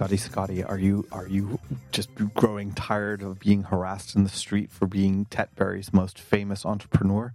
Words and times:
Scotty, 0.00 0.16
Scotty, 0.16 0.64
are 0.64 0.78
you 0.78 1.06
are 1.12 1.26
you 1.28 1.60
just 1.92 2.08
growing 2.32 2.72
tired 2.72 3.20
of 3.20 3.38
being 3.38 3.64
harassed 3.64 4.16
in 4.16 4.24
the 4.24 4.30
street 4.30 4.72
for 4.72 4.86
being 4.86 5.26
Tetbury's 5.26 5.92
most 5.92 6.18
famous 6.18 6.64
entrepreneur? 6.64 7.34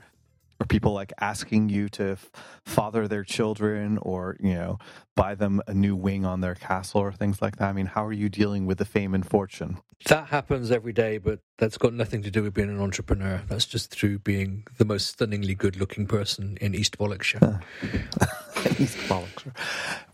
Are 0.60 0.66
people 0.66 0.92
like 0.92 1.14
asking 1.22 1.70
you 1.70 1.90
to 1.90 2.18
father 2.66 3.08
their 3.08 3.24
children 3.24 4.00
or, 4.00 4.36
you 4.40 4.56
know, 4.56 4.80
buy 5.16 5.36
them 5.36 5.62
a 5.68 5.76
new 5.76 5.96
wing 5.96 6.26
on 6.26 6.42
their 6.42 6.56
castle 6.56 7.02
or 7.02 7.12
things 7.12 7.40
like 7.40 7.58
that? 7.58 7.70
I 7.70 7.72
mean, 7.74 7.86
how 7.86 8.04
are 8.04 8.12
you 8.12 8.30
dealing 8.30 8.66
with 8.66 8.80
the 8.80 8.86
fame 8.86 9.14
and 9.14 9.24
fortune? 9.24 9.78
That 10.08 10.30
happens 10.30 10.72
every 10.72 10.94
day, 10.94 11.20
but 11.20 11.42
that's 11.60 11.78
got 11.78 11.94
nothing 11.94 12.24
to 12.24 12.32
do 12.32 12.42
with 12.42 12.56
being 12.56 12.70
an 12.70 12.82
entrepreneur. 12.82 13.44
That's 13.48 13.66
just 13.66 13.92
through 13.92 14.20
being 14.20 14.66
the 14.80 14.86
most 14.86 15.10
stunningly 15.10 15.54
good 15.54 15.76
looking 15.76 16.08
person 16.08 16.58
in 16.60 16.74
East 16.74 16.98
Bollockshire. 16.98 17.62
East 18.80 18.98
Bollockshire. 19.08 19.56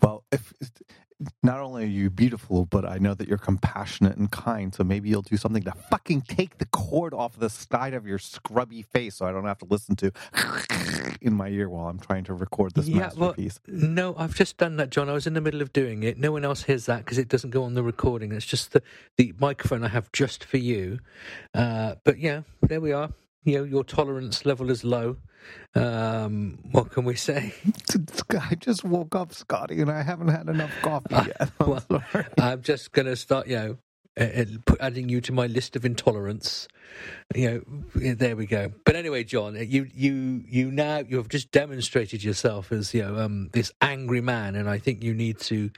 Well, 0.02 0.26
if 0.34 0.54
not 1.44 1.60
only 1.60 1.84
are 1.84 1.88
you 1.88 2.10
beautiful, 2.10 2.66
but 2.66 2.86
I 2.86 2.98
know 2.98 3.14
that 3.14 3.28
you're 3.28 3.38
compassionate 3.38 4.18
and 4.18 4.32
kind. 4.32 4.74
So 4.74 4.84
maybe 4.84 5.10
you'll 5.10 5.22
do 5.22 5.38
something 5.38 5.64
to 5.64 5.72
fucking 5.90 6.22
take 6.22 6.58
the 6.58 6.66
cord 6.66 7.14
off 7.14 7.38
the 7.38 7.50
side 7.50 7.94
of 7.94 8.06
your 8.06 8.20
scrubby 8.20 8.82
face, 8.82 9.16
so 9.16 9.26
I 9.26 9.32
don't 9.32 9.46
have 9.46 9.60
to 9.60 9.66
listen 9.66 9.96
to 9.98 10.12
in 11.22 11.34
my 11.34 11.50
ear 11.50 11.70
while 11.70 11.88
I'm 11.88 12.00
trying 12.00 12.24
to 12.26 12.34
record 12.34 12.74
this 12.76 12.88
Yeah, 12.88 13.12
well, 13.16 13.36
no, 13.68 14.16
I've 14.18 14.36
just 14.36 14.58
done 14.58 14.78
that, 14.78 14.90
John. 14.90 15.10
I 15.10 15.14
was 15.14 15.28
in 15.28 15.34
the 15.34 15.42
middle 15.42 15.62
of 15.62 15.74
doing 15.74 16.04
it. 16.04 16.18
No 16.18 16.32
one 16.32 16.46
else 16.46 16.64
hears 16.64 16.86
that 16.86 17.00
because 17.00 17.18
it 17.18 17.28
doesn't 17.28 17.52
go 17.52 17.64
on 17.64 17.74
the 17.74 17.84
recording. 17.84 18.32
It's 18.32 18.46
just 18.46 18.74
the, 18.74 18.82
the 19.18 19.34
microphone 19.40 19.84
I 19.84 19.90
have 19.90 20.12
just 20.12 20.44
for 20.44 20.58
you. 20.58 21.00
Uh, 21.54 21.96
but 22.04 22.20
yeah, 22.20 22.42
there 22.62 22.82
we 22.82 22.92
are. 22.92 23.12
You 23.44 23.58
know, 23.60 23.64
your 23.64 23.84
tolerance 23.84 24.46
level 24.46 24.70
is 24.70 24.84
low. 24.84 25.18
Um, 25.74 26.60
what 26.72 26.92
can 26.92 27.06
we 27.06 27.16
say? 27.16 27.54
I 28.40 28.56
just 28.56 28.84
woke 28.84 29.16
up, 29.16 29.34
Scotty, 29.34 29.82
and 29.82 29.90
I 29.90 30.04
haven't 30.04 30.28
had 30.28 30.48
enough 30.48 30.72
coffee 30.84 31.16
yet. 31.16 31.52
I'm 31.60 31.70
Well. 31.70 32.04
I'm 32.40 32.62
just 32.62 32.92
going 32.92 33.08
to 33.08 33.16
start, 33.16 33.48
you 33.48 33.56
know, 33.56 33.78
uh, 34.20 34.24
uh, 34.24 34.76
adding 34.82 35.08
you 35.08 35.22
to 35.22 35.32
my 35.32 35.48
list 35.48 35.76
of 35.76 35.86
intolerance. 35.86 36.68
You 37.34 37.64
know, 37.96 38.14
there 38.16 38.36
we 38.36 38.46
go. 38.46 38.74
But 38.84 38.98
anyway, 38.98 39.24
John, 39.24 39.56
you 39.56 39.88
you 39.94 40.44
you 40.48 40.70
now 40.70 41.00
you 41.00 41.16
have 41.18 41.30
just 41.30 41.52
demonstrated 41.52 42.22
yourself 42.24 42.72
as 42.74 42.94
you 42.94 43.04
know 43.04 43.18
um, 43.18 43.50
this 43.54 43.72
angry 43.82 44.20
man, 44.20 44.56
and 44.56 44.70
I 44.70 44.80
think 44.80 45.02
you 45.02 45.14
need 45.14 45.40
to 45.42 45.70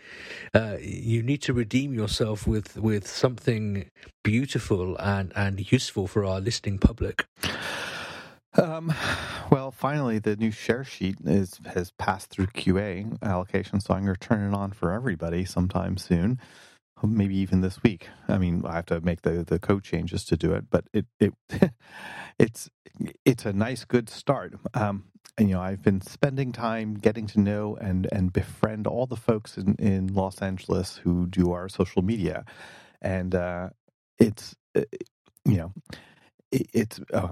uh, 0.55 0.77
you 0.81 1.21
need 1.21 1.43
to 1.43 1.53
redeem 1.53 1.93
yourself 1.93 2.47
with 2.47 2.77
with 2.77 3.07
something 3.07 3.89
beautiful 4.23 4.97
and 4.97 5.31
and 5.35 5.71
useful 5.71 6.07
for 6.07 6.25
our 6.25 6.41
listening 6.41 6.79
public. 6.79 7.25
Um, 8.55 8.93
well, 9.51 9.71
finally, 9.71 10.19
the 10.19 10.35
new 10.35 10.51
share 10.51 10.83
sheet 10.83 11.17
is 11.25 11.59
has 11.73 11.91
passed 11.91 12.29
through 12.29 12.47
QA 12.47 13.21
allocation, 13.21 13.79
so 13.79 13.93
I'm 13.93 14.05
going 14.05 14.15
to 14.15 14.27
turn 14.27 14.51
it 14.51 14.55
on 14.55 14.71
for 14.71 14.91
everybody 14.91 15.45
sometime 15.45 15.97
soon, 15.97 16.39
maybe 17.03 17.35
even 17.37 17.61
this 17.61 17.81
week. 17.83 18.07
I 18.27 18.37
mean, 18.37 18.63
I 18.65 18.75
have 18.75 18.85
to 18.87 19.01
make 19.01 19.21
the 19.21 19.43
the 19.43 19.59
code 19.59 19.83
changes 19.83 20.23
to 20.25 20.37
do 20.37 20.53
it, 20.53 20.65
but 20.69 20.85
it 20.93 21.05
it 21.19 21.33
it's 22.39 22.69
it's 23.25 23.45
a 23.45 23.53
nice, 23.53 23.85
good 23.85 24.09
start. 24.09 24.53
Um, 24.73 25.05
and 25.37 25.49
you 25.49 25.55
know, 25.55 25.61
I've 25.61 25.81
been 25.81 26.01
spending 26.01 26.51
time 26.51 26.95
getting 26.95 27.27
to 27.27 27.39
know 27.39 27.75
and 27.75 28.07
and 28.11 28.31
befriend 28.31 28.87
all 28.87 29.05
the 29.05 29.15
folks 29.15 29.57
in 29.57 29.75
in 29.75 30.07
Los 30.13 30.41
Angeles 30.41 30.97
who 30.97 31.25
do 31.27 31.51
our 31.51 31.69
social 31.69 32.01
media, 32.01 32.45
and 33.01 33.33
uh, 33.35 33.69
it's 34.19 34.55
uh, 34.75 34.81
you 35.45 35.57
know 35.57 35.73
it's 36.73 37.01
uh, 37.13 37.29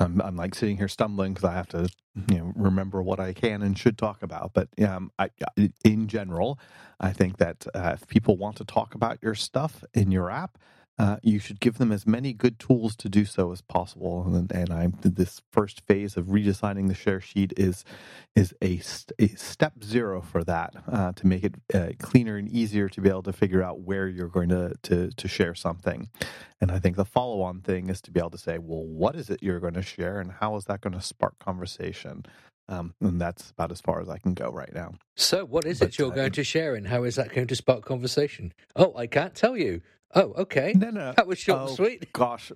I'm, 0.00 0.20
I'm 0.22 0.36
like 0.36 0.54
sitting 0.56 0.78
here 0.78 0.88
stumbling 0.88 1.34
because 1.34 1.48
I 1.48 1.54
have 1.54 1.68
to 1.70 1.88
you 2.30 2.38
know 2.38 2.52
remember 2.56 3.02
what 3.02 3.20
I 3.20 3.34
can 3.34 3.62
and 3.62 3.78
should 3.78 3.98
talk 3.98 4.22
about. 4.22 4.52
But 4.54 4.68
um, 4.86 5.12
I, 5.18 5.30
in 5.84 6.08
general, 6.08 6.58
I 7.00 7.12
think 7.12 7.38
that 7.38 7.66
uh, 7.74 7.96
if 8.00 8.08
people 8.08 8.38
want 8.38 8.56
to 8.58 8.66
talk 8.66 8.94
about 8.94 9.18
your 9.22 9.36
stuff 9.36 9.84
in 9.94 10.12
your 10.12 10.30
app, 10.30 10.58
uh, 10.98 11.16
you 11.22 11.40
should 11.40 11.58
give 11.58 11.78
them 11.78 11.90
as 11.90 12.06
many 12.06 12.32
good 12.32 12.58
tools 12.58 12.94
to 12.96 13.08
do 13.08 13.24
so 13.24 13.50
as 13.50 13.60
possible. 13.60 14.24
And, 14.26 14.50
and 14.52 14.70
I'm 14.72 14.94
this 15.02 15.42
first 15.50 15.80
phase 15.86 16.16
of 16.16 16.26
redesigning 16.26 16.86
the 16.88 16.94
share 16.94 17.20
sheet 17.20 17.52
is 17.56 17.84
is 18.36 18.54
a, 18.62 18.78
st- 18.78 19.12
a 19.18 19.36
step 19.36 19.82
zero 19.82 20.20
for 20.20 20.44
that 20.44 20.74
uh, 20.90 21.12
to 21.12 21.26
make 21.26 21.44
it 21.44 21.54
uh, 21.74 21.88
cleaner 21.98 22.36
and 22.36 22.48
easier 22.48 22.88
to 22.88 23.00
be 23.00 23.08
able 23.08 23.22
to 23.24 23.32
figure 23.32 23.62
out 23.62 23.80
where 23.80 24.06
you're 24.08 24.28
going 24.28 24.50
to 24.50 24.74
to, 24.82 25.10
to 25.10 25.28
share 25.28 25.54
something. 25.54 26.08
And 26.60 26.70
I 26.70 26.78
think 26.78 26.96
the 26.96 27.04
follow 27.04 27.42
on 27.42 27.60
thing 27.60 27.90
is 27.90 28.00
to 28.02 28.10
be 28.12 28.20
able 28.20 28.30
to 28.30 28.38
say, 28.38 28.58
well, 28.58 28.84
what 28.84 29.16
is 29.16 29.30
it 29.30 29.42
you're 29.42 29.60
going 29.60 29.74
to 29.74 29.82
share, 29.82 30.20
and 30.20 30.30
how 30.30 30.56
is 30.56 30.64
that 30.66 30.80
going 30.80 30.94
to 30.94 31.00
spark 31.00 31.38
conversation? 31.40 32.24
Um, 32.68 32.94
and 33.00 33.20
that's 33.20 33.50
about 33.50 33.70
as 33.72 33.80
far 33.80 34.00
as 34.00 34.08
I 34.08 34.18
can 34.18 34.32
go 34.32 34.48
right 34.50 34.72
now. 34.72 34.94
So, 35.16 35.44
what 35.44 35.66
is 35.66 35.80
But, 35.80 35.88
it 35.88 35.98
you're 35.98 36.12
uh, 36.12 36.14
going 36.14 36.32
to 36.32 36.44
share, 36.44 36.74
and 36.74 36.86
how 36.86 37.04
is 37.04 37.16
that 37.16 37.32
going 37.34 37.48
to 37.48 37.56
spark 37.56 37.84
conversation? 37.84 38.52
Oh, 38.76 38.96
I 38.96 39.06
can't 39.06 39.34
tell 39.34 39.56
you. 39.56 39.82
Oh, 40.14 40.32
okay. 40.38 40.72
No, 40.76 40.90
no, 40.90 41.12
That 41.16 41.26
was 41.26 41.38
short 41.38 41.60
and 41.60 41.68
Oh, 41.70 41.74
sweet. 41.74 42.12
gosh. 42.12 42.52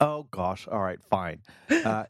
Oh 0.00 0.26
gosh. 0.30 0.66
All 0.68 0.80
right. 0.80 1.02
Fine. 1.02 1.40
Uh, 1.70 2.04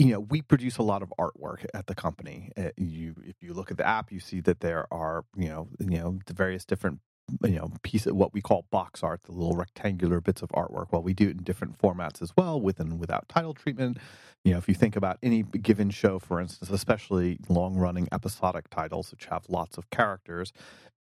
you 0.00 0.12
know, 0.12 0.20
we 0.20 0.42
produce 0.42 0.78
a 0.78 0.82
lot 0.84 1.02
of 1.02 1.12
artwork 1.18 1.66
at 1.74 1.88
the 1.88 1.94
company. 1.94 2.52
Uh, 2.56 2.70
you, 2.76 3.16
if 3.24 3.34
you 3.42 3.52
look 3.52 3.72
at 3.72 3.76
the 3.78 3.84
app, 3.86 4.12
you 4.12 4.20
see 4.20 4.40
that 4.42 4.60
there 4.60 4.86
are, 4.94 5.24
you 5.36 5.48
know, 5.48 5.68
you 5.80 5.98
know, 5.98 6.20
the 6.26 6.34
various 6.34 6.64
different, 6.64 7.00
you 7.42 7.56
know, 7.56 7.72
pieces, 7.82 8.12
what 8.12 8.32
we 8.32 8.40
call 8.40 8.64
box 8.70 9.02
art, 9.02 9.24
the 9.24 9.32
little 9.32 9.56
rectangular 9.56 10.20
bits 10.20 10.40
of 10.40 10.50
artwork. 10.50 10.92
Well, 10.92 11.02
we 11.02 11.14
do 11.14 11.26
it 11.26 11.38
in 11.38 11.42
different 11.42 11.78
formats 11.78 12.22
as 12.22 12.32
well, 12.36 12.60
with 12.60 12.78
and 12.78 13.00
without 13.00 13.28
title 13.28 13.54
treatment. 13.54 13.98
You 14.44 14.52
know, 14.52 14.58
if 14.58 14.68
you 14.68 14.74
think 14.74 14.94
about 14.94 15.18
any 15.20 15.42
given 15.42 15.90
show, 15.90 16.20
for 16.20 16.40
instance, 16.40 16.70
especially 16.70 17.40
long-running 17.48 18.06
episodic 18.12 18.70
titles, 18.70 19.10
which 19.10 19.24
have 19.26 19.46
lots 19.48 19.78
of 19.78 19.90
characters, 19.90 20.52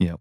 you 0.00 0.08
know, 0.08 0.20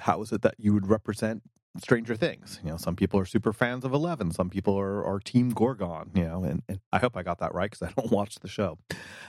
how 0.00 0.22
is 0.22 0.32
it 0.32 0.40
that 0.40 0.54
you 0.56 0.72
would 0.72 0.86
represent 0.86 1.42
Stranger 1.78 2.16
Things. 2.16 2.60
You 2.64 2.70
know, 2.70 2.76
some 2.76 2.96
people 2.96 3.18
are 3.20 3.24
super 3.24 3.52
fans 3.52 3.84
of 3.84 3.92
Eleven. 3.92 4.30
Some 4.30 4.50
people 4.50 4.78
are, 4.78 5.04
are 5.04 5.18
Team 5.20 5.50
Gorgon. 5.50 6.10
You 6.14 6.24
know, 6.24 6.44
and, 6.44 6.62
and 6.68 6.80
I 6.92 6.98
hope 6.98 7.16
I 7.16 7.22
got 7.22 7.38
that 7.38 7.54
right 7.54 7.70
because 7.70 7.88
I 7.88 7.92
don't 8.00 8.12
watch 8.12 8.36
the 8.36 8.48
show. 8.48 8.78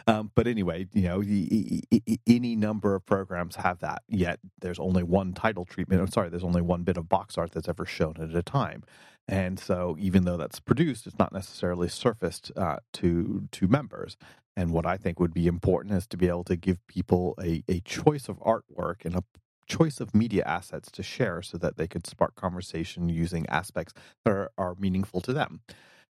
Um, 0.07 0.31
but 0.35 0.47
anyway, 0.47 0.87
you 0.93 1.03
know, 1.03 1.19
y- 1.19 1.81
y- 1.91 2.01
y- 2.07 2.17
any 2.27 2.55
number 2.55 2.95
of 2.95 3.05
programs 3.05 3.57
have 3.57 3.79
that. 3.79 4.03
Yet 4.07 4.39
there's 4.61 4.79
only 4.79 5.03
one 5.03 5.33
title 5.33 5.65
treatment. 5.65 6.01
I'm 6.01 6.11
sorry, 6.11 6.29
there's 6.29 6.43
only 6.43 6.61
one 6.61 6.83
bit 6.83 6.97
of 6.97 7.09
box 7.09 7.37
art 7.37 7.51
that's 7.51 7.69
ever 7.69 7.85
shown 7.85 8.15
at 8.19 8.35
a 8.35 8.43
time. 8.43 8.83
And 9.27 9.59
so, 9.59 9.95
even 9.99 10.25
though 10.25 10.37
that's 10.37 10.59
produced, 10.59 11.07
it's 11.07 11.17
not 11.17 11.33
necessarily 11.33 11.89
surfaced 11.89 12.51
uh, 12.55 12.77
to 12.93 13.47
to 13.51 13.67
members. 13.67 14.17
And 14.57 14.71
what 14.71 14.85
I 14.85 14.97
think 14.97 15.19
would 15.19 15.33
be 15.33 15.47
important 15.47 15.95
is 15.95 16.07
to 16.07 16.17
be 16.17 16.27
able 16.27 16.45
to 16.45 16.55
give 16.55 16.85
people 16.87 17.35
a, 17.41 17.63
a 17.67 17.81
choice 17.81 18.29
of 18.29 18.37
artwork 18.39 19.03
and 19.03 19.15
a 19.15 19.23
choice 19.67 19.99
of 19.99 20.15
media 20.15 20.43
assets 20.45 20.91
to 20.91 21.03
share 21.03 21.41
so 21.41 21.57
that 21.57 21.77
they 21.77 21.87
could 21.87 22.07
spark 22.07 22.35
conversation 22.35 23.09
using 23.09 23.47
aspects 23.49 23.93
that 24.23 24.31
are, 24.31 24.51
are 24.57 24.75
meaningful 24.79 25.21
to 25.21 25.33
them. 25.33 25.61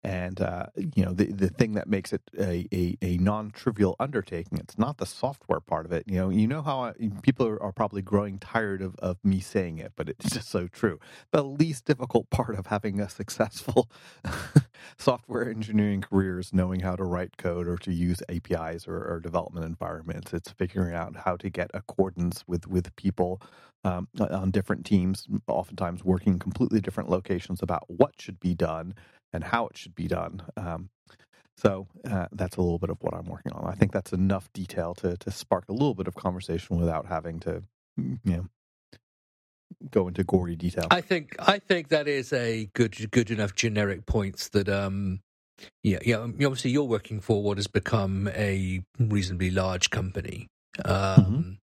And 0.04 0.40
uh, 0.40 0.66
you 0.96 1.04
know 1.04 1.12
the 1.12 1.26
the 1.26 1.48
thing 1.48 1.74
that 1.74 1.88
makes 1.88 2.12
it 2.12 2.22
a, 2.38 2.66
a, 2.72 2.96
a 3.02 3.18
non 3.18 3.50
trivial 3.52 3.96
undertaking. 4.00 4.58
It's 4.58 4.78
not 4.78 4.98
the 4.98 5.06
software 5.06 5.60
part 5.60 5.86
of 5.86 5.92
it. 5.92 6.04
You 6.08 6.16
know, 6.16 6.30
you 6.30 6.48
know 6.48 6.62
how 6.62 6.80
I, 6.80 6.92
people 7.22 7.46
are, 7.46 7.62
are 7.62 7.72
probably 7.72 8.02
growing 8.02 8.38
tired 8.38 8.82
of, 8.82 8.96
of 8.96 9.18
me 9.24 9.40
saying 9.40 9.78
it, 9.78 9.92
but 9.96 10.08
it's 10.08 10.30
just 10.34 10.48
so 10.48 10.68
true. 10.68 10.98
The 11.32 11.44
least 11.44 11.84
difficult 11.84 12.30
part 12.30 12.56
of 12.56 12.66
having 12.66 13.00
a 13.00 13.08
successful 13.08 13.90
software 14.98 15.48
engineering 15.48 16.00
career 16.00 16.40
is 16.40 16.52
knowing 16.52 16.80
how 16.80 16.96
to 16.96 17.04
write 17.04 17.36
code 17.36 17.68
or 17.68 17.76
to 17.78 17.92
use 17.92 18.22
APIs 18.28 18.88
or, 18.88 18.96
or 19.04 19.20
development 19.20 19.66
environments. 19.66 20.32
It's 20.32 20.50
figuring 20.50 20.94
out 20.94 21.16
how 21.24 21.36
to 21.36 21.50
get 21.50 21.70
accordance 21.74 22.44
with 22.48 22.66
with 22.66 22.94
people 22.96 23.40
um, 23.84 24.08
on 24.20 24.50
different 24.50 24.86
teams, 24.86 25.26
oftentimes 25.46 26.04
working 26.04 26.34
in 26.34 26.38
completely 26.38 26.80
different 26.80 27.10
locations 27.10 27.62
about 27.62 27.84
what 27.88 28.20
should 28.20 28.40
be 28.40 28.54
done 28.54 28.94
and 29.32 29.44
how 29.44 29.66
it 29.66 29.76
should 29.76 29.94
be 29.94 30.08
done. 30.08 30.42
Um, 30.56 30.90
so 31.56 31.86
uh, 32.10 32.26
that's 32.32 32.56
a 32.56 32.60
little 32.60 32.78
bit 32.78 32.90
of 32.90 32.98
what 33.02 33.14
I'm 33.14 33.26
working 33.26 33.52
on. 33.52 33.70
I 33.70 33.74
think 33.74 33.92
that's 33.92 34.12
enough 34.12 34.52
detail 34.52 34.94
to 34.96 35.16
to 35.18 35.30
spark 35.30 35.64
a 35.68 35.72
little 35.72 35.94
bit 35.94 36.08
of 36.08 36.14
conversation 36.14 36.78
without 36.78 37.06
having 37.06 37.40
to, 37.40 37.62
you 37.96 38.18
know, 38.24 38.46
go 39.90 40.08
into 40.08 40.24
gory 40.24 40.56
detail. 40.56 40.86
I 40.90 41.00
think 41.00 41.36
I 41.38 41.58
think 41.58 41.88
that 41.88 42.08
is 42.08 42.32
a 42.32 42.68
good 42.74 43.10
good 43.10 43.30
enough 43.30 43.54
generic 43.54 44.06
points 44.06 44.48
that 44.50 44.68
um 44.68 45.20
yeah 45.82 45.98
yeah 46.04 46.16
um, 46.16 46.34
obviously 46.34 46.70
you're 46.70 46.84
working 46.84 47.20
for 47.20 47.42
what 47.42 47.58
has 47.58 47.66
become 47.66 48.28
a 48.34 48.82
reasonably 48.98 49.50
large 49.50 49.90
company. 49.90 50.48
Um 50.84 51.58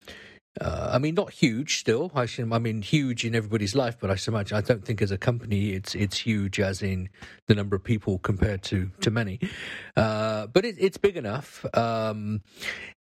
uh, 0.62 0.92
I 0.94 1.00
mean, 1.00 1.16
not 1.16 1.32
huge 1.32 1.80
still. 1.80 2.12
I, 2.16 2.28
I 2.40 2.60
mean, 2.60 2.82
huge 2.82 3.26
in 3.26 3.36
everybody's 3.36 3.76
life, 3.76 3.98
but 4.00 4.10
I 4.10 4.18
imagine. 4.28 4.58
I 4.58 4.62
don't 4.62 4.86
think 4.86 5.02
as 5.02 5.12
a 5.12 5.18
company, 5.18 5.72
it's 5.72 5.96
it's 5.96 6.18
huge 6.18 6.60
as 6.60 6.82
in 6.82 7.10
the 7.48 7.56
number 7.56 7.76
of 7.76 7.84
people 7.84 8.20
compared 8.20 8.64
to 8.64 8.90
to 9.02 9.12
many. 9.12 9.40
Uh, 9.98 10.48
but 10.48 10.64
it, 10.64 10.76
it's 10.80 10.98
big 10.98 11.18
enough, 11.18 11.66
um, 11.76 12.42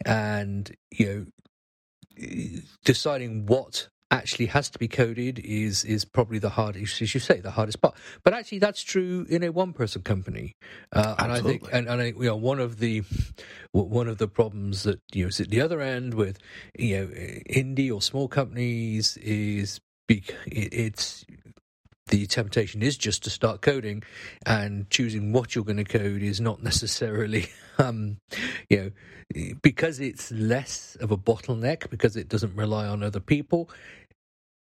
and 0.06 0.74
you 0.90 1.06
know, 2.18 2.26
deciding 2.84 3.46
what 3.46 3.88
actually 4.12 4.46
has 4.46 4.68
to 4.70 4.78
be 4.78 4.86
coded 4.86 5.40
is 5.40 5.84
is 5.84 6.04
probably 6.04 6.38
the 6.38 6.50
hardest, 6.50 7.00
as 7.02 7.14
you 7.14 7.20
say, 7.20 7.40
the 7.40 7.50
hardest 7.50 7.80
part. 7.80 7.96
But 8.22 8.34
actually, 8.34 8.58
that's 8.58 8.82
true 8.82 9.26
in 9.28 9.42
a 9.42 9.50
one 9.50 9.72
person 9.72 10.02
company, 10.02 10.54
uh, 10.92 11.16
and 11.18 11.32
I 11.32 11.40
think, 11.40 11.66
and, 11.72 11.88
and 11.88 12.00
I, 12.00 12.04
you 12.06 12.24
know, 12.24 12.36
one 12.36 12.60
of 12.60 12.78
the 12.78 13.02
one 13.72 14.06
of 14.06 14.18
the 14.18 14.28
problems 14.28 14.84
that 14.84 15.00
you 15.12 15.24
know 15.24 15.28
is 15.28 15.40
at 15.40 15.48
the 15.48 15.60
other 15.60 15.80
end 15.80 16.14
with 16.14 16.38
you 16.78 16.98
know 16.98 17.06
indie 17.06 17.92
or 17.92 18.02
small 18.02 18.28
companies 18.28 19.16
is 19.16 19.80
it's 20.08 21.24
the 22.08 22.26
temptation 22.26 22.82
is 22.82 22.98
just 22.98 23.24
to 23.24 23.30
start 23.30 23.62
coding 23.62 24.02
and 24.44 24.90
choosing 24.90 25.32
what 25.32 25.54
you're 25.54 25.64
going 25.64 25.78
to 25.78 25.84
code 25.84 26.20
is 26.20 26.40
not 26.40 26.62
necessarily 26.62 27.46
um, 27.78 28.18
you 28.68 28.76
know 28.76 28.90
because 29.62 29.98
it's 29.98 30.30
less 30.30 30.96
of 31.00 31.10
a 31.10 31.16
bottleneck 31.16 31.88
because 31.88 32.16
it 32.16 32.28
doesn't 32.28 32.54
rely 32.54 32.86
on 32.86 33.02
other 33.02 33.20
people 33.20 33.70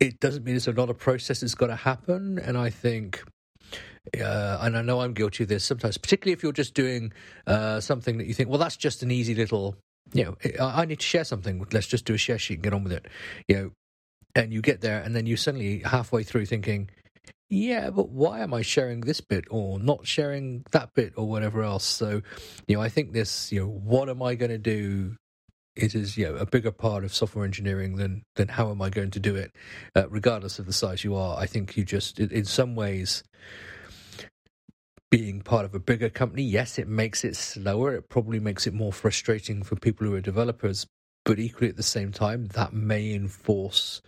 it 0.02 0.20
doesn't 0.20 0.44
mean 0.44 0.54
there's 0.54 0.68
a 0.68 0.72
lot 0.72 0.90
of 0.90 0.98
process 0.98 1.40
that's 1.40 1.54
got 1.54 1.68
to 1.68 1.76
happen 1.76 2.38
and 2.40 2.58
i 2.58 2.70
think 2.70 3.24
uh, 4.20 4.58
and 4.60 4.76
I 4.76 4.82
know 4.82 5.00
I'm 5.00 5.14
guilty 5.14 5.44
of 5.44 5.48
this 5.48 5.64
sometimes, 5.64 5.96
particularly 5.96 6.32
if 6.32 6.42
you're 6.42 6.52
just 6.52 6.74
doing 6.74 7.12
uh, 7.46 7.80
something 7.80 8.18
that 8.18 8.26
you 8.26 8.34
think, 8.34 8.48
well, 8.48 8.58
that's 8.58 8.76
just 8.76 9.02
an 9.02 9.10
easy 9.10 9.34
little, 9.34 9.76
you 10.12 10.24
know, 10.24 10.36
I, 10.60 10.82
I 10.82 10.84
need 10.84 11.00
to 11.00 11.06
share 11.06 11.24
something. 11.24 11.64
Let's 11.72 11.86
just 11.86 12.04
do 12.04 12.14
a 12.14 12.18
share 12.18 12.38
sheet 12.38 12.54
and 12.54 12.62
get 12.64 12.74
on 12.74 12.84
with 12.84 12.92
it, 12.92 13.06
you 13.48 13.56
know. 13.56 13.70
And 14.34 14.52
you 14.52 14.62
get 14.62 14.80
there, 14.80 15.00
and 15.02 15.14
then 15.14 15.26
you 15.26 15.36
suddenly 15.36 15.80
halfway 15.80 16.22
through 16.22 16.46
thinking, 16.46 16.88
yeah, 17.50 17.90
but 17.90 18.08
why 18.08 18.40
am 18.40 18.54
I 18.54 18.62
sharing 18.62 19.02
this 19.02 19.20
bit 19.20 19.44
or 19.50 19.78
not 19.78 20.06
sharing 20.06 20.64
that 20.72 20.94
bit 20.94 21.12
or 21.16 21.28
whatever 21.28 21.62
else? 21.62 21.84
So, 21.84 22.22
you 22.66 22.76
know, 22.76 22.82
I 22.82 22.88
think 22.88 23.12
this, 23.12 23.52
you 23.52 23.60
know, 23.60 23.68
what 23.68 24.08
am 24.08 24.22
I 24.22 24.34
going 24.34 24.50
to 24.50 24.58
do? 24.58 25.16
It 25.74 25.94
is, 25.94 26.18
you 26.18 26.28
know, 26.28 26.36
a 26.36 26.46
bigger 26.46 26.70
part 26.70 27.02
of 27.02 27.14
software 27.14 27.44
engineering 27.44 27.96
than 27.96 28.24
than 28.36 28.48
how 28.48 28.70
am 28.70 28.82
I 28.82 28.90
going 28.90 29.10
to 29.12 29.20
do 29.20 29.34
it, 29.36 29.52
uh, 29.96 30.08
regardless 30.10 30.58
of 30.58 30.66
the 30.66 30.72
size 30.72 31.02
you 31.02 31.14
are. 31.14 31.38
I 31.38 31.46
think 31.46 31.76
you 31.76 31.84
just, 31.84 32.18
in 32.18 32.44
some 32.44 32.74
ways, 32.74 33.24
being 35.10 35.40
part 35.40 35.64
of 35.64 35.74
a 35.74 35.78
bigger 35.78 36.10
company, 36.10 36.42
yes, 36.42 36.78
it 36.78 36.88
makes 36.88 37.24
it 37.24 37.36
slower. 37.36 37.94
It 37.94 38.08
probably 38.08 38.40
makes 38.40 38.66
it 38.66 38.74
more 38.74 38.92
frustrating 38.92 39.62
for 39.62 39.76
people 39.76 40.06
who 40.06 40.14
are 40.14 40.20
developers, 40.20 40.86
but 41.24 41.38
equally 41.38 41.68
at 41.68 41.76
the 41.76 41.82
same 41.82 42.12
time, 42.12 42.46
that 42.48 42.72
may 42.72 43.14
enforce 43.14 44.02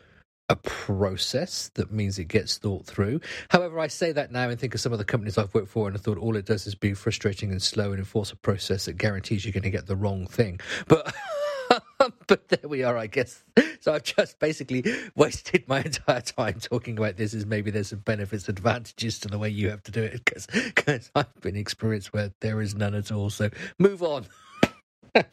a 0.48 0.56
process 0.56 1.70
that 1.74 1.90
means 1.90 2.18
it 2.18 2.24
gets 2.24 2.58
thought 2.58 2.86
through. 2.86 3.20
However, 3.50 3.78
I 3.78 3.86
say 3.86 4.12
that 4.12 4.30
now 4.30 4.48
and 4.48 4.60
think 4.60 4.74
of 4.74 4.80
some 4.80 4.92
of 4.92 4.98
the 4.98 5.04
companies 5.04 5.38
I've 5.38 5.54
worked 5.54 5.68
for, 5.68 5.88
and 5.88 5.96
I 5.96 6.00
thought 6.00 6.18
all 6.18 6.36
it 6.36 6.44
does 6.44 6.66
is 6.66 6.74
be 6.74 6.92
frustrating 6.94 7.50
and 7.50 7.62
slow 7.62 7.90
and 7.90 7.98
enforce 7.98 8.30
a 8.30 8.36
process 8.36 8.84
that 8.84 8.98
guarantees 8.98 9.44
you're 9.44 9.52
going 9.52 9.62
to 9.62 9.70
get 9.70 9.86
the 9.86 9.96
wrong 9.96 10.26
thing. 10.26 10.60
But 10.86 11.14
but 12.28 12.48
there 12.48 12.68
we 12.68 12.82
are, 12.82 12.96
I 12.96 13.06
guess. 13.06 13.42
So 13.80 13.92
I've 13.92 14.02
just 14.02 14.38
basically 14.38 14.84
wasted 15.14 15.68
my 15.68 15.80
entire 15.82 16.20
time 16.20 16.60
talking 16.60 16.96
about 16.96 17.16
this. 17.16 17.34
Is 17.34 17.46
maybe 17.46 17.70
there's 17.70 17.88
some 17.88 18.00
benefits, 18.00 18.48
advantages 18.48 19.18
to 19.20 19.28
the 19.28 19.38
way 19.38 19.48
you 19.48 19.70
have 19.70 19.82
to 19.84 19.92
do 19.92 20.02
it, 20.02 20.24
because 20.24 21.10
I've 21.14 21.40
been 21.40 21.56
experienced 21.56 22.12
where 22.12 22.32
there 22.40 22.60
is 22.60 22.74
none 22.74 22.94
at 22.94 23.12
all. 23.12 23.30
So 23.30 23.50
move 23.78 24.02
on. 24.02 24.26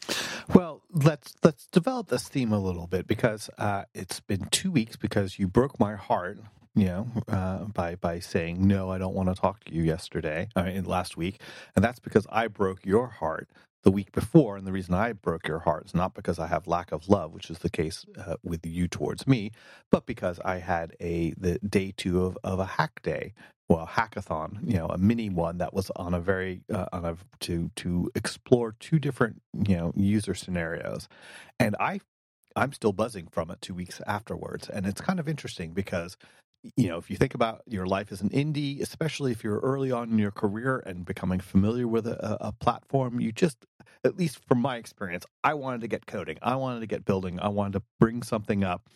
well, 0.54 0.82
let's 0.92 1.34
let's 1.42 1.66
develop 1.66 2.08
this 2.08 2.28
theme 2.28 2.52
a 2.52 2.58
little 2.60 2.86
bit 2.86 3.06
because 3.06 3.50
uh, 3.58 3.84
it's 3.94 4.20
been 4.20 4.46
two 4.50 4.70
weeks 4.70 4.96
because 4.96 5.38
you 5.38 5.48
broke 5.48 5.80
my 5.80 5.94
heart. 5.94 6.38
You 6.74 6.86
know, 6.86 7.08
uh, 7.28 7.64
by 7.64 7.96
by 7.96 8.18
saying 8.20 8.66
no, 8.66 8.90
I 8.90 8.98
don't 8.98 9.14
want 9.14 9.28
to 9.28 9.34
talk 9.34 9.64
to 9.64 9.74
you 9.74 9.82
yesterday. 9.82 10.48
I 10.56 10.62
mean, 10.62 10.84
last 10.84 11.16
week, 11.18 11.40
and 11.76 11.84
that's 11.84 12.00
because 12.00 12.26
I 12.30 12.48
broke 12.48 12.86
your 12.86 13.08
heart 13.08 13.48
the 13.82 13.90
week 13.90 14.12
before. 14.12 14.56
And 14.56 14.66
the 14.66 14.72
reason 14.72 14.94
I 14.94 15.12
broke 15.12 15.48
your 15.48 15.60
heart 15.60 15.86
is 15.86 15.94
not 15.94 16.14
because 16.14 16.38
I 16.38 16.46
have 16.46 16.66
lack 16.66 16.92
of 16.92 17.08
love, 17.08 17.32
which 17.32 17.50
is 17.50 17.58
the 17.58 17.70
case 17.70 18.04
uh, 18.18 18.36
with 18.42 18.64
you 18.66 18.88
towards 18.88 19.26
me, 19.26 19.52
but 19.90 20.06
because 20.06 20.40
I 20.40 20.58
had 20.58 20.94
a 21.00 21.34
the 21.36 21.58
day 21.58 21.92
two 21.96 22.24
of, 22.24 22.38
of 22.44 22.58
a 22.58 22.66
hack 22.66 23.02
day, 23.02 23.34
well, 23.68 23.86
hackathon, 23.86 24.58
you 24.68 24.76
know, 24.76 24.86
a 24.86 24.98
mini 24.98 25.30
one 25.30 25.58
that 25.58 25.72
was 25.72 25.90
on 25.96 26.14
a 26.14 26.20
very 26.20 26.62
uh, 26.72 26.86
on 26.92 27.04
a 27.04 27.16
to 27.40 27.70
to 27.76 28.10
explore 28.14 28.74
two 28.80 28.98
different 28.98 29.40
you 29.66 29.76
know 29.76 29.92
user 29.96 30.34
scenarios, 30.34 31.08
and 31.58 31.76
I 31.80 32.00
I'm 32.54 32.72
still 32.72 32.92
buzzing 32.92 33.28
from 33.30 33.50
it 33.50 33.60
two 33.62 33.74
weeks 33.74 34.00
afterwards, 34.06 34.68
and 34.68 34.86
it's 34.86 35.00
kind 35.00 35.18
of 35.18 35.28
interesting 35.28 35.72
because 35.72 36.16
you 36.76 36.88
know, 36.88 36.98
if 36.98 37.10
you 37.10 37.16
think 37.16 37.34
about 37.34 37.62
your 37.66 37.86
life 37.86 38.12
as 38.12 38.20
an 38.20 38.30
indie, 38.30 38.80
especially 38.80 39.32
if 39.32 39.42
you're 39.42 39.58
early 39.60 39.90
on 39.90 40.10
in 40.10 40.18
your 40.18 40.30
career 40.30 40.82
and 40.86 41.04
becoming 41.04 41.40
familiar 41.40 41.88
with 41.88 42.06
a, 42.06 42.38
a, 42.40 42.52
platform, 42.52 43.20
you 43.20 43.32
just, 43.32 43.66
at 44.04 44.16
least 44.16 44.38
from 44.46 44.60
my 44.60 44.76
experience, 44.76 45.26
I 45.42 45.54
wanted 45.54 45.80
to 45.80 45.88
get 45.88 46.06
coding. 46.06 46.38
I 46.40 46.56
wanted 46.56 46.80
to 46.80 46.86
get 46.86 47.04
building. 47.04 47.40
I 47.40 47.48
wanted 47.48 47.74
to 47.74 47.82
bring 47.98 48.22
something 48.22 48.62
up, 48.62 48.88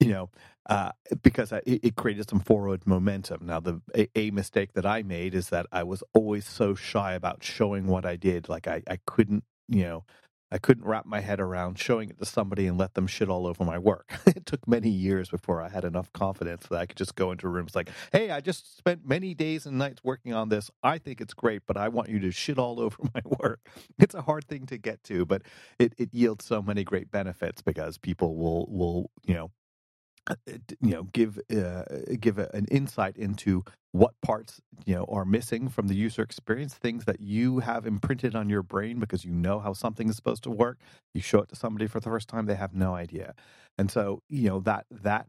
you 0.00 0.08
know, 0.08 0.30
uh, 0.68 0.92
because 1.22 1.52
I, 1.52 1.62
it, 1.64 1.94
created 1.96 2.28
some 2.28 2.40
forward 2.40 2.86
momentum. 2.86 3.46
Now, 3.46 3.60
the 3.60 3.80
a, 3.94 4.08
a, 4.16 4.30
mistake 4.30 4.72
that 4.74 4.86
I 4.86 5.02
made 5.02 5.34
is 5.34 5.50
that 5.50 5.66
I 5.70 5.84
was 5.84 6.02
always 6.14 6.44
so 6.44 6.74
shy 6.74 7.14
about 7.14 7.44
showing 7.44 7.86
what 7.86 8.04
I 8.04 8.16
did. 8.16 8.48
Like 8.48 8.66
I, 8.66 8.82
I 8.88 8.98
couldn't, 9.06 9.44
you 9.68 9.84
know, 9.84 10.04
I 10.52 10.58
couldn't 10.58 10.84
wrap 10.84 11.06
my 11.06 11.20
head 11.20 11.40
around 11.40 11.78
showing 11.78 12.10
it 12.10 12.18
to 12.18 12.26
somebody 12.26 12.66
and 12.66 12.76
let 12.76 12.92
them 12.92 13.06
shit 13.06 13.30
all 13.30 13.46
over 13.46 13.64
my 13.64 13.78
work. 13.78 14.12
it 14.26 14.44
took 14.44 14.68
many 14.68 14.90
years 14.90 15.30
before 15.30 15.62
I 15.62 15.70
had 15.70 15.82
enough 15.82 16.12
confidence 16.12 16.66
that 16.66 16.78
I 16.78 16.84
could 16.84 16.98
just 16.98 17.14
go 17.14 17.32
into 17.32 17.48
rooms 17.48 17.74
like, 17.74 17.88
hey, 18.12 18.30
I 18.30 18.40
just 18.40 18.76
spent 18.76 19.08
many 19.08 19.32
days 19.32 19.64
and 19.64 19.78
nights 19.78 20.04
working 20.04 20.34
on 20.34 20.50
this. 20.50 20.70
I 20.82 20.98
think 20.98 21.22
it's 21.22 21.32
great, 21.32 21.62
but 21.66 21.78
I 21.78 21.88
want 21.88 22.10
you 22.10 22.18
to 22.20 22.30
shit 22.30 22.58
all 22.58 22.80
over 22.80 22.98
my 23.14 23.22
work. 23.24 23.66
It's 23.98 24.14
a 24.14 24.20
hard 24.20 24.46
thing 24.46 24.66
to 24.66 24.76
get 24.76 25.02
to, 25.04 25.24
but 25.24 25.40
it, 25.78 25.94
it 25.96 26.12
yields 26.12 26.44
so 26.44 26.60
many 26.60 26.84
great 26.84 27.10
benefits 27.10 27.62
because 27.62 27.96
people 27.96 28.36
will 28.36 28.66
will, 28.68 29.10
you 29.24 29.32
know, 29.32 29.50
Uh, 30.28 30.36
uh, 30.48 30.52
you 30.80 30.92
know 30.92 31.02
give 31.12 31.38
uh, 31.52 31.58
uh, 31.58 31.84
give 32.20 32.38
a, 32.38 32.48
an 32.54 32.64
insight 32.70 33.16
into 33.16 33.64
what 33.90 34.12
parts 34.22 34.60
you 34.86 34.94
know 34.94 35.04
are 35.08 35.24
missing 35.24 35.68
from 35.68 35.88
the 35.88 35.96
user 35.96 36.22
experience 36.22 36.74
things 36.74 37.04
that 37.06 37.20
you 37.20 37.58
have 37.58 37.86
imprinted 37.86 38.36
on 38.36 38.48
your 38.48 38.62
brain 38.62 39.00
because 39.00 39.24
you 39.24 39.32
know 39.32 39.58
how 39.58 39.72
something 39.72 40.08
is 40.08 40.14
supposed 40.16 40.44
to 40.44 40.50
work. 40.50 40.78
You 41.12 41.20
show 41.20 41.40
it 41.40 41.48
to 41.48 41.56
somebody 41.56 41.88
for 41.88 42.00
the 42.00 42.08
first 42.08 42.28
time 42.28 42.46
they 42.46 42.54
have 42.54 42.72
no 42.74 42.94
idea. 42.94 43.34
And 43.78 43.90
so 43.90 44.22
you 44.28 44.48
know 44.48 44.60
that 44.60 44.86
that 44.90 45.26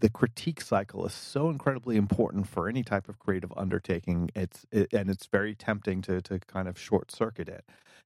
the 0.00 0.10
critique 0.10 0.60
cycle 0.60 1.06
is 1.06 1.14
so 1.14 1.50
incredibly 1.50 1.96
important 1.96 2.48
for 2.48 2.68
any 2.68 2.82
type 2.84 3.08
of 3.08 3.18
creative 3.18 3.52
undertaking. 3.56 4.30
It's 4.36 4.66
it, 4.72 4.92
and 4.92 5.10
it's 5.10 5.26
very 5.26 5.54
tempting 5.56 6.02
to 6.02 6.22
to 6.22 6.38
kind 6.40 6.68
of 6.68 6.78
short 6.78 7.12
circuit 7.12 7.48
it. 7.48 7.64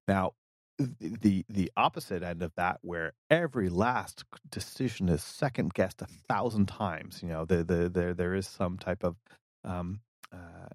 Now 0.09 0.33
the 0.79 1.45
the 1.49 1.73
opposite 1.77 2.23
end 2.23 2.43
of 2.43 2.53
that 2.57 2.79
where 2.83 3.15
every 3.31 3.69
last 3.71 4.25
decision 4.51 5.09
is 5.09 5.23
second 5.25 5.75
guessed 5.75 6.03
a 6.03 6.07
thousand 6.29 6.67
times 6.69 7.23
you 7.23 7.29
know 7.31 7.45
the, 7.47 7.65
the, 7.65 7.89
there 7.89 8.15
there 8.15 8.35
is 8.35 8.47
some 8.49 8.79
type 8.79 9.05
of 9.05 9.17
um, 9.65 10.01
Uh, 10.37 10.67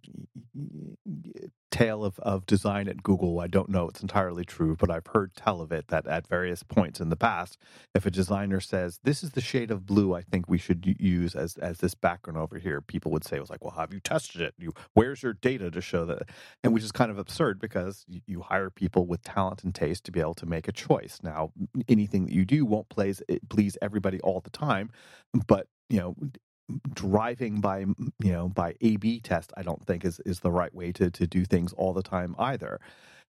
tale 1.71 2.03
of, 2.03 2.19
of 2.19 2.45
design 2.45 2.87
at 2.87 3.01
Google. 3.01 3.39
I 3.39 3.47
don't 3.47 3.69
know 3.69 3.87
it's 3.87 4.01
entirely 4.01 4.43
true, 4.43 4.75
but 4.75 4.91
I've 4.91 5.07
heard 5.07 5.35
tell 5.35 5.61
of 5.61 5.71
it 5.71 5.87
that 5.87 6.05
at 6.05 6.27
various 6.27 6.63
points 6.63 6.99
in 6.99 7.09
the 7.09 7.15
past, 7.15 7.57
if 7.95 8.05
a 8.05 8.11
designer 8.11 8.59
says, 8.59 8.99
This 9.03 9.23
is 9.23 9.31
the 9.31 9.41
shade 9.41 9.71
of 9.71 9.85
blue 9.85 10.13
I 10.13 10.21
think 10.21 10.47
we 10.47 10.57
should 10.57 10.95
use 10.99 11.33
as, 11.33 11.57
as 11.57 11.79
this 11.79 11.95
background 11.95 12.37
over 12.37 12.59
here, 12.59 12.81
people 12.81 13.11
would 13.11 13.23
say, 13.23 13.39
was 13.39 13.49
like, 13.49 13.63
Well, 13.63 13.75
have 13.77 13.93
you 13.93 13.99
tested 13.99 14.41
it? 14.41 14.53
You, 14.57 14.73
where's 14.93 15.23
your 15.23 15.33
data 15.33 15.71
to 15.71 15.81
show 15.81 16.05
that? 16.05 16.29
And 16.63 16.73
which 16.73 16.83
is 16.83 16.91
kind 16.91 17.09
of 17.09 17.17
absurd 17.17 17.59
because 17.59 18.05
you, 18.07 18.21
you 18.27 18.41
hire 18.41 18.69
people 18.69 19.07
with 19.07 19.23
talent 19.23 19.63
and 19.63 19.73
taste 19.73 20.03
to 20.05 20.11
be 20.11 20.19
able 20.19 20.35
to 20.35 20.45
make 20.45 20.67
a 20.67 20.73
choice. 20.73 21.19
Now, 21.23 21.51
anything 21.87 22.25
that 22.25 22.33
you 22.33 22.45
do 22.45 22.65
won't 22.65 22.89
please, 22.89 23.21
please 23.49 23.77
everybody 23.81 24.19
all 24.21 24.41
the 24.41 24.49
time, 24.49 24.91
but 25.47 25.67
you 25.89 25.99
know 25.99 26.15
driving 26.93 27.61
by 27.61 27.79
you 27.79 28.31
know 28.31 28.49
by 28.49 28.75
A 28.81 28.97
B 28.97 29.19
test 29.19 29.51
I 29.57 29.63
don't 29.63 29.85
think 29.85 30.05
is 30.05 30.19
is 30.25 30.39
the 30.39 30.51
right 30.51 30.73
way 30.73 30.91
to 30.93 31.09
to 31.11 31.27
do 31.27 31.45
things 31.45 31.73
all 31.73 31.93
the 31.93 32.03
time 32.03 32.35
either. 32.39 32.79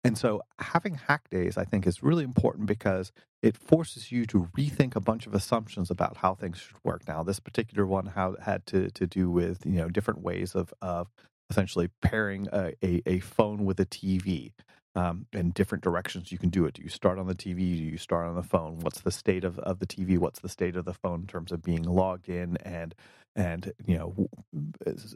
And 0.04 0.16
so 0.16 0.42
having 0.60 0.94
hack 0.94 1.28
days 1.28 1.56
I 1.58 1.64
think 1.64 1.86
is 1.86 2.02
really 2.02 2.24
important 2.24 2.66
because 2.66 3.12
it 3.42 3.56
forces 3.56 4.10
you 4.12 4.26
to 4.26 4.48
rethink 4.56 4.96
a 4.96 5.00
bunch 5.00 5.26
of 5.26 5.34
assumptions 5.34 5.90
about 5.90 6.18
how 6.18 6.34
things 6.34 6.58
should 6.58 6.76
work. 6.84 7.06
Now 7.08 7.22
this 7.22 7.40
particular 7.40 7.86
one 7.86 8.06
how 8.06 8.36
had 8.42 8.66
to 8.66 8.90
to 8.90 9.06
do 9.06 9.30
with 9.30 9.64
you 9.66 9.78
know 9.78 9.88
different 9.88 10.22
ways 10.22 10.54
of 10.54 10.72
of 10.80 11.08
essentially 11.50 11.88
pairing 12.02 12.48
a, 12.52 12.72
a, 12.84 13.02
a 13.06 13.18
phone 13.20 13.64
with 13.64 13.80
a 13.80 13.86
TV. 13.86 14.52
Um, 14.94 15.26
and 15.32 15.54
different 15.54 15.84
directions 15.84 16.32
you 16.32 16.38
can 16.38 16.48
do 16.48 16.64
it. 16.64 16.74
Do 16.74 16.82
you 16.82 16.88
start 16.88 17.20
on 17.20 17.28
the 17.28 17.34
TV? 17.34 17.56
Do 17.56 17.84
you 17.84 17.98
start 17.98 18.26
on 18.26 18.34
the 18.34 18.42
phone? 18.42 18.80
What's 18.80 19.00
the 19.02 19.12
state 19.12 19.44
of, 19.44 19.56
of 19.60 19.78
the 19.78 19.86
TV? 19.86 20.18
What's 20.18 20.40
the 20.40 20.48
state 20.48 20.74
of 20.74 20.86
the 20.86 20.94
phone 20.94 21.20
in 21.20 21.26
terms 21.28 21.52
of 21.52 21.62
being 21.62 21.84
logged 21.84 22.28
in 22.28 22.56
and 22.64 22.96
and 23.36 23.72
you 23.86 23.96
know 23.96 24.28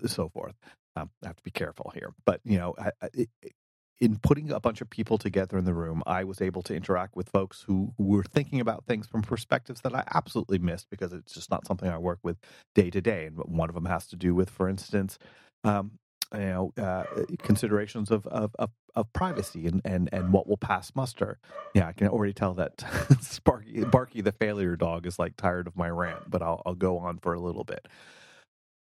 so 0.06 0.28
forth. 0.28 0.54
Um, 0.96 1.10
I 1.24 1.28
have 1.28 1.36
to 1.36 1.42
be 1.42 1.50
careful 1.50 1.90
here, 1.94 2.12
but 2.26 2.40
you 2.44 2.58
know, 2.58 2.74
I, 2.78 2.90
I, 3.02 3.26
in 4.02 4.18
putting 4.18 4.50
a 4.50 4.58
bunch 4.58 4.80
of 4.80 4.90
people 4.90 5.16
together 5.16 5.56
in 5.56 5.64
the 5.64 5.72
room, 5.72 6.02
I 6.06 6.24
was 6.24 6.40
able 6.40 6.60
to 6.62 6.74
interact 6.74 7.14
with 7.14 7.28
folks 7.28 7.62
who, 7.62 7.94
who 7.96 8.04
were 8.04 8.24
thinking 8.24 8.60
about 8.60 8.84
things 8.84 9.06
from 9.06 9.22
perspectives 9.22 9.80
that 9.82 9.94
I 9.94 10.02
absolutely 10.12 10.58
missed 10.58 10.88
because 10.90 11.12
it's 11.12 11.32
just 11.32 11.52
not 11.52 11.68
something 11.68 11.88
I 11.88 11.98
work 11.98 12.18
with 12.24 12.36
day 12.74 12.90
to 12.90 13.00
day. 13.00 13.26
And 13.26 13.36
one 13.36 13.68
of 13.68 13.76
them 13.76 13.84
has 13.84 14.08
to 14.08 14.16
do 14.16 14.34
with, 14.34 14.50
for 14.50 14.68
instance, 14.68 15.20
um, 15.62 15.92
you 16.34 16.40
know, 16.40 16.72
uh, 16.78 17.04
considerations 17.38 18.10
of, 18.10 18.26
of, 18.26 18.54
of, 18.58 18.70
of, 18.94 19.12
privacy 19.12 19.66
and, 19.66 19.82
and, 19.84 20.08
and 20.12 20.32
what 20.32 20.46
will 20.48 20.56
pass 20.56 20.92
muster. 20.94 21.38
Yeah, 21.74 21.88
I 21.88 21.92
can 21.92 22.08
already 22.08 22.32
tell 22.32 22.54
that 22.54 22.84
Sparky, 23.20 23.84
Barky 23.84 24.20
the 24.20 24.32
failure 24.32 24.76
dog 24.76 25.06
is 25.06 25.18
like 25.18 25.36
tired 25.36 25.66
of 25.66 25.76
my 25.76 25.88
rant, 25.88 26.30
but 26.30 26.42
I'll, 26.42 26.62
I'll 26.64 26.74
go 26.74 26.98
on 26.98 27.18
for 27.18 27.34
a 27.34 27.40
little 27.40 27.64
bit. 27.64 27.88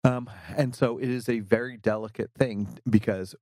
Um, 0.03 0.31
and 0.57 0.75
so 0.75 0.97
it 0.97 1.11
is 1.11 1.29
a 1.29 1.41
very 1.41 1.77
delicate 1.77 2.31
thing 2.39 2.79
because 2.89 3.35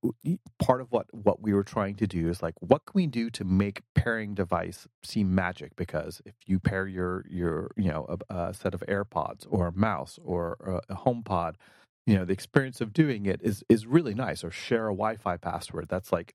part 0.61 0.81
of 0.81 0.91
what, 0.91 1.05
what 1.13 1.41
we 1.41 1.53
were 1.53 1.63
trying 1.63 1.95
to 1.95 2.07
do 2.07 2.27
is 2.27 2.43
like, 2.43 2.55
what 2.59 2.85
can 2.85 2.93
we 2.95 3.07
do 3.07 3.29
to 3.29 3.45
make 3.45 3.81
pairing 3.95 4.33
device 4.33 4.85
seem 5.01 5.33
magic? 5.33 5.77
Because 5.77 6.21
if 6.25 6.33
you 6.45 6.59
pair 6.59 6.85
your 6.85 7.25
your 7.29 7.71
you 7.77 7.89
know 7.89 8.17
a, 8.29 8.35
a 8.35 8.53
set 8.53 8.73
of 8.73 8.83
AirPods 8.89 9.47
or 9.49 9.67
a 9.67 9.71
mouse 9.71 10.19
or 10.21 10.81
a, 10.89 10.93
a 10.93 10.97
HomePod, 10.97 11.55
you 12.09 12.17
know 12.17 12.25
the 12.25 12.33
experience 12.33 12.81
of 12.81 12.93
doing 12.93 13.25
it 13.25 13.41
is 13.43 13.63
is 13.69 13.85
really 13.85 14.15
nice. 14.15 14.43
Or 14.43 14.51
share 14.51 14.87
a 14.87 14.93
Wi-Fi 14.93 15.37
password. 15.37 15.87
That's 15.89 16.11
like 16.11 16.33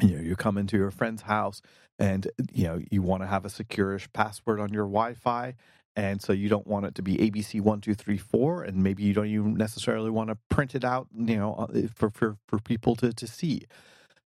you 0.00 0.16
know 0.16 0.22
you 0.22 0.36
come 0.36 0.58
into 0.58 0.76
your 0.76 0.90
friend's 0.90 1.22
house 1.22 1.62
and 1.98 2.28
you 2.52 2.64
know 2.64 2.80
you 2.90 3.02
want 3.02 3.22
to 3.22 3.26
have 3.26 3.44
a 3.44 3.48
securish 3.48 4.08
password 4.12 4.60
on 4.60 4.72
your 4.72 4.86
Wi-Fi 4.86 5.54
and 5.96 6.20
so 6.20 6.32
you 6.32 6.48
don't 6.48 6.66
want 6.66 6.86
it 6.86 6.94
to 6.96 7.02
be 7.02 7.16
ABC 7.16 7.60
one 7.60 7.80
two 7.80 7.94
three 7.94 8.18
four, 8.18 8.62
and 8.62 8.82
maybe 8.82 9.02
you 9.02 9.14
don't 9.14 9.28
even 9.28 9.54
necessarily 9.54 10.10
want 10.10 10.28
to 10.28 10.36
print 10.50 10.74
it 10.74 10.84
out, 10.84 11.08
you 11.14 11.36
know, 11.36 11.54
uh, 11.54 11.88
for 11.94 12.10
for 12.10 12.36
for 12.46 12.58
people 12.58 12.94
to 12.96 13.12
to 13.12 13.26
see. 13.26 13.62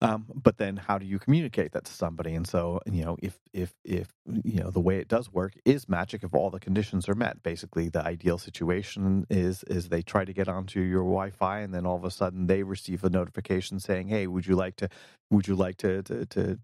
Um, 0.02 0.26
but 0.34 0.58
then, 0.58 0.78
how 0.78 0.98
do 0.98 1.06
you 1.06 1.20
communicate 1.20 1.74
that 1.74 1.86
to 1.86 1.94
somebody? 1.94 2.36
And 2.36 2.48
so, 2.48 2.82
you 2.92 3.06
know, 3.06 3.18
if 3.22 3.40
if 3.54 3.74
if 3.86 4.10
you 4.44 4.62
know 4.62 4.72
the 4.72 4.80
way 4.82 4.98
it 5.00 5.10
does 5.10 5.32
work 5.34 5.54
is 5.66 5.90
magic 5.90 6.24
if 6.24 6.34
all 6.34 6.52
the 6.52 6.60
conditions 6.60 7.10
are 7.10 7.16
met. 7.16 7.44
Basically, 7.44 7.90
the 7.90 8.06
ideal 8.06 8.38
situation 8.40 9.28
is 9.30 9.64
is 9.66 9.90
they 9.90 10.04
try 10.04 10.26
to 10.26 10.34
get 10.34 10.48
onto 10.50 10.82
your 10.82 11.04
Wi-Fi, 11.04 11.60
and 11.62 11.74
then 11.74 11.86
all 11.86 11.98
of 11.98 12.06
a 12.06 12.12
sudden 12.12 12.48
they 12.48 12.64
receive 12.64 13.04
a 13.04 13.10
notification 13.12 13.80
saying, 13.80 14.10
"Hey, 14.10 14.28
would 14.28 14.48
you 14.48 14.56
like 14.56 14.78
to 14.78 14.90
would 15.32 15.48
you 15.48 15.56
like 15.56 15.78
to 15.78 16.04
to, 16.04 16.26
to 16.28 16.60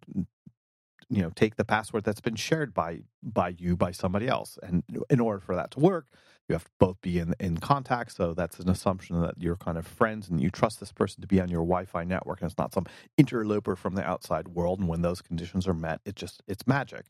you 1.10 1.24
know 1.24 1.32
take 1.36 1.58
the 1.58 1.66
password 1.66 2.06
that's 2.06 2.22
been 2.22 2.36
shared 2.36 2.74
by 2.74 3.02
by 3.24 3.56
you 3.60 3.78
by 3.78 3.92
somebody 3.92 4.28
else 4.28 4.60
and 4.64 4.84
in 5.10 5.22
order 5.22 5.40
for 5.42 5.56
that 5.56 5.72
to 5.72 5.80
work 5.82 6.08
you 6.48 6.54
have 6.54 6.64
to 6.64 6.72
both 6.80 7.02
be 7.02 7.20
in 7.20 7.34
in 7.40 7.58
contact 7.58 8.14
so 8.16 8.34
that's 8.34 8.60
an 8.60 8.70
assumption 8.70 9.22
that 9.22 9.36
you're 9.38 9.56
kind 9.56 9.78
of 9.78 9.86
friends 9.86 10.30
and 10.30 10.42
you 10.42 10.50
trust 10.50 10.80
this 10.80 10.92
person 10.92 11.22
to 11.22 11.28
be 11.28 11.40
on 11.42 11.50
your 11.50 11.62
wi-fi 11.62 12.04
network 12.04 12.42
and 12.42 12.50
it's 12.50 12.58
not 12.58 12.74
some 12.74 12.86
interloper 13.18 13.76
from 13.76 13.96
the 13.96 14.04
outside 14.04 14.50
world 14.50 14.80
and 14.80 14.88
when 14.88 15.02
those 15.02 15.22
conditions 15.22 15.68
are 15.68 15.74
met 15.74 16.02
it 16.06 16.16
just 16.16 16.42
it's 16.48 16.66
magic. 16.68 17.06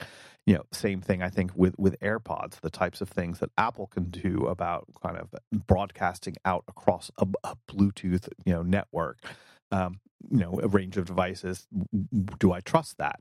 You 0.46 0.56
know 0.56 0.64
same 0.72 1.02
thing 1.02 1.22
i 1.22 1.30
think 1.30 1.52
with 1.56 1.78
with 1.78 2.00
airpods 2.00 2.62
the 2.62 2.70
types 2.70 3.02
of 3.02 3.10
things 3.10 3.40
that 3.40 3.50
apple 3.58 3.88
can 3.88 4.06
do 4.06 4.48
about 4.48 4.88
kind 5.02 5.18
of 5.18 5.36
broadcasting 5.68 6.36
out 6.46 6.64
across 6.68 7.12
a, 7.18 7.28
a 7.44 7.56
bluetooth 7.70 8.30
you 8.46 8.54
know 8.54 8.64
network 8.64 9.20
um, 9.72 10.00
you 10.32 10.40
know 10.40 10.60
a 10.64 10.68
range 10.68 10.98
of 10.98 11.06
devices 11.06 11.68
do 12.40 12.52
i 12.54 12.62
trust 12.62 12.98
that 12.98 13.20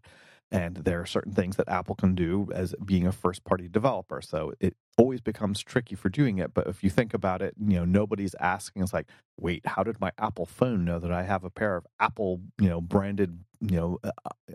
and 0.53 0.77
there 0.77 1.01
are 1.01 1.07
certain 1.07 1.33
things 1.33 1.57
that 1.57 1.69
Apple 1.69 1.95
can 1.95 2.15
do 2.15 2.49
as 2.55 2.75
being 2.85 3.07
a 3.07 3.13
first 3.13 3.45
party 3.45 3.69
developer. 3.69 4.21
So 4.23 4.53
it 4.61 4.77
always 4.97 5.21
becomes 5.21 5.63
tricky 5.63 5.95
for 5.95 6.09
doing 6.09 6.39
it. 6.39 6.55
But 6.55 6.69
if 6.69 6.85
you 6.85 6.91
think 6.91 7.15
about 7.15 7.43
it, 7.43 7.55
you 7.59 7.77
know, 7.77 7.85
nobody's 7.85 8.35
asking, 8.39 8.83
it's 8.83 8.93
like, 8.93 9.09
wait, 9.39 9.67
how 9.67 9.83
did 9.83 10.01
my 10.01 10.13
Apple 10.19 10.47
phone 10.47 10.85
know 10.85 10.99
that 10.99 11.13
I 11.13 11.25
have 11.25 11.45
a 11.45 11.51
pair 11.51 11.77
of 11.77 11.87
Apple, 11.99 12.41
you 12.61 12.69
know, 12.69 12.81
branded, 12.81 13.41
you 13.61 13.77
know, 13.77 13.99
uh, 14.05 14.11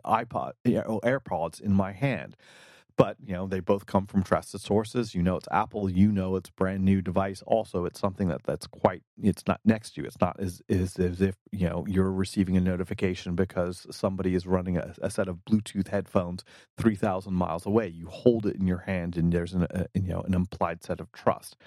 iPod, 0.06 0.54
you 0.64 0.76
know, 0.76 1.02
AirPods 1.04 1.60
in 1.60 1.74
my 1.74 1.92
hand? 1.92 2.38
But 3.02 3.18
you 3.26 3.34
know 3.34 3.48
they 3.48 3.60
both 3.60 3.88
come 3.88 4.06
from 4.06 4.22
trusted 4.22 4.62
sources. 4.62 5.16
You 5.16 5.24
know 5.24 5.36
it's 5.36 5.48
apple 5.52 5.90
you 5.90 6.12
know 6.12 6.36
it's 6.36 6.52
brand 6.52 6.86
new 6.86 7.02
device. 7.02 7.42
Also 7.48 7.86
it's 7.86 8.00
something 8.00 8.28
that 8.28 8.44
that's 8.44 8.68
quite 8.68 9.02
it's 9.24 9.42
not 9.48 9.60
next 9.66 9.96
to 9.96 10.02
you. 10.02 10.08
It's 10.08 10.22
not 10.22 10.40
as 10.40 10.62
is 10.70 11.00
as 11.00 11.20
if 11.20 11.36
you 11.52 11.68
know 11.68 11.84
you're 11.88 12.12
receiving 12.12 12.58
a 12.58 12.62
notification 12.62 13.34
because 13.36 13.88
somebody 13.90 14.36
is 14.36 14.46
running 14.46 14.78
a, 14.78 14.94
a 15.02 15.10
set 15.10 15.28
of 15.28 15.38
bluetooth 15.50 15.88
headphones 15.88 16.44
3000 16.78 17.34
miles 17.34 17.66
away. 17.66 17.88
You 17.88 18.06
hold 18.08 18.46
it 18.46 18.58
in 18.58 18.68
your 18.68 18.80
hand 18.86 19.18
and 19.18 19.34
there's 19.34 19.54
an 19.54 19.66
a, 19.72 19.88
you 19.96 20.10
know 20.10 20.22
an 20.22 20.36
implied 20.36 20.84
set 20.84 21.00
of 21.00 21.12
trust. 21.12 21.58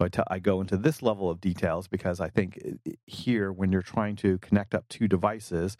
So 0.00 0.06
I, 0.06 0.08
t- 0.08 0.22
I 0.30 0.38
go 0.38 0.62
into 0.62 0.78
this 0.78 1.02
level 1.02 1.28
of 1.28 1.40
details 1.42 1.88
because 1.88 2.20
i 2.20 2.28
think 2.28 2.58
eh, 2.64 2.92
here 3.06 3.52
when 3.52 3.72
you're 3.72 3.82
trying 3.82 4.16
to 4.16 4.38
connect 4.38 4.74
up 4.74 4.88
two 4.88 5.08
devices 5.08 5.76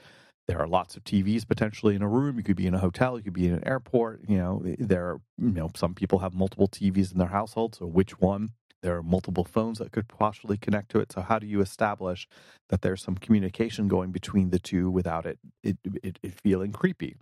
there 0.49 0.59
are 0.59 0.67
lots 0.67 0.97
of 0.97 1.05
TVs 1.05 1.47
potentially 1.47 1.95
in 1.95 2.03
a 2.03 2.09
room. 2.09 2.39
You 2.39 2.43
could 2.43 2.57
be 2.57 2.67
in 2.67 2.75
a 2.75 2.79
hotel. 2.79 3.19
You 3.19 3.23
could 3.23 3.35
be 3.35 3.47
in 3.47 3.55
an 3.55 3.69
airport. 3.69 4.23
You 4.27 4.39
know, 4.39 4.63
eh, 4.67 4.77
there 4.79 5.05
are, 5.05 5.21
you 5.37 5.53
know, 5.53 5.71
some 5.77 5.95
people 5.95 6.21
have 6.21 6.35
multiple 6.35 6.67
TVs 6.67 7.13
in 7.13 7.19
their 7.19 7.29
household. 7.29 7.77
So 7.77 7.87
which 7.87 8.19
one? 8.19 8.51
There 8.81 8.97
are 8.97 9.03
multiple 9.03 9.45
phones 9.45 9.79
that 9.79 9.91
could 9.93 10.09
possibly 10.09 10.57
connect 10.57 10.91
to 10.93 11.01
it. 11.01 11.13
So 11.13 11.21
how 11.21 11.39
do 11.39 11.47
you 11.47 11.61
establish 11.61 12.29
that 12.71 12.81
there's 12.81 13.03
some 13.03 13.17
communication 13.17 13.89
going 13.89 14.13
between 14.13 14.51
the 14.51 14.59
two 14.59 14.89
without 14.89 15.27
it 15.27 15.39
it, 15.63 15.77
it, 16.03 16.19
it 16.23 16.41
feeling 16.41 16.73
creepy? 16.73 17.17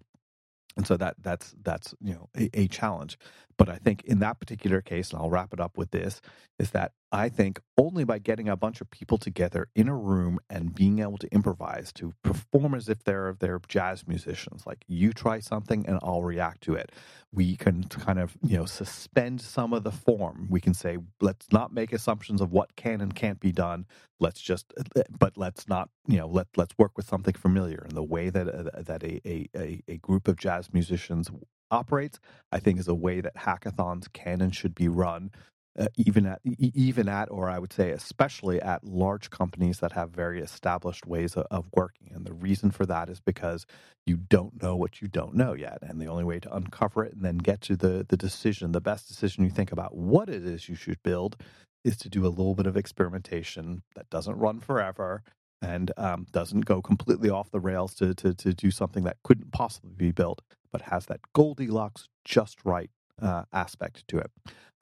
And 0.77 0.87
so 0.87 0.99
that 0.99 1.17
that's 1.23 1.55
that's 1.63 1.95
you 2.03 2.13
know 2.13 2.29
a, 2.37 2.51
a, 2.53 2.69
challenge. 2.69 3.19
But 3.57 3.71
I 3.71 3.77
think 3.77 4.05
in 4.05 4.19
that 4.19 4.39
particular 4.39 4.83
case, 4.83 5.11
and 5.11 5.19
I'll 5.19 5.31
wrap 5.31 5.55
it 5.55 5.61
up 5.61 5.79
with 5.79 5.91
this, 5.91 6.21
is 6.59 6.71
that 6.73 6.93
I 7.13 7.31
think 7.31 7.61
only 7.79 8.05
by 8.05 8.19
getting 8.19 8.49
a 8.49 8.57
bunch 8.57 8.81
of 8.83 8.91
people 8.91 9.17
together 9.17 9.69
in 9.75 9.89
a 9.89 9.97
room 9.97 10.41
and 10.51 10.75
being 10.75 10.99
able 10.99 11.19
to 11.19 11.29
improvise, 11.33 11.93
to 11.95 12.13
perform 12.23 12.75
as 12.75 12.89
if 12.89 13.05
they're 13.05 13.37
they're 13.41 13.61
jazz 13.69 14.07
musicians, 14.07 14.67
like 14.67 14.85
you 14.89 15.13
try 15.13 15.41
something 15.41 15.87
and 15.87 15.99
I'll 16.03 16.23
react 16.23 16.63
to 16.65 16.75
it. 16.75 16.93
We 17.33 17.57
can 17.57 17.85
kind 17.85 18.19
of 18.19 18.37
you 18.43 18.59
know 18.59 18.67
suspend 18.67 19.41
some 19.41 19.73
of 19.73 19.85
the 19.85 19.93
form. 19.93 20.49
We 20.51 20.61
can 20.61 20.75
say 20.75 20.99
let's 21.21 21.47
not 21.53 21.73
make 21.73 21.93
assumptions 21.93 22.41
of 22.43 22.53
what 22.53 22.77
can 22.77 23.01
and 23.01 23.15
can't 23.15 23.41
be 23.41 23.53
done. 23.53 23.87
Let's 24.21 24.41
just, 24.41 24.73
but 25.19 25.39
let's 25.39 25.69
not 25.69 25.89
you 26.09 26.19
know 26.19 26.27
let 26.27 26.49
let's 26.57 26.77
work 26.77 26.93
with 26.97 27.07
something 27.09 27.35
familiar. 27.35 27.83
And 27.85 27.93
the 27.97 28.03
way 28.03 28.31
that 28.31 28.49
uh, 28.49 28.83
that 28.83 29.03
a, 29.03 29.21
a 29.57 29.83
a 29.89 29.97
group 29.99 30.29
of 30.29 30.37
jazz 30.37 30.75
musicians 30.75 31.31
operates, 31.71 32.21
I 32.53 32.61
think 32.61 32.79
is 32.79 32.89
a 32.89 32.95
way 32.95 33.21
that 33.21 33.37
hackathons 33.37 34.13
can 34.13 34.41
and 34.41 34.55
should 34.55 34.75
be 34.75 34.89
run 34.89 35.31
uh, 35.79 35.89
even 35.97 36.27
at 36.27 36.41
even 36.45 37.09
at 37.09 37.31
or 37.31 37.51
I 37.51 37.59
would 37.59 37.73
say 37.73 37.91
especially 37.91 38.61
at 38.63 38.85
large 38.85 39.31
companies 39.31 39.81
that 39.81 39.93
have 39.93 40.11
very 40.11 40.41
established 40.41 41.07
ways 41.07 41.35
of, 41.35 41.47
of, 41.51 41.67
working. 41.75 42.13
And 42.15 42.25
the 42.25 42.33
reason 42.33 42.71
for 42.71 42.87
that 42.87 43.09
is 43.11 43.21
because 43.21 43.67
you 44.07 44.17
don't 44.17 44.63
know 44.63 44.77
what 44.77 45.03
you 45.03 45.09
don't 45.09 45.35
know 45.35 45.55
yet. 45.55 45.79
And 45.83 46.01
the 46.01 46.07
only 46.07 46.25
way 46.25 46.41
to 46.41 46.55
uncover 46.55 47.05
it 47.05 47.13
and 47.15 47.25
then 47.25 47.39
get 47.39 47.61
to 47.63 47.77
the 47.77 48.07
the 48.09 48.17
decision 48.17 48.73
the 48.73 48.81
best 48.81 49.09
decision 49.09 49.45
you 49.45 49.51
think 49.51 49.73
about 49.73 49.97
what 49.97 50.29
it 50.29 50.45
is 50.47 50.69
you 50.69 50.77
should 50.77 51.03
build 51.03 51.37
is 51.85 51.97
to 51.99 52.09
do 52.09 52.27
a 52.27 52.29
little 52.29 52.55
bit 52.55 52.67
of 52.67 52.77
experimentation 52.77 53.83
that 53.95 54.11
doesn't 54.11 54.39
run 54.39 54.61
forever 54.61 55.23
and 55.63 55.93
um, 55.97 56.27
doesn't 56.33 56.67
go 56.67 56.83
completely 56.83 57.31
off 57.31 57.51
the 57.51 57.61
rails 57.61 57.95
to, 57.95 58.15
to 58.15 58.35
to 58.35 58.55
do 58.55 58.71
something 58.71 59.05
that 59.05 59.19
couldn't 59.25 59.53
possibly 59.53 59.93
be 59.97 60.11
built 60.13 60.43
but 60.73 60.83
has 60.83 61.07
that 61.07 61.21
Goldilocks 61.35 62.09
just 62.25 62.65
right 62.65 62.91
uh, 63.21 63.45
aspect 63.53 64.07
to 64.09 64.19
it. 64.19 64.31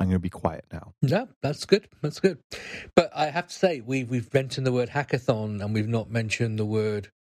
I'm 0.01 0.09
going 0.09 0.17
to 0.17 0.19
be 0.19 0.31
quiet 0.31 0.65
now. 0.73 0.93
Yeah, 1.03 1.27
that's 1.41 1.65
good. 1.65 1.89
That's 2.03 2.21
good. 2.21 2.39
But 2.97 3.11
I 3.15 3.27
have 3.27 3.47
to 3.49 3.55
say, 3.55 3.81
we've 3.81 4.11
we've 4.11 4.33
mentioned 4.35 4.67
the 4.67 4.73
word 4.73 4.91
hackathon 4.91 5.63
and 5.63 5.73
we've 5.73 5.89
not 5.89 6.11
mentioned 6.11 6.59
the 6.59 6.65
word 6.65 7.11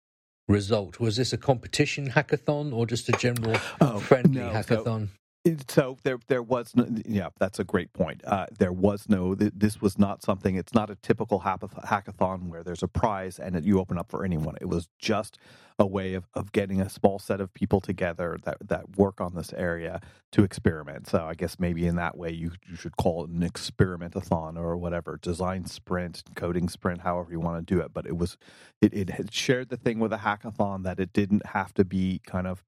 result. 0.48 1.00
Was 1.00 1.16
this 1.16 1.32
a 1.32 1.38
competition 1.38 2.10
hackathon 2.10 2.72
or 2.72 2.86
just 2.86 3.08
a 3.08 3.12
general 3.12 3.56
oh, 3.80 4.00
friendly 4.00 4.40
no, 4.40 4.50
hackathon? 4.50 5.06
So 5.06 5.23
so 5.68 5.98
there, 6.04 6.18
there 6.28 6.42
was 6.42 6.74
no, 6.76 6.86
yeah, 7.06 7.28
that's 7.38 7.58
a 7.58 7.64
great 7.64 7.92
point. 7.92 8.22
Uh, 8.24 8.46
there 8.58 8.72
was 8.72 9.08
no, 9.08 9.34
this 9.34 9.80
was 9.80 9.98
not 9.98 10.22
something. 10.22 10.56
It's 10.56 10.74
not 10.74 10.90
a 10.90 10.96
typical 10.96 11.40
hackathon 11.40 12.48
where 12.48 12.62
there's 12.62 12.82
a 12.82 12.88
prize 12.88 13.38
and 13.40 13.64
you 13.64 13.80
open 13.80 13.98
up 13.98 14.10
for 14.10 14.24
anyone. 14.24 14.56
It 14.60 14.68
was 14.68 14.88
just 14.98 15.38
a 15.78 15.86
way 15.86 16.14
of, 16.14 16.26
of 16.34 16.52
getting 16.52 16.80
a 16.80 16.88
small 16.88 17.18
set 17.18 17.40
of 17.40 17.52
people 17.54 17.80
together 17.80 18.38
that 18.44 18.58
that 18.68 18.96
work 18.96 19.20
on 19.20 19.34
this 19.34 19.52
area 19.54 20.00
to 20.32 20.44
experiment. 20.44 21.08
So 21.08 21.24
I 21.26 21.34
guess 21.34 21.58
maybe 21.60 21.86
in 21.86 21.96
that 21.96 22.16
way 22.16 22.30
you 22.30 22.52
you 22.68 22.76
should 22.76 22.96
call 22.96 23.24
it 23.24 23.30
an 23.30 23.40
experimentathon 23.40 24.58
or 24.58 24.76
whatever, 24.76 25.18
design 25.20 25.66
sprint, 25.66 26.22
coding 26.36 26.68
sprint, 26.68 27.02
however 27.02 27.32
you 27.32 27.40
want 27.40 27.66
to 27.66 27.74
do 27.74 27.80
it. 27.82 27.92
But 27.94 28.06
it 28.06 28.16
was, 28.16 28.38
it 28.80 28.94
it 28.94 29.10
had 29.10 29.34
shared 29.34 29.70
the 29.70 29.76
thing 29.76 29.98
with 29.98 30.12
a 30.12 30.18
hackathon 30.18 30.84
that 30.84 31.00
it 31.00 31.12
didn't 31.12 31.46
have 31.48 31.74
to 31.74 31.84
be 31.84 32.20
kind 32.26 32.46
of 32.46 32.64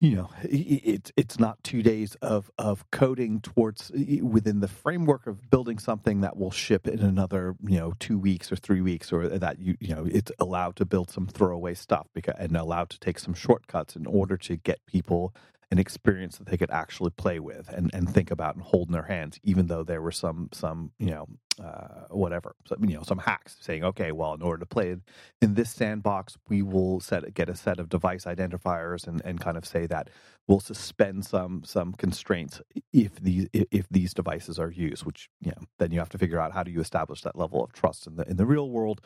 you 0.00 0.14
know 0.14 0.30
it's 0.42 1.10
it's 1.16 1.38
not 1.38 1.62
two 1.64 1.82
days 1.82 2.14
of 2.22 2.50
of 2.58 2.88
coding 2.90 3.40
towards 3.40 3.90
within 4.22 4.60
the 4.60 4.68
framework 4.68 5.26
of 5.26 5.50
building 5.50 5.78
something 5.78 6.20
that 6.20 6.36
will 6.36 6.52
ship 6.52 6.86
in 6.86 7.00
another 7.00 7.56
you 7.64 7.78
know 7.78 7.92
two 7.98 8.18
weeks 8.18 8.52
or 8.52 8.56
three 8.56 8.80
weeks 8.80 9.12
or 9.12 9.28
that 9.28 9.58
you 9.58 9.76
you 9.80 9.94
know 9.94 10.06
it's 10.08 10.30
allowed 10.38 10.76
to 10.76 10.84
build 10.84 11.10
some 11.10 11.26
throwaway 11.26 11.74
stuff 11.74 12.06
because 12.14 12.34
and 12.38 12.56
allowed 12.56 12.88
to 12.90 12.98
take 13.00 13.18
some 13.18 13.34
shortcuts 13.34 13.96
in 13.96 14.06
order 14.06 14.36
to 14.36 14.56
get 14.56 14.78
people 14.86 15.34
an 15.70 15.78
experience 15.78 16.38
that 16.38 16.46
they 16.46 16.56
could 16.56 16.70
actually 16.70 17.10
play 17.10 17.38
with 17.38 17.68
and, 17.68 17.90
and 17.92 18.08
think 18.08 18.30
about 18.30 18.54
and 18.54 18.64
hold 18.64 18.88
in 18.88 18.92
their 18.92 19.02
hands, 19.02 19.38
even 19.42 19.66
though 19.66 19.84
there 19.84 20.00
were 20.00 20.12
some 20.12 20.48
some 20.52 20.92
you 20.98 21.10
know 21.10 21.26
uh, 21.60 22.06
whatever 22.10 22.54
you 22.80 22.94
know 22.94 23.02
some 23.02 23.18
hacks 23.18 23.56
saying 23.60 23.84
okay 23.84 24.12
well 24.12 24.34
in 24.34 24.42
order 24.42 24.60
to 24.60 24.66
play 24.66 24.96
in 25.42 25.54
this 25.54 25.70
sandbox 25.70 26.36
we 26.48 26.62
will 26.62 27.00
set 27.00 27.32
get 27.34 27.48
a 27.48 27.56
set 27.56 27.78
of 27.78 27.88
device 27.88 28.24
identifiers 28.24 29.06
and, 29.06 29.22
and 29.24 29.40
kind 29.40 29.56
of 29.56 29.66
say 29.66 29.86
that 29.86 30.08
we'll 30.46 30.60
suspend 30.60 31.24
some 31.24 31.62
some 31.64 31.92
constraints 31.94 32.60
if 32.92 33.14
these 33.16 33.48
if 33.52 33.88
these 33.90 34.14
devices 34.14 34.58
are 34.58 34.70
used 34.70 35.04
which 35.04 35.28
you 35.40 35.50
know 35.50 35.62
then 35.78 35.90
you 35.90 35.98
have 35.98 36.08
to 36.08 36.18
figure 36.18 36.40
out 36.40 36.52
how 36.52 36.62
do 36.62 36.70
you 36.70 36.80
establish 36.80 37.22
that 37.22 37.36
level 37.36 37.62
of 37.62 37.72
trust 37.72 38.06
in 38.06 38.16
the 38.16 38.28
in 38.28 38.36
the 38.36 38.46
real 38.46 38.70
world 38.70 39.00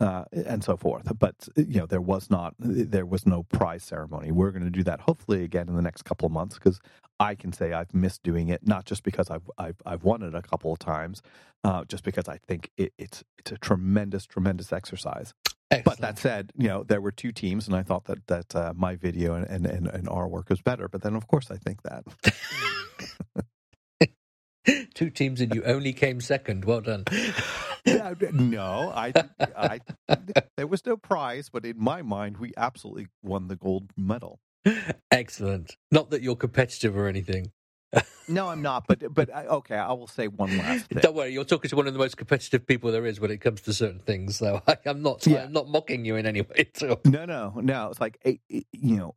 uh, 0.00 0.24
and 0.32 0.62
so 0.62 0.76
forth. 0.76 1.10
But 1.18 1.48
you 1.56 1.80
know, 1.80 1.86
there 1.86 2.00
was 2.00 2.30
not 2.30 2.54
there 2.58 3.06
was 3.06 3.26
no 3.26 3.42
prize 3.44 3.82
ceremony. 3.82 4.30
We're 4.30 4.50
going 4.50 4.64
to 4.64 4.70
do 4.70 4.84
that 4.84 5.00
hopefully 5.00 5.44
again 5.44 5.68
in 5.68 5.74
the 5.74 5.82
next 5.82 6.02
couple 6.04 6.26
of 6.26 6.32
months 6.32 6.54
because 6.54 6.80
I 7.20 7.34
can 7.34 7.52
say 7.52 7.72
I've 7.72 7.92
missed 7.94 8.22
doing 8.22 8.48
it, 8.48 8.66
not 8.66 8.84
just 8.84 9.02
because 9.02 9.30
I've 9.30 9.48
I've, 9.58 9.80
I've 9.84 10.04
won 10.04 10.22
it 10.22 10.34
a 10.34 10.42
couple 10.42 10.72
of 10.72 10.78
times, 10.78 11.22
uh, 11.64 11.84
just 11.84 12.04
because 12.04 12.28
I 12.28 12.38
think 12.38 12.70
it, 12.76 12.92
it's 12.98 13.24
it's 13.38 13.52
a 13.52 13.58
tremendous 13.58 14.26
tremendous 14.26 14.72
exercise. 14.72 15.34
Excellent. 15.70 15.84
But 15.84 15.98
that 15.98 16.18
said, 16.18 16.52
you 16.56 16.68
know 16.68 16.84
there 16.84 17.00
were 17.00 17.12
two 17.12 17.32
teams, 17.32 17.66
and 17.66 17.76
I 17.76 17.82
thought 17.82 18.04
that 18.04 18.26
that 18.28 18.54
uh, 18.56 18.72
my 18.76 18.96
video 18.96 19.34
and, 19.34 19.46
and 19.46 19.66
and 19.66 19.88
and 19.88 20.08
our 20.08 20.28
work 20.28 20.48
was 20.48 20.60
better. 20.62 20.88
But 20.88 21.02
then, 21.02 21.14
of 21.14 21.26
course, 21.26 21.50
I 21.50 21.56
think 21.56 21.82
that. 21.82 22.04
two 24.94 25.10
teams 25.10 25.40
and 25.40 25.54
you 25.54 25.62
only 25.64 25.92
came 25.92 26.20
second. 26.20 26.64
Well 26.64 26.80
done. 26.80 27.04
yeah, 27.84 28.14
no, 28.32 28.92
I, 28.94 29.12
I, 29.56 29.80
there 30.56 30.66
was 30.66 30.84
no 30.84 30.96
prize, 30.96 31.48
but 31.50 31.64
in 31.64 31.78
my 31.78 32.02
mind, 32.02 32.38
we 32.38 32.52
absolutely 32.56 33.06
won 33.22 33.48
the 33.48 33.56
gold 33.56 33.90
medal. 33.96 34.40
Excellent. 35.10 35.76
Not 35.90 36.10
that 36.10 36.22
you're 36.22 36.36
competitive 36.36 36.96
or 36.96 37.08
anything. 37.08 37.52
no, 38.28 38.48
I'm 38.48 38.60
not. 38.60 38.86
But 38.86 39.14
but 39.14 39.30
okay, 39.34 39.76
I 39.76 39.92
will 39.92 40.06
say 40.06 40.28
one 40.28 40.56
last 40.58 40.86
thing. 40.90 40.98
Don't 41.00 41.14
worry, 41.14 41.32
you're 41.32 41.44
talking 41.44 41.70
to 41.70 41.76
one 41.76 41.86
of 41.86 41.92
the 41.94 41.98
most 41.98 42.16
competitive 42.16 42.66
people 42.66 42.92
there 42.92 43.06
is 43.06 43.18
when 43.18 43.30
it 43.30 43.38
comes 43.38 43.62
to 43.62 43.72
certain 43.72 44.00
things. 44.00 44.36
So 44.36 44.62
I, 44.68 44.76
am 44.84 45.02
not. 45.02 45.26
Yeah. 45.26 45.44
I'm 45.44 45.52
not 45.52 45.68
mocking 45.68 46.04
you 46.04 46.16
in 46.16 46.26
any 46.26 46.42
way. 46.42 46.70
So. 46.74 47.00
No, 47.04 47.24
no, 47.24 47.54
no. 47.56 47.88
It's 47.90 48.00
like 48.00 48.18
you 48.48 48.96
know, 48.96 49.14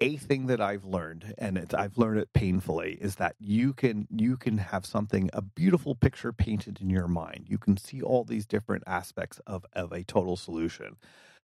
a 0.00 0.16
thing 0.16 0.46
that 0.46 0.60
I've 0.60 0.84
learned, 0.84 1.34
and 1.38 1.72
I've 1.74 1.98
learned 1.98 2.20
it 2.20 2.32
painfully, 2.32 2.98
is 3.00 3.16
that 3.16 3.36
you 3.38 3.72
can 3.72 4.06
you 4.10 4.36
can 4.36 4.58
have 4.58 4.86
something 4.86 5.30
a 5.32 5.42
beautiful 5.42 5.94
picture 5.94 6.32
painted 6.32 6.80
in 6.80 6.90
your 6.90 7.08
mind. 7.08 7.46
You 7.48 7.58
can 7.58 7.76
see 7.76 8.02
all 8.02 8.24
these 8.24 8.46
different 8.46 8.84
aspects 8.86 9.40
of 9.46 9.64
of 9.74 9.92
a 9.92 10.02
total 10.04 10.36
solution, 10.36 10.96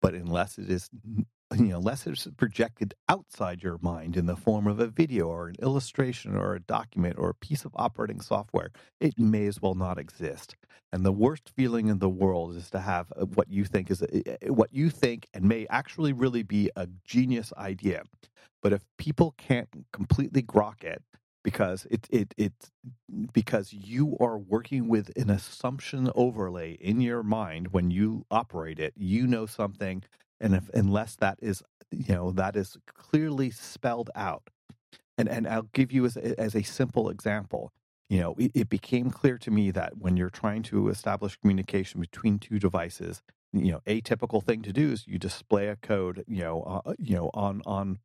but 0.01 0.13
unless 0.13 0.57
it 0.57 0.69
is 0.69 0.89
you 1.57 1.65
know, 1.65 1.77
unless 1.77 2.07
it's 2.07 2.27
projected 2.37 2.93
outside 3.07 3.61
your 3.61 3.77
mind 3.81 4.17
in 4.17 4.25
the 4.25 4.35
form 4.35 4.67
of 4.67 4.79
a 4.79 4.87
video 4.87 5.27
or 5.27 5.47
an 5.49 5.55
illustration 5.61 6.35
or 6.35 6.55
a 6.55 6.59
document 6.59 7.15
or 7.17 7.29
a 7.29 7.35
piece 7.35 7.65
of 7.65 7.71
operating 7.75 8.19
software, 8.19 8.71
it 8.99 9.17
may 9.19 9.45
as 9.45 9.61
well 9.61 9.75
not 9.75 9.99
exist. 9.99 10.55
And 10.91 11.05
the 11.05 11.11
worst 11.11 11.51
feeling 11.55 11.87
in 11.87 11.99
the 11.99 12.09
world 12.09 12.55
is 12.55 12.69
to 12.71 12.79
have 12.79 13.11
uh, 13.15 13.25
what 13.25 13.49
you 13.49 13.65
think 13.65 13.91
is 13.91 14.01
a, 14.01 14.51
what 14.51 14.73
you 14.73 14.89
think 14.89 15.27
and 15.33 15.45
may 15.45 15.67
actually 15.69 16.13
really 16.13 16.43
be 16.43 16.71
a 16.75 16.87
genius 17.03 17.53
idea. 17.57 18.03
But 18.61 18.73
if 18.73 18.81
people 18.97 19.35
can't 19.37 19.69
completely 19.93 20.41
grok 20.41 20.83
it, 20.83 21.03
because 21.43 21.85
it 21.91 22.07
it 22.09 22.33
it 22.37 22.53
because 23.31 23.71
you 23.71 24.17
are 24.19 24.37
working 24.37 24.87
with 24.87 25.15
an 25.15 25.29
assumption 25.29 26.09
overlay 26.15 26.71
in 26.73 26.99
your 26.99 27.21
mind 27.21 27.67
when 27.71 27.91
you 27.91 28.25
operate 28.31 28.79
it 28.79 28.93
you 28.97 29.27
know 29.27 29.45
something 29.45 30.01
and 30.39 30.55
if 30.55 30.69
unless 30.73 31.15
that 31.15 31.37
is 31.41 31.63
you 31.91 32.13
know 32.13 32.31
that 32.31 32.55
is 32.55 32.77
clearly 32.87 33.51
spelled 33.51 34.09
out. 34.15 34.49
And 35.17 35.29
and 35.29 35.47
I'll 35.47 35.69
give 35.73 35.91
you 35.91 36.05
as 36.05 36.17
as 36.17 36.55
a 36.55 36.63
simple 36.63 37.09
example 37.09 37.71
you 38.09 38.19
know 38.19 38.35
it, 38.37 38.51
it, 38.53 38.69
became 38.69 39.09
clear 39.09 39.37
to 39.39 39.49
me 39.49 39.71
that 39.71 39.97
when 39.97 40.15
you're 40.15 40.29
trying 40.29 40.61
to 40.63 40.89
establish 40.89 41.37
communication 41.37 41.99
between 41.99 42.37
two 42.37 42.59
devices 42.59 43.23
you 43.51 43.71
know 43.71 43.81
a 43.87 43.99
typical 44.01 44.41
thing 44.41 44.61
to 44.61 44.71
do 44.71 44.91
is 44.91 45.07
you 45.07 45.17
display 45.17 45.69
a 45.69 45.75
code 45.75 46.23
you 46.27 46.41
know 46.41 46.61
uh, 46.85 46.93
you 46.99 47.15
know 47.15 47.31
on 47.33 47.61
on 47.65 47.97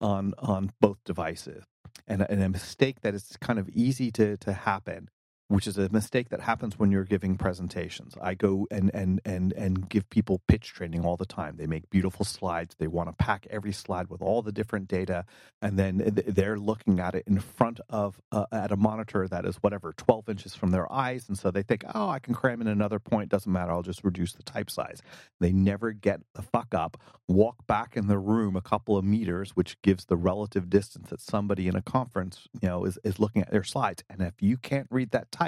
on 0.00 0.34
on 0.38 0.70
both 0.80 0.98
devices. 1.04 1.64
And, 2.06 2.26
and 2.28 2.42
a 2.42 2.48
mistake 2.48 3.00
that 3.02 3.14
is 3.14 3.36
kind 3.40 3.58
of 3.58 3.68
easy 3.70 4.10
to 4.12 4.36
to 4.38 4.52
happen 4.52 5.08
which 5.48 5.66
is 5.66 5.76
a 5.76 5.88
mistake 5.90 6.30
that 6.30 6.40
happens 6.40 6.78
when 6.78 6.90
you're 6.90 7.04
giving 7.04 7.36
presentations. 7.36 8.14
I 8.20 8.34
go 8.34 8.66
and 8.70 8.90
and 8.94 9.20
and 9.24 9.52
and 9.52 9.88
give 9.88 10.08
people 10.08 10.40
pitch 10.48 10.72
training 10.72 11.04
all 11.04 11.16
the 11.16 11.26
time. 11.26 11.56
They 11.56 11.66
make 11.66 11.90
beautiful 11.90 12.24
slides. 12.24 12.74
They 12.78 12.86
want 12.86 13.10
to 13.10 13.16
pack 13.16 13.46
every 13.50 13.72
slide 13.72 14.08
with 14.08 14.22
all 14.22 14.40
the 14.40 14.52
different 14.52 14.88
data, 14.88 15.26
and 15.60 15.78
then 15.78 16.22
they're 16.26 16.58
looking 16.58 16.98
at 16.98 17.14
it 17.14 17.24
in 17.26 17.40
front 17.40 17.80
of 17.90 18.20
uh, 18.32 18.46
at 18.52 18.72
a 18.72 18.76
monitor 18.76 19.28
that 19.28 19.44
is 19.44 19.56
whatever 19.56 19.92
12 19.92 20.28
inches 20.30 20.54
from 20.54 20.70
their 20.70 20.90
eyes, 20.90 21.28
and 21.28 21.38
so 21.38 21.50
they 21.50 21.62
think, 21.62 21.84
oh, 21.94 22.08
I 22.08 22.20
can 22.20 22.34
cram 22.34 22.60
in 22.62 22.66
another 22.66 22.98
point. 22.98 23.28
Doesn't 23.28 23.52
matter. 23.52 23.72
I'll 23.72 23.82
just 23.82 24.04
reduce 24.04 24.32
the 24.32 24.42
type 24.42 24.70
size. 24.70 25.02
They 25.40 25.52
never 25.52 25.92
get 25.92 26.20
the 26.34 26.42
fuck 26.42 26.74
up, 26.74 26.96
walk 27.28 27.66
back 27.66 27.96
in 27.96 28.06
the 28.06 28.18
room 28.18 28.56
a 28.56 28.62
couple 28.62 28.96
of 28.96 29.04
meters, 29.04 29.50
which 29.50 29.80
gives 29.82 30.06
the 30.06 30.16
relative 30.16 30.70
distance 30.70 31.10
that 31.10 31.20
somebody 31.20 31.68
in 31.68 31.76
a 31.76 31.82
conference, 31.82 32.48
you 32.62 32.68
know, 32.68 32.84
is 32.84 32.98
is 33.04 33.20
looking 33.20 33.42
at 33.42 33.50
their 33.50 33.64
slides. 33.64 34.02
And 34.08 34.22
if 34.22 34.40
you 34.40 34.56
can't 34.56 34.88
read 34.90 35.10
that 35.10 35.30
type, 35.30 35.43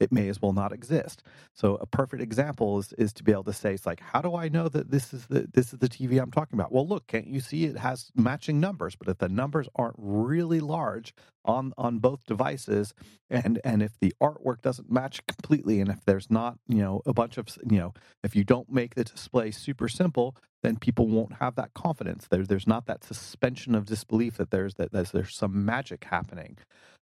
it 0.00 0.12
may 0.12 0.28
as 0.28 0.40
well 0.40 0.52
not 0.52 0.72
exist. 0.72 1.22
So 1.54 1.76
a 1.76 1.86
perfect 1.86 2.22
example 2.22 2.78
is, 2.78 2.92
is 2.94 3.12
to 3.14 3.24
be 3.24 3.32
able 3.32 3.44
to 3.44 3.52
say, 3.52 3.74
it's 3.74 3.86
like, 3.86 4.00
how 4.00 4.20
do 4.20 4.34
I 4.34 4.48
know 4.48 4.68
that 4.68 4.90
this 4.90 5.12
is 5.12 5.26
the 5.26 5.48
this 5.52 5.72
is 5.72 5.78
the 5.78 5.88
TV 5.88 6.20
I'm 6.20 6.30
talking 6.30 6.58
about? 6.58 6.72
Well, 6.72 6.86
look, 6.86 7.06
can't 7.06 7.26
you 7.26 7.40
see 7.40 7.64
it 7.64 7.78
has 7.78 8.10
matching 8.14 8.60
numbers? 8.60 8.96
But 8.96 9.08
if 9.08 9.18
the 9.18 9.28
numbers 9.28 9.68
aren't 9.76 9.96
really 9.98 10.60
large 10.60 11.14
on 11.44 11.72
on 11.76 11.98
both 11.98 12.24
devices, 12.26 12.94
and 13.30 13.60
and 13.64 13.82
if 13.82 13.98
the 14.00 14.14
artwork 14.22 14.62
doesn't 14.62 14.90
match 14.90 15.26
completely, 15.26 15.80
and 15.80 15.90
if 15.90 16.04
there's 16.04 16.30
not 16.30 16.58
you 16.68 16.78
know 16.78 17.02
a 17.06 17.12
bunch 17.12 17.38
of 17.38 17.46
you 17.70 17.78
know 17.78 17.94
if 18.22 18.34
you 18.34 18.44
don't 18.44 18.70
make 18.70 18.94
the 18.94 19.04
display 19.04 19.50
super 19.50 19.88
simple, 19.88 20.36
then 20.62 20.76
people 20.76 21.06
won't 21.06 21.34
have 21.34 21.54
that 21.56 21.74
confidence. 21.74 22.26
There, 22.28 22.44
there's 22.44 22.66
not 22.66 22.86
that 22.86 23.04
suspension 23.04 23.74
of 23.74 23.84
disbelief 23.84 24.38
that 24.38 24.50
there's 24.50 24.74
that 24.74 24.92
there's, 24.92 25.12
there's 25.12 25.36
some 25.36 25.64
magic 25.64 26.04
happening. 26.04 26.58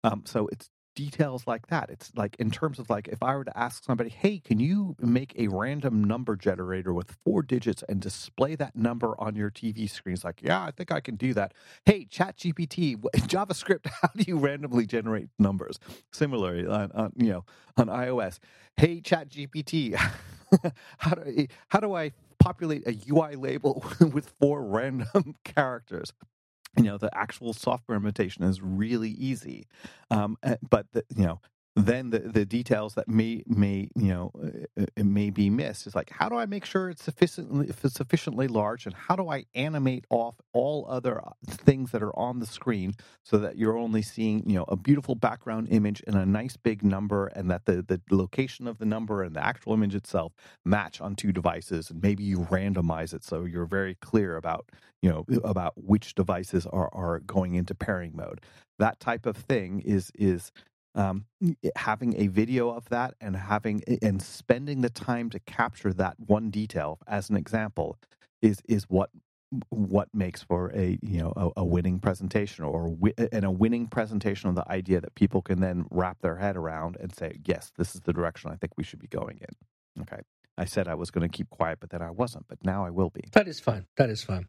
Um, 0.03 0.23
so 0.25 0.47
it's 0.51 0.69
details 0.97 1.45
like 1.45 1.67
that. 1.67 1.91
It's 1.91 2.11
like 2.15 2.35
in 2.39 2.49
terms 2.49 2.79
of 2.79 2.89
like 2.89 3.07
if 3.07 3.21
I 3.21 3.35
were 3.35 3.43
to 3.43 3.55
ask 3.55 3.83
somebody, 3.83 4.09
"Hey, 4.09 4.39
can 4.39 4.59
you 4.59 4.95
make 4.99 5.35
a 5.37 5.47
random 5.47 6.03
number 6.03 6.35
generator 6.35 6.91
with 6.91 7.11
four 7.23 7.43
digits 7.43 7.83
and 7.87 8.01
display 8.01 8.55
that 8.55 8.75
number 8.75 9.13
on 9.21 9.35
your 9.35 9.51
TV 9.51 9.87
screen?" 9.87 10.15
It's 10.15 10.23
like, 10.23 10.41
"Yeah, 10.41 10.63
I 10.63 10.71
think 10.71 10.91
I 10.91 10.99
can 10.99 11.15
do 11.15 11.35
that." 11.35 11.53
Hey, 11.85 12.05
ChatGPT, 12.05 12.97
JavaScript, 13.27 13.85
how 14.01 14.09
do 14.15 14.23
you 14.27 14.39
randomly 14.39 14.87
generate 14.87 15.29
numbers? 15.37 15.79
Similarly, 16.11 16.65
on, 16.65 16.91
on 16.93 17.13
you 17.15 17.29
know 17.29 17.45
on 17.77 17.87
iOS, 17.87 18.39
hey 18.75 18.99
ChatGPT, 18.99 19.93
how 20.97 21.11
do 21.11 21.47
how 21.67 21.79
do 21.79 21.93
I 21.93 22.11
populate 22.39 22.87
a 22.87 22.97
UI 23.07 23.35
label 23.35 23.85
with 23.99 24.33
four 24.39 24.63
random 24.63 25.35
characters? 25.43 26.11
You 26.77 26.83
know 26.83 26.97
the 26.97 27.09
actual 27.17 27.53
software 27.53 27.97
imitation 27.97 28.43
is 28.43 28.61
really 28.61 29.09
easy 29.11 29.67
um, 30.11 30.37
eh, 30.43 30.55
but 30.69 30.85
the, 30.93 31.03
you 31.15 31.25
know 31.25 31.39
then 31.77 32.09
the, 32.09 32.19
the 32.19 32.45
details 32.45 32.95
that 32.95 33.07
may 33.07 33.43
may 33.45 33.89
you 33.95 34.09
know 34.09 34.31
uh, 34.43 34.85
uh 34.97 35.03
may 35.03 35.29
be 35.29 35.49
missed. 35.49 35.85
Is 35.85 35.95
like 35.95 36.09
how 36.09 36.27
do 36.27 36.35
I 36.35 36.45
make 36.45 36.65
sure 36.65 36.89
it's 36.89 37.03
sufficiently 37.03 37.71
sufficiently 37.87 38.47
large 38.47 38.85
and 38.85 38.95
how 38.95 39.15
do 39.15 39.29
I 39.29 39.45
animate 39.53 40.05
off 40.09 40.35
all 40.53 40.87
other 40.89 41.23
uh, 41.23 41.31
things 41.47 41.91
that 41.91 42.01
are 42.01 42.17
on 42.17 42.39
the 42.39 42.47
screen 42.47 42.93
so 43.23 43.37
that 43.37 43.57
you're 43.57 43.77
only 43.77 44.01
seeing 44.01 44.49
you 44.49 44.55
know 44.55 44.65
a 44.67 44.75
beautiful 44.75 45.13
background 45.15 45.67
image 45.69 46.03
and 46.07 46.15
a 46.15 46.25
nice 46.25 46.57
big 46.57 46.83
number 46.83 47.27
and 47.27 47.49
that 47.51 47.65
the 47.65 47.83
the 47.83 48.01
location 48.09 48.67
of 48.67 48.79
the 48.79 48.85
number 48.85 49.21
and 49.21 49.35
the 49.35 49.45
actual 49.45 49.73
image 49.73 49.93
itself 49.93 50.33
match 50.65 50.99
on 50.99 51.15
two 51.15 51.31
devices 51.31 51.91
and 51.91 52.01
maybe 52.01 52.23
you 52.23 52.39
randomize 52.49 53.13
it 53.13 53.23
so 53.23 53.45
you're 53.45 53.67
very 53.67 53.95
clear 53.95 54.35
about 54.35 54.69
you 55.01 55.09
know 55.09 55.25
about 55.43 55.73
which 55.75 56.15
devices 56.15 56.65
are 56.65 56.89
are 56.91 57.19
going 57.19 57.53
into 57.55 57.75
pairing 57.75 58.13
mode? 58.15 58.41
That 58.79 58.99
type 58.99 59.25
of 59.25 59.37
thing 59.37 59.81
is 59.81 60.11
is 60.15 60.51
um, 60.95 61.25
having 61.75 62.19
a 62.19 62.27
video 62.27 62.69
of 62.69 62.89
that 62.89 63.15
and 63.21 63.35
having 63.35 63.83
and 64.01 64.21
spending 64.21 64.81
the 64.81 64.89
time 64.89 65.29
to 65.29 65.39
capture 65.39 65.93
that 65.93 66.15
one 66.19 66.49
detail 66.49 66.99
as 67.07 67.29
an 67.29 67.37
example 67.37 67.97
is 68.41 68.61
is 68.67 68.85
what 68.89 69.09
what 69.69 70.09
makes 70.13 70.43
for 70.43 70.71
a 70.75 70.97
you 71.01 71.19
know 71.19 71.33
a, 71.35 71.61
a 71.61 71.65
winning 71.65 71.99
presentation 71.99 72.63
or 72.65 72.95
and 73.31 73.45
a 73.45 73.51
winning 73.51 73.87
presentation 73.87 74.49
of 74.49 74.55
the 74.55 74.69
idea 74.71 74.99
that 74.99 75.15
people 75.15 75.41
can 75.41 75.61
then 75.61 75.85
wrap 75.89 76.19
their 76.21 76.35
head 76.37 76.57
around 76.57 76.97
and 76.99 77.15
say 77.15 77.37
yes 77.45 77.71
this 77.77 77.95
is 77.95 78.01
the 78.01 78.13
direction 78.13 78.51
i 78.51 78.55
think 78.55 78.73
we 78.77 78.83
should 78.83 78.99
be 78.99 79.07
going 79.07 79.39
in. 79.41 80.03
Okay. 80.03 80.21
I 80.57 80.65
said 80.65 80.87
i 80.87 80.95
was 80.95 81.11
going 81.11 81.29
to 81.29 81.35
keep 81.35 81.49
quiet 81.49 81.79
but 81.79 81.91
then 81.91 82.01
i 82.01 82.09
wasn't 82.11 82.47
but 82.47 82.57
now 82.65 82.85
i 82.85 82.89
will 82.89 83.09
be. 83.09 83.21
That 83.33 83.47
is 83.47 83.59
fine. 83.59 83.85
That 83.97 84.09
is 84.09 84.23
fine. 84.23 84.47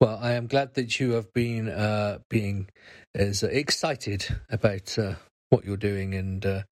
Well, 0.00 0.18
I 0.20 0.32
am 0.32 0.46
glad 0.46 0.74
that 0.74 1.00
you 1.00 1.12
have 1.12 1.32
been 1.32 1.70
uh, 1.70 2.18
being 2.28 2.68
as 3.14 3.42
excited 3.42 4.26
about 4.50 4.98
uh, 4.98 5.14
what 5.48 5.64
you're 5.64 5.76
doing 5.76 6.14
and 6.14 6.44
uh, 6.44 6.62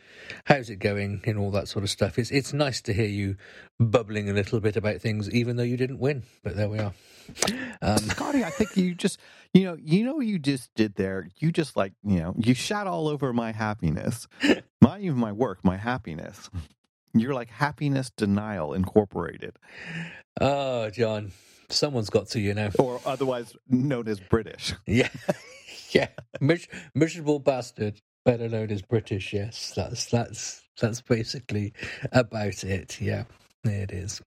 how's 0.44 0.68
it 0.68 0.76
going 0.76 1.22
and 1.24 1.38
all 1.38 1.50
that 1.52 1.68
sort 1.68 1.84
of 1.84 1.90
stuff. 1.90 2.18
It's 2.18 2.30
it's 2.30 2.52
nice 2.52 2.80
to 2.82 2.92
hear 2.92 3.06
you 3.06 3.36
bubbling 3.78 4.28
a 4.28 4.32
little 4.32 4.60
bit 4.60 4.76
about 4.76 5.00
things, 5.00 5.30
even 5.30 5.56
though 5.56 5.62
you 5.62 5.76
didn't 5.76 5.98
win. 6.00 6.24
But 6.42 6.56
there 6.56 6.68
we 6.68 6.78
are. 6.78 6.92
Um, 7.80 7.98
Scotty, 8.08 8.44
I 8.44 8.50
think 8.50 8.76
you 8.76 8.94
just 8.94 9.18
you 9.52 9.64
know 9.64 9.76
you 9.80 10.04
know 10.04 10.20
you 10.20 10.38
just 10.38 10.74
did 10.74 10.96
there. 10.96 11.28
You 11.38 11.52
just 11.52 11.76
like 11.76 11.92
you 12.02 12.18
know 12.18 12.34
you 12.36 12.54
shot 12.54 12.86
all 12.86 13.08
over 13.08 13.32
my 13.32 13.52
happiness, 13.52 14.26
not 14.80 15.00
even 15.00 15.18
my 15.18 15.32
work, 15.32 15.64
my 15.64 15.76
happiness. 15.76 16.50
You're 17.16 17.34
like 17.34 17.48
happiness 17.50 18.10
denial 18.16 18.74
incorporated. 18.74 19.56
Oh, 20.40 20.90
John, 20.90 21.30
someone's 21.68 22.10
got 22.10 22.28
to 22.30 22.40
you 22.40 22.54
know, 22.54 22.70
or 22.78 23.00
otherwise 23.06 23.54
known 23.68 24.08
as 24.08 24.18
British. 24.20 24.74
Yeah. 24.86 25.08
yeah, 25.90 26.08
Mis- 26.40 26.66
miserable 26.92 27.38
bastard 27.38 28.00
better 28.24 28.48
known 28.48 28.70
as 28.70 28.82
British. 28.82 29.32
Yes, 29.32 29.72
that's 29.76 30.06
that's 30.06 30.62
that's 30.80 31.00
basically 31.00 31.72
about 32.12 32.64
it. 32.64 33.00
Yeah, 33.00 33.24
it 33.64 33.92
is. 33.92 34.20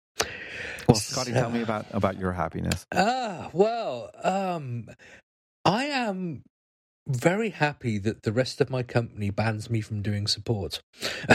Well, 0.88 0.96
Scotty, 0.96 1.34
so, 1.34 1.40
tell 1.42 1.50
me 1.50 1.62
about 1.62 1.86
about 1.92 2.18
your 2.20 2.32
happiness. 2.34 2.86
Ah, 2.94 3.50
well, 3.54 4.12
um, 4.24 4.88
I 5.66 5.86
am 5.86 6.44
very 7.08 7.50
happy 7.50 7.98
that 8.00 8.24
the 8.24 8.32
rest 8.32 8.62
of 8.62 8.70
my 8.70 8.84
company 8.84 9.30
bans 9.30 9.70
me 9.70 9.82
from 9.82 10.02
doing 10.02 10.28
support. 10.28 10.82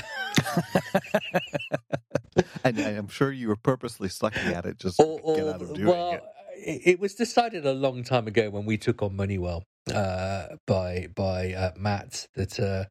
and, 2.65 2.79
and, 2.79 2.97
I'm 2.99 3.09
sure 3.09 3.33
you 3.33 3.49
were 3.49 3.57
purposely 3.57 4.09
sucking 4.09 4.53
at 4.53 4.67
it 4.67 4.79
just 4.79 5.01
or, 5.01 5.21
or, 5.23 5.37
get 5.37 5.49
out 5.49 5.63
of 5.63 5.75
doing 5.75 5.87
well, 5.87 6.13
it. 6.13 6.25
It 6.65 7.01
was 7.01 7.15
decided 7.15 7.67
a 7.67 7.73
long 7.73 8.05
time 8.05 8.29
ago 8.29 8.49
when 8.51 8.65
we 8.65 8.79
took 8.79 9.03
on 9.03 9.17
Moneywell 9.17 9.65
uh, 9.93 10.57
by 10.67 11.09
by 11.15 11.53
uh, 11.53 11.73
Matt 11.77 12.29
that 12.35 12.61
uh, 12.61 12.85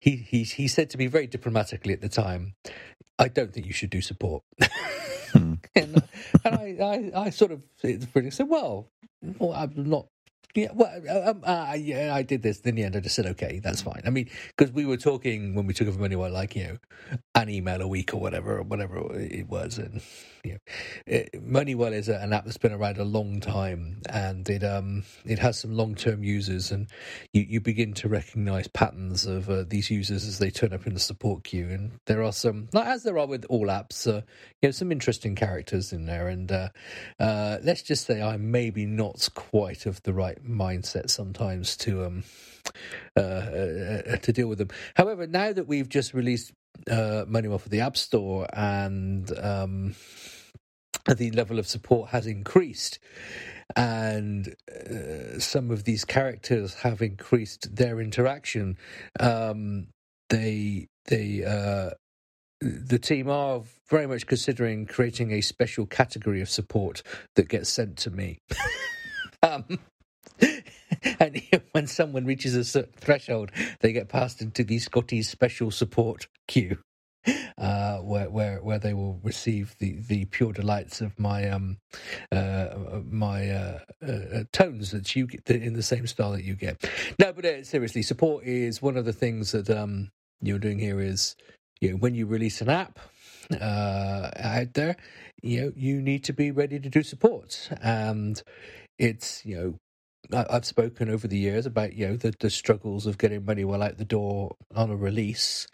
he 0.00 0.16
he 0.16 0.42
he 0.42 0.66
said 0.66 0.90
to 0.90 0.98
me 0.98 1.06
very 1.06 1.26
diplomatically 1.28 1.92
at 1.92 2.00
the 2.00 2.08
time, 2.08 2.54
"I 3.18 3.28
don't 3.28 3.52
think 3.52 3.66
you 3.66 3.72
should 3.72 3.90
do 3.90 4.00
support." 4.00 4.42
Hmm. 5.32 5.54
and, 5.74 6.02
and 6.44 6.54
I, 6.54 7.10
I, 7.14 7.26
I 7.26 7.30
sort 7.30 7.52
of 7.52 7.62
said, 7.76 8.08
"Well, 8.48 8.88
well, 9.38 9.52
I'm 9.52 9.72
not 9.76 10.08
yeah, 10.54 10.68
well, 10.74 10.90
uh, 11.08 11.30
um, 11.30 11.42
uh, 11.44 11.74
yeah, 11.78 12.14
I 12.14 12.22
did 12.22 12.42
this. 12.42 12.60
In 12.60 12.74
the 12.74 12.84
end, 12.84 12.94
I 12.94 13.00
just 13.00 13.14
said, 13.14 13.26
okay, 13.26 13.60
that's 13.62 13.80
fine. 13.80 14.02
I 14.04 14.10
mean, 14.10 14.28
because 14.48 14.72
we 14.72 14.84
were 14.84 14.98
talking 14.98 15.54
when 15.54 15.66
we 15.66 15.72
took 15.72 15.88
over 15.88 15.98
Moneywell, 15.98 16.30
like 16.30 16.54
you 16.54 16.64
know, 16.64 16.78
an 17.34 17.48
email 17.48 17.80
a 17.80 17.88
week 17.88 18.12
or 18.12 18.18
whatever, 18.18 18.58
or 18.58 18.62
whatever 18.62 19.18
it 19.18 19.48
was, 19.48 19.78
and 19.78 20.02
you 20.44 20.52
know, 20.52 20.58
it, 21.06 21.30
Moneywell 21.34 21.94
is 21.94 22.08
an 22.08 22.32
app 22.34 22.44
that's 22.44 22.58
been 22.58 22.72
around 22.72 22.98
a 22.98 23.04
long 23.04 23.40
time, 23.40 24.02
and 24.10 24.48
it 24.50 24.62
um 24.62 25.04
it 25.24 25.38
has 25.38 25.58
some 25.58 25.72
long 25.72 25.94
term 25.94 26.22
users, 26.22 26.70
and 26.70 26.86
you, 27.32 27.46
you 27.48 27.60
begin 27.60 27.94
to 27.94 28.08
recognise 28.08 28.68
patterns 28.68 29.24
of 29.24 29.48
uh, 29.48 29.64
these 29.66 29.90
users 29.90 30.26
as 30.26 30.38
they 30.38 30.50
turn 30.50 30.74
up 30.74 30.86
in 30.86 30.92
the 30.92 31.00
support 31.00 31.44
queue, 31.44 31.68
and 31.68 31.92
there 32.06 32.22
are 32.22 32.32
some, 32.32 32.68
as 32.74 33.04
there 33.04 33.18
are 33.18 33.26
with 33.26 33.46
all 33.48 33.68
apps, 33.68 34.06
uh, 34.06 34.20
you 34.60 34.68
know, 34.68 34.70
some 34.70 34.92
interesting 34.92 35.34
characters 35.34 35.94
in 35.94 36.04
there, 36.04 36.28
and 36.28 36.52
uh, 36.52 36.68
uh 37.18 37.58
let's 37.62 37.82
just 37.82 38.06
say 38.06 38.20
I'm 38.20 38.50
maybe 38.50 38.84
not 38.84 39.28
quite 39.34 39.86
of 39.86 40.02
the 40.02 40.12
right 40.12 40.41
mindset 40.48 41.10
sometimes 41.10 41.76
to 41.78 42.04
um 42.04 42.24
uh, 43.16 43.20
uh, 43.20 44.16
to 44.16 44.32
deal 44.32 44.48
with 44.48 44.58
them. 44.58 44.68
However, 44.94 45.26
now 45.26 45.52
that 45.52 45.66
we've 45.66 45.88
just 45.88 46.14
released 46.14 46.52
uh, 46.90 47.24
Moneywell 47.28 47.60
for 47.60 47.68
the 47.68 47.80
App 47.80 47.96
Store 47.96 48.46
and 48.52 49.30
um, 49.38 49.94
the 51.06 51.30
level 51.32 51.58
of 51.58 51.66
support 51.66 52.10
has 52.10 52.26
increased, 52.26 52.98
and 53.76 54.54
uh, 54.70 55.38
some 55.38 55.70
of 55.70 55.84
these 55.84 56.04
characters 56.04 56.74
have 56.74 57.02
increased 57.02 57.74
their 57.74 58.00
interaction. 58.00 58.78
Um, 59.20 59.88
they 60.30 60.86
they 61.06 61.44
uh, 61.44 61.90
the 62.60 62.98
team 62.98 63.28
are 63.28 63.62
very 63.90 64.06
much 64.06 64.26
considering 64.26 64.86
creating 64.86 65.32
a 65.32 65.40
special 65.40 65.84
category 65.84 66.40
of 66.40 66.48
support 66.48 67.02
that 67.34 67.48
gets 67.48 67.68
sent 67.68 67.96
to 67.98 68.10
me. 68.10 68.38
um, 69.42 69.64
and 71.20 71.42
when 71.72 71.86
someone 71.86 72.24
reaches 72.24 72.76
a 72.76 72.82
threshold, 72.84 73.50
they 73.80 73.92
get 73.92 74.08
passed 74.08 74.42
into 74.42 74.64
the 74.64 74.78
Scottish 74.78 75.28
Special 75.28 75.70
Support 75.70 76.28
queue, 76.48 76.78
uh, 77.58 77.98
where 77.98 78.30
where 78.30 78.62
where 78.62 78.78
they 78.78 78.94
will 78.94 79.20
receive 79.22 79.76
the, 79.78 79.98
the 80.08 80.24
pure 80.26 80.52
delights 80.52 81.00
of 81.00 81.18
my 81.18 81.48
um 81.48 81.78
uh, 82.32 82.68
my 83.04 83.50
uh, 83.50 83.78
uh, 84.06 84.44
tones 84.52 84.90
that 84.92 85.14
you 85.16 85.26
get 85.26 85.48
in 85.50 85.74
the 85.74 85.82
same 85.82 86.06
style 86.06 86.32
that 86.32 86.44
you 86.44 86.54
get. 86.54 86.84
No, 87.18 87.32
but 87.32 87.44
uh, 87.44 87.64
seriously, 87.64 88.02
support 88.02 88.44
is 88.44 88.82
one 88.82 88.96
of 88.96 89.04
the 89.04 89.12
things 89.12 89.52
that 89.52 89.70
um 89.70 90.10
you're 90.40 90.58
doing 90.58 90.78
here. 90.78 91.00
Is 91.00 91.36
you 91.80 91.92
know 91.92 91.96
when 91.96 92.14
you 92.14 92.26
release 92.26 92.60
an 92.60 92.70
app 92.70 92.98
uh, 93.60 94.30
out 94.36 94.74
there, 94.74 94.96
you 95.42 95.62
know 95.62 95.72
you 95.76 96.00
need 96.02 96.24
to 96.24 96.32
be 96.32 96.50
ready 96.50 96.80
to 96.80 96.88
do 96.88 97.02
support 97.02 97.70
and 97.82 98.42
it's 98.98 99.44
you 99.44 99.56
know 99.56 99.74
I've 100.32 100.64
spoken 100.64 101.10
over 101.10 101.26
the 101.28 101.38
years 101.38 101.66
about 101.66 101.94
you 101.94 102.08
know 102.08 102.16
the, 102.16 102.34
the 102.38 102.50
struggles 102.50 103.06
of 103.06 103.18
getting 103.18 103.42
MoneyWell 103.42 103.84
out 103.84 103.98
the 103.98 104.04
door 104.04 104.56
on 104.74 104.90
a 104.90 104.96
release 104.96 105.66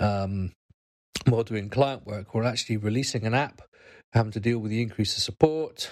um, 0.00 0.52
while 1.26 1.44
doing 1.44 1.68
client 1.68 2.06
work. 2.06 2.34
We're 2.34 2.44
actually 2.44 2.78
releasing 2.78 3.24
an 3.24 3.34
app, 3.34 3.62
having 4.12 4.32
to 4.32 4.40
deal 4.40 4.58
with 4.58 4.70
the 4.70 4.82
increase 4.82 5.16
of 5.16 5.22
support, 5.22 5.90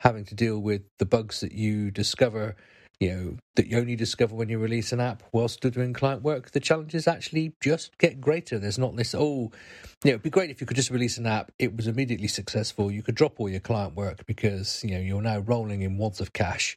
having 0.00 0.24
to 0.26 0.34
deal 0.34 0.58
with 0.58 0.82
the 0.98 1.06
bugs 1.06 1.40
that 1.40 1.52
you 1.52 1.90
discover 1.90 2.56
you 3.00 3.12
know 3.12 3.36
that 3.56 3.66
you 3.66 3.78
only 3.78 3.96
discover 3.96 4.34
when 4.34 4.48
you 4.48 4.58
release 4.58 4.92
an 4.92 5.00
app 5.00 5.22
whilst 5.32 5.60
doing 5.60 5.92
client 5.92 6.22
work. 6.22 6.50
The 6.50 6.60
challenges 6.60 7.06
actually 7.06 7.54
just 7.62 7.96
get 7.98 8.20
greater. 8.20 8.58
There's 8.58 8.78
not 8.78 8.96
this 8.96 9.14
oh 9.14 9.50
you 10.04 10.10
know 10.10 10.10
it'd 10.10 10.22
be 10.22 10.30
great 10.30 10.50
if 10.50 10.60
you 10.60 10.66
could 10.66 10.76
just 10.76 10.90
release 10.90 11.18
an 11.18 11.26
app. 11.26 11.52
It 11.58 11.76
was 11.76 11.86
immediately 11.86 12.28
successful. 12.28 12.90
You 12.90 13.02
could 13.02 13.14
drop 13.14 13.38
all 13.38 13.48
your 13.48 13.60
client 13.60 13.94
work 13.94 14.24
because 14.26 14.82
you 14.84 14.92
know 14.92 15.00
you're 15.00 15.22
now 15.22 15.38
rolling 15.38 15.82
in 15.82 15.98
wads 15.98 16.20
of 16.20 16.32
cash 16.32 16.76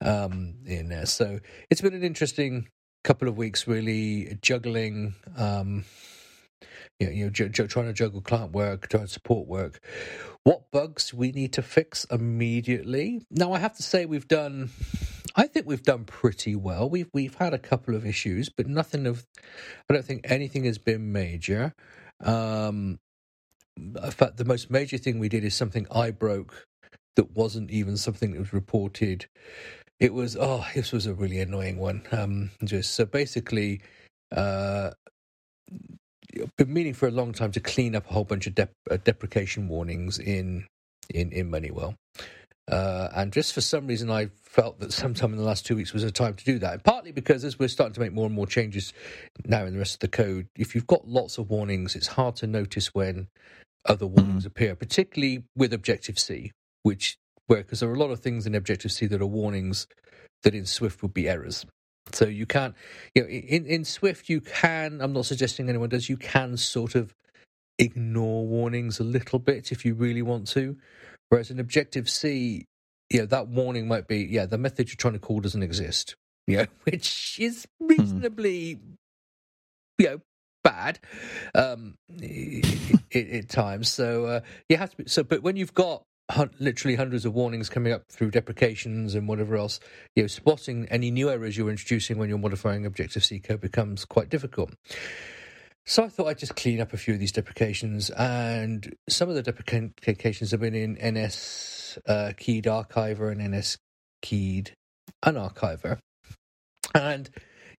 um, 0.00 0.54
in 0.66 0.88
there. 0.88 1.06
So 1.06 1.40
it's 1.70 1.80
been 1.80 1.94
an 1.94 2.04
interesting 2.04 2.68
couple 3.04 3.28
of 3.28 3.36
weeks 3.36 3.66
really 3.66 4.38
juggling 4.42 5.14
um, 5.36 5.84
you 6.98 7.06
know, 7.06 7.12
you 7.12 7.30
trying 7.30 7.86
to 7.86 7.92
juggle 7.92 8.20
client 8.20 8.52
work, 8.52 8.88
trying 8.88 9.06
to 9.06 9.12
support 9.12 9.46
work. 9.46 9.80
What 10.42 10.70
bugs 10.70 11.14
we 11.14 11.30
need 11.30 11.52
to 11.52 11.62
fix 11.62 12.04
immediately? 12.10 13.22
Now, 13.30 13.52
I 13.52 13.58
have 13.58 13.76
to 13.76 13.82
say 13.82 14.04
we've 14.04 14.26
done 14.26 14.70
I 15.38 15.46
think 15.46 15.66
we've 15.66 15.84
done 15.84 16.04
pretty 16.04 16.56
well. 16.56 16.90
We've 16.90 17.08
we've 17.14 17.36
had 17.36 17.54
a 17.54 17.58
couple 17.58 17.94
of 17.94 18.04
issues, 18.04 18.48
but 18.48 18.66
nothing 18.66 19.06
of. 19.06 19.24
I 19.88 19.94
don't 19.94 20.04
think 20.04 20.22
anything 20.24 20.64
has 20.64 20.78
been 20.78 21.12
major. 21.12 21.74
Um, 22.20 22.98
in 23.76 24.10
fact, 24.10 24.36
the 24.36 24.44
most 24.44 24.68
major 24.68 24.98
thing 24.98 25.20
we 25.20 25.28
did 25.28 25.44
is 25.44 25.54
something 25.54 25.86
I 25.92 26.10
broke 26.10 26.66
that 27.14 27.36
wasn't 27.36 27.70
even 27.70 27.96
something 27.96 28.32
that 28.32 28.40
was 28.40 28.52
reported. 28.52 29.26
It 30.00 30.12
was 30.12 30.36
oh, 30.38 30.66
this 30.74 30.90
was 30.90 31.06
a 31.06 31.14
really 31.14 31.38
annoying 31.38 31.78
one. 31.78 32.02
Um, 32.10 32.50
just 32.64 32.94
so 32.94 33.04
basically, 33.04 33.80
uh, 34.34 34.90
been 36.56 36.72
meaning 36.72 36.94
for 36.94 37.06
a 37.06 37.12
long 37.12 37.32
time 37.32 37.52
to 37.52 37.60
clean 37.60 37.94
up 37.94 38.10
a 38.10 38.12
whole 38.12 38.24
bunch 38.24 38.48
of 38.48 38.56
dep- 38.56 38.72
uh, 38.90 38.96
deprecation 39.04 39.68
warnings 39.68 40.18
in 40.18 40.66
in 41.08 41.30
in 41.30 41.48
Moneywell. 41.48 41.94
Uh, 42.68 43.08
and 43.16 43.32
just 43.32 43.54
for 43.54 43.60
some 43.60 43.86
reason, 43.86 44.10
I 44.10 44.28
felt 44.42 44.78
that 44.80 44.92
sometime 44.92 45.32
in 45.32 45.38
the 45.38 45.44
last 45.44 45.64
two 45.64 45.76
weeks 45.76 45.92
was 45.92 46.04
a 46.04 46.10
time 46.10 46.34
to 46.34 46.44
do 46.44 46.58
that. 46.58 46.74
And 46.74 46.84
partly 46.84 47.12
because 47.12 47.44
as 47.44 47.58
we're 47.58 47.68
starting 47.68 47.94
to 47.94 48.00
make 48.00 48.12
more 48.12 48.26
and 48.26 48.34
more 48.34 48.46
changes 48.46 48.92
now 49.46 49.64
in 49.64 49.72
the 49.72 49.78
rest 49.78 49.94
of 49.94 50.00
the 50.00 50.08
code, 50.08 50.48
if 50.56 50.74
you've 50.74 50.86
got 50.86 51.08
lots 51.08 51.38
of 51.38 51.48
warnings, 51.48 51.96
it's 51.96 52.08
hard 52.08 52.36
to 52.36 52.46
notice 52.46 52.94
when 52.94 53.28
other 53.86 54.06
warnings 54.06 54.42
mm-hmm. 54.42 54.48
appear, 54.48 54.74
particularly 54.74 55.44
with 55.56 55.72
Objective 55.72 56.18
C, 56.18 56.52
which 56.82 57.16
where 57.46 57.62
because 57.62 57.80
there 57.80 57.88
are 57.88 57.94
a 57.94 57.98
lot 57.98 58.10
of 58.10 58.20
things 58.20 58.46
in 58.46 58.54
Objective 58.54 58.92
C 58.92 59.06
that 59.06 59.22
are 59.22 59.26
warnings 59.26 59.86
that 60.42 60.54
in 60.54 60.66
Swift 60.66 61.02
would 61.02 61.14
be 61.14 61.28
errors. 61.28 61.64
So 62.12 62.26
you 62.26 62.46
can't, 62.46 62.74
you 63.14 63.22
know, 63.22 63.28
in, 63.28 63.66
in 63.66 63.84
Swift 63.84 64.28
you 64.28 64.40
can. 64.40 65.00
I'm 65.00 65.12
not 65.12 65.26
suggesting 65.26 65.68
anyone 65.68 65.88
does. 65.88 66.08
You 66.08 66.16
can 66.16 66.56
sort 66.56 66.94
of 66.94 67.14
ignore 67.78 68.46
warnings 68.46 68.98
a 68.98 69.04
little 69.04 69.38
bit 69.38 69.72
if 69.72 69.84
you 69.84 69.94
really 69.94 70.22
want 70.22 70.46
to. 70.48 70.76
Whereas 71.28 71.50
in 71.50 71.60
Objective 71.60 72.08
C, 72.08 72.64
you 73.10 73.20
know, 73.20 73.26
that 73.26 73.48
warning 73.48 73.88
might 73.88 74.06
be, 74.06 74.20
yeah, 74.24 74.46
the 74.46 74.58
method 74.58 74.88
you're 74.88 74.96
trying 74.96 75.14
to 75.14 75.18
call 75.18 75.40
doesn't 75.40 75.62
exist. 75.62 76.16
You 76.46 76.58
know, 76.58 76.66
which 76.84 77.38
is 77.40 77.66
hmm. 77.80 77.86
reasonably, 77.88 78.76
mm. 78.76 78.94
you 79.98 80.06
know, 80.06 80.20
bad 80.64 80.98
um, 81.54 81.94
at 83.14 83.48
times. 83.48 83.88
So 83.88 84.24
uh, 84.26 84.40
you 84.68 84.76
have 84.76 84.90
to. 84.90 84.96
Be, 84.96 85.08
so, 85.08 85.22
but 85.22 85.42
when 85.42 85.56
you've 85.56 85.74
got 85.74 86.02
literally 86.58 86.94
hundreds 86.94 87.24
of 87.24 87.34
warnings 87.34 87.68
coming 87.70 87.92
up 87.92 88.02
through 88.10 88.30
deprecations 88.30 89.14
and 89.14 89.28
whatever 89.28 89.56
else, 89.56 89.80
you 90.14 90.22
know, 90.22 90.26
spotting 90.26 90.86
any 90.90 91.10
new 91.10 91.30
errors 91.30 91.56
you're 91.56 91.70
introducing 91.70 92.18
when 92.18 92.28
you're 92.28 92.38
modifying 92.38 92.84
Objective 92.84 93.24
C 93.24 93.40
code 93.40 93.60
becomes 93.60 94.04
quite 94.04 94.28
difficult. 94.28 94.74
So 95.88 96.04
I 96.04 96.08
thought 96.08 96.26
I'd 96.26 96.36
just 96.36 96.54
clean 96.54 96.82
up 96.82 96.92
a 96.92 96.98
few 96.98 97.14
of 97.14 97.20
these 97.20 97.32
deprecations, 97.32 98.10
and 98.10 98.94
some 99.08 99.30
of 99.30 99.34
the 99.36 99.42
deprecations 99.42 100.50
have 100.50 100.60
been 100.60 100.74
in 100.74 100.98
NS 101.02 101.98
uh, 102.06 102.32
Keyed 102.36 102.64
Archiver 102.64 103.32
and 103.32 103.54
NS 103.54 103.78
Keyed 104.20 104.74
Unarchiver, 105.24 105.98
and 106.94 107.30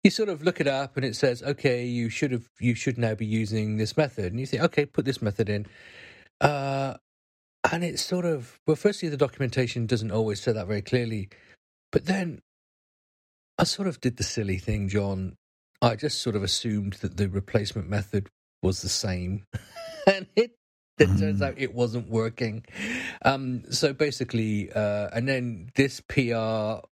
you 0.04 0.10
sort 0.10 0.28
of 0.28 0.42
look 0.42 0.60
it 0.60 0.66
up, 0.66 0.98
and 0.98 1.06
it 1.06 1.16
says, 1.16 1.44
okay, 1.44 1.86
you 1.86 2.10
should 2.10 2.32
have, 2.32 2.48
you 2.60 2.74
should 2.74 2.98
now 2.98 3.14
be 3.14 3.28
using 3.28 3.78
this 3.78 3.96
method, 3.96 4.32
and 4.32 4.40
you 4.40 4.48
think, 4.48 4.64
okay, 4.64 4.88
put 4.88 5.06
this 5.06 5.22
method 5.22 5.48
in, 5.48 5.68
uh, 6.42 6.96
and 7.72 7.84
it's 7.84 8.02
sort 8.02 8.26
of 8.26 8.60
well, 8.66 8.76
firstly, 8.76 9.10
the 9.10 9.18
documentation 9.18 9.86
doesn't 9.86 10.10
always 10.10 10.42
say 10.42 10.52
that 10.52 10.66
very 10.66 10.82
clearly, 10.82 11.30
but 11.92 12.08
then 12.08 12.40
I 13.60 13.66
sort 13.66 13.88
of 13.88 14.02
did 14.02 14.18
the 14.18 14.24
silly 14.24 14.58
thing, 14.58 14.90
John, 14.90 15.36
I 15.82 15.96
just 15.96 16.22
sort 16.22 16.36
of 16.36 16.44
assumed 16.44 16.94
that 17.02 17.18
the 17.18 17.30
replacement 17.30 17.90
method 17.90 18.30
was 18.62 18.82
the 18.82 18.90
same, 18.90 19.46
and 20.08 20.28
it 20.36 20.52
it 20.98 21.10
mm. 21.10 21.20
turns 21.20 21.42
out 21.42 21.56
it 21.58 21.74
wasn't 21.74 22.10
working. 22.10 22.66
Um, 23.24 23.64
so 23.72 23.94
basically, 23.94 24.72
uh, 24.72 25.10
and 25.14 25.28
then 25.28 25.70
this 25.76 26.02
PR 26.02 26.86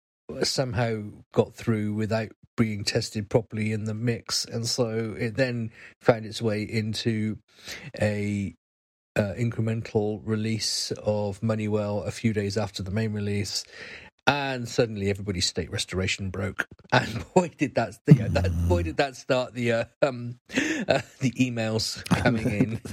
somehow 0.43 1.05
got 1.33 1.55
through 1.55 1.95
without 1.95 2.31
being 2.57 2.85
tested 2.85 3.31
properly 3.31 3.73
in 3.73 3.85
the 3.85 3.95
mix, 3.95 4.45
and 4.45 4.67
so 4.67 5.15
it 5.19 5.37
then 5.37 5.71
found 6.01 6.27
its 6.27 6.43
way 6.43 6.63
into 6.63 7.39
a 8.01 8.55
uh, 9.17 9.33
incremental 9.39 10.21
release 10.25 10.91
of 11.03 11.41
Moneywell 11.41 12.07
a 12.07 12.11
few 12.11 12.33
days 12.33 12.57
after 12.57 12.83
the 12.83 12.91
main 12.91 13.13
release, 13.13 13.65
and 14.27 14.69
suddenly 14.69 15.11
everybody's 15.11 15.47
state 15.47 15.71
restoration 15.71 16.31
broke. 16.31 16.67
And 16.93 17.25
boy, 17.35 17.51
did 17.59 17.75
that, 17.75 17.99
you 18.07 18.15
know, 18.15 18.29
that 18.29 18.69
boy 18.69 18.85
did 18.85 18.99
that 18.99 19.17
start 19.17 19.53
the 19.53 19.73
uh, 19.73 19.85
um, 20.01 20.39
uh, 20.51 21.01
the 21.21 21.33
emails 21.33 22.05
coming 22.09 22.49
in. 22.51 22.81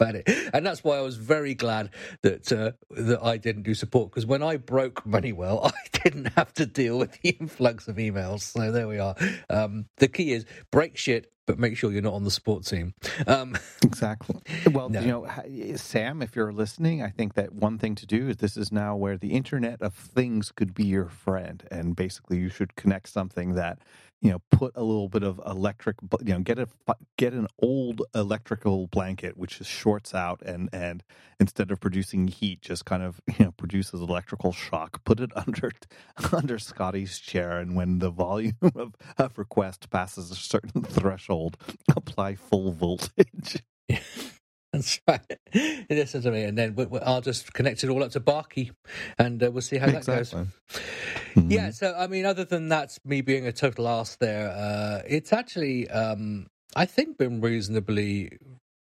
about 0.00 0.14
it, 0.14 0.28
and 0.54 0.64
that's 0.64 0.82
why 0.82 0.96
I 0.96 1.02
was 1.02 1.16
very 1.16 1.54
glad 1.54 1.90
that 2.22 2.50
uh, 2.50 2.72
that 2.90 3.22
I 3.22 3.36
didn't 3.36 3.64
do 3.64 3.74
support 3.74 4.10
because 4.10 4.24
when 4.24 4.42
I 4.42 4.56
broke 4.56 5.04
Moneywell, 5.04 5.66
I 5.66 5.98
didn't 6.04 6.26
have 6.36 6.54
to 6.54 6.64
deal 6.64 6.98
with 6.98 7.20
the 7.20 7.30
influx 7.30 7.86
of 7.88 7.96
emails. 7.96 8.40
So 8.40 8.72
there 8.72 8.88
we 8.88 8.98
are. 8.98 9.14
Um, 9.50 9.86
the 9.98 10.08
key 10.08 10.32
is 10.32 10.46
break 10.70 10.96
shit, 10.96 11.30
but 11.50 11.58
make 11.58 11.76
sure 11.76 11.90
you're 11.90 12.00
not 12.00 12.12
on 12.12 12.22
the 12.22 12.30
support 12.30 12.64
team. 12.64 12.94
Um, 13.26 13.58
exactly. 13.82 14.36
Well, 14.70 14.88
no. 14.88 15.00
you 15.00 15.06
know, 15.08 15.76
Sam, 15.76 16.22
if 16.22 16.36
you're 16.36 16.52
listening, 16.52 17.02
I 17.02 17.08
think 17.08 17.34
that 17.34 17.52
one 17.52 17.76
thing 17.76 17.96
to 17.96 18.06
do 18.06 18.28
is 18.28 18.36
this 18.36 18.56
is 18.56 18.70
now 18.70 18.94
where 18.94 19.18
the 19.18 19.32
Internet 19.32 19.82
of 19.82 19.92
Things 19.92 20.52
could 20.52 20.74
be 20.74 20.84
your 20.84 21.06
friend, 21.06 21.66
and 21.68 21.96
basically 21.96 22.38
you 22.38 22.50
should 22.50 22.76
connect 22.76 23.08
something 23.08 23.54
that 23.54 23.80
you 24.20 24.30
know 24.30 24.40
put 24.50 24.72
a 24.76 24.82
little 24.82 25.08
bit 25.08 25.22
of 25.22 25.40
electric 25.46 25.96
you 26.22 26.34
know 26.34 26.40
get 26.40 26.58
a 26.58 26.68
get 27.16 27.32
an 27.32 27.46
old 27.60 28.02
electrical 28.14 28.86
blanket 28.86 29.36
which 29.36 29.58
just 29.58 29.70
shorts 29.70 30.14
out 30.14 30.40
and 30.42 30.68
and 30.72 31.02
instead 31.38 31.70
of 31.70 31.80
producing 31.80 32.28
heat 32.28 32.60
just 32.60 32.84
kind 32.84 33.02
of 33.02 33.20
you 33.38 33.46
know 33.46 33.52
produces 33.52 34.00
electrical 34.00 34.52
shock 34.52 35.02
put 35.04 35.20
it 35.20 35.30
under 35.46 35.70
under 36.32 36.58
scotty's 36.58 37.18
chair 37.18 37.58
and 37.58 37.74
when 37.74 37.98
the 37.98 38.10
volume 38.10 38.56
of, 38.74 38.94
of 39.18 39.38
request 39.38 39.90
passes 39.90 40.30
a 40.30 40.36
certain 40.36 40.82
threshold 40.82 41.56
apply 41.96 42.34
full 42.34 42.72
voltage 42.72 43.62
That's 44.72 45.00
right. 45.08 45.20
This 45.88 46.14
is 46.14 46.24
me, 46.26 46.44
and 46.44 46.56
then 46.56 46.76
we, 46.76 46.84
we, 46.84 47.00
I'll 47.00 47.20
just 47.20 47.52
connect 47.52 47.82
it 47.82 47.90
all 47.90 48.04
up 48.04 48.12
to 48.12 48.20
Barkey, 48.20 48.70
and 49.18 49.42
uh, 49.42 49.50
we'll 49.50 49.62
see 49.62 49.78
how 49.78 49.86
that 49.86 50.06
goes. 50.06 50.32
Mm-hmm. 50.32 51.50
Yeah. 51.50 51.70
So, 51.70 51.92
I 51.98 52.06
mean, 52.06 52.24
other 52.24 52.44
than 52.44 52.68
that's 52.68 53.00
me 53.04 53.20
being 53.20 53.46
a 53.46 53.52
total 53.52 53.88
ass 53.88 54.16
there, 54.20 54.48
uh, 54.48 55.02
it's 55.08 55.32
actually, 55.32 55.90
um, 55.90 56.46
I 56.76 56.86
think, 56.86 57.18
been 57.18 57.40
reasonably, 57.40 58.38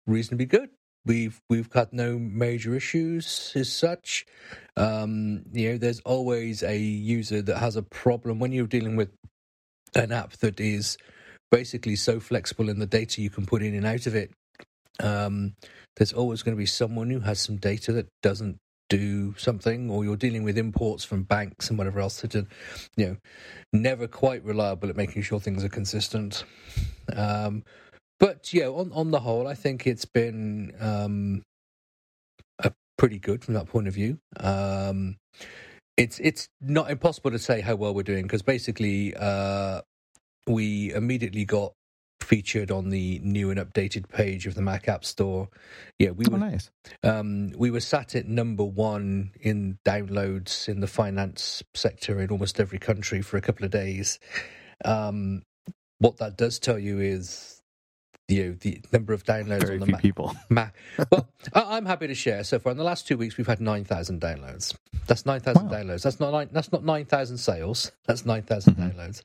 reasonably 0.08 0.46
good. 0.46 0.70
We've 1.06 1.40
we've 1.48 1.70
got 1.70 1.92
no 1.92 2.18
major 2.18 2.74
issues 2.74 3.52
as 3.54 3.72
such. 3.72 4.26
Um, 4.76 5.44
you 5.52 5.70
know, 5.70 5.78
there's 5.78 6.00
always 6.00 6.64
a 6.64 6.76
user 6.76 7.42
that 7.42 7.58
has 7.58 7.76
a 7.76 7.82
problem 7.82 8.40
when 8.40 8.50
you're 8.50 8.66
dealing 8.66 8.96
with 8.96 9.10
an 9.94 10.10
app 10.10 10.32
that 10.38 10.58
is 10.58 10.98
basically 11.52 11.94
so 11.94 12.18
flexible 12.18 12.68
in 12.68 12.80
the 12.80 12.86
data 12.86 13.22
you 13.22 13.30
can 13.30 13.46
put 13.46 13.62
in 13.62 13.74
and 13.74 13.86
out 13.86 14.06
of 14.06 14.16
it 14.16 14.32
um, 15.02 15.54
there's 15.96 16.12
always 16.12 16.42
going 16.42 16.56
to 16.56 16.58
be 16.58 16.66
someone 16.66 17.10
who 17.10 17.20
has 17.20 17.40
some 17.40 17.56
data 17.56 17.92
that 17.92 18.08
doesn't 18.22 18.58
do 18.88 19.34
something, 19.36 19.90
or 19.90 20.04
you're 20.04 20.16
dealing 20.16 20.42
with 20.42 20.58
imports 20.58 21.04
from 21.04 21.22
banks 21.22 21.70
and 21.70 21.78
whatever 21.78 22.00
else 22.00 22.20
that 22.20 22.34
are, 22.34 22.46
you 22.96 23.06
know, 23.06 23.16
never 23.72 24.06
quite 24.06 24.44
reliable 24.44 24.88
at 24.88 24.96
making 24.96 25.22
sure 25.22 25.40
things 25.40 25.64
are 25.64 25.68
consistent. 25.68 26.44
Um, 27.14 27.64
but 28.18 28.52
yeah, 28.52 28.66
on 28.66 28.92
on 28.92 29.10
the 29.10 29.20
whole, 29.20 29.46
I 29.48 29.54
think 29.54 29.86
it's 29.86 30.04
been 30.04 30.74
um, 30.80 31.42
a 32.58 32.72
pretty 32.98 33.18
good 33.18 33.42
from 33.44 33.54
that 33.54 33.66
point 33.66 33.88
of 33.88 33.94
view. 33.94 34.18
Um, 34.38 35.16
it's 35.96 36.18
it's 36.18 36.48
not 36.60 36.90
impossible 36.90 37.30
to 37.30 37.38
say 37.38 37.60
how 37.60 37.76
well 37.76 37.94
we're 37.94 38.02
doing 38.02 38.24
because 38.24 38.42
basically 38.42 39.14
uh, 39.14 39.82
we 40.46 40.92
immediately 40.92 41.44
got 41.44 41.72
featured 42.30 42.70
on 42.70 42.90
the 42.90 43.18
new 43.24 43.50
and 43.50 43.58
updated 43.58 44.08
page 44.08 44.46
of 44.46 44.54
the 44.54 44.62
Mac 44.62 44.86
App 44.86 45.04
Store. 45.04 45.48
Yeah, 45.98 46.10
we 46.10 46.24
oh, 46.28 46.30
were 46.30 46.38
nice. 46.38 46.70
Um, 47.02 47.50
we 47.58 47.72
were 47.72 47.80
sat 47.80 48.14
at 48.14 48.28
number 48.28 48.62
one 48.62 49.32
in 49.40 49.80
downloads 49.84 50.68
in 50.68 50.78
the 50.78 50.86
finance 50.86 51.64
sector 51.74 52.20
in 52.20 52.30
almost 52.30 52.60
every 52.60 52.78
country 52.78 53.20
for 53.20 53.36
a 53.36 53.40
couple 53.40 53.64
of 53.64 53.72
days. 53.72 54.20
Um, 54.84 55.42
what 55.98 56.18
that 56.18 56.36
does 56.36 56.60
tell 56.60 56.78
you 56.78 57.00
is 57.00 57.59
you 58.30 58.44
know, 58.44 58.56
the 58.60 58.80
number 58.92 59.12
of 59.12 59.24
downloads 59.24 59.66
Very 59.66 59.74
on 59.74 59.80
the 59.80 59.86
few 59.86 59.96
people. 59.96 60.34
Mac. 60.48 60.74
Well, 61.10 61.28
I'm 61.54 61.86
happy 61.86 62.06
to 62.06 62.14
share. 62.14 62.44
So 62.44 62.58
far, 62.58 62.72
in 62.72 62.78
the 62.78 62.84
last 62.84 63.06
two 63.06 63.16
weeks, 63.16 63.36
we've 63.36 63.46
had 63.46 63.60
nine 63.60 63.84
thousand 63.84 64.20
downloads. 64.20 64.74
That's 65.06 65.26
nine 65.26 65.40
thousand 65.40 65.70
wow. 65.70 65.78
downloads. 65.78 66.02
That's 66.02 66.20
not 66.20 66.32
nine, 66.32 66.48
that's 66.52 66.72
not 66.72 66.84
nine 66.84 67.04
thousand 67.04 67.38
sales. 67.38 67.92
That's 68.06 68.24
nine 68.24 68.42
thousand 68.42 68.76
mm 68.76 68.90
mm-hmm. 68.90 69.00
downloads. 69.00 69.22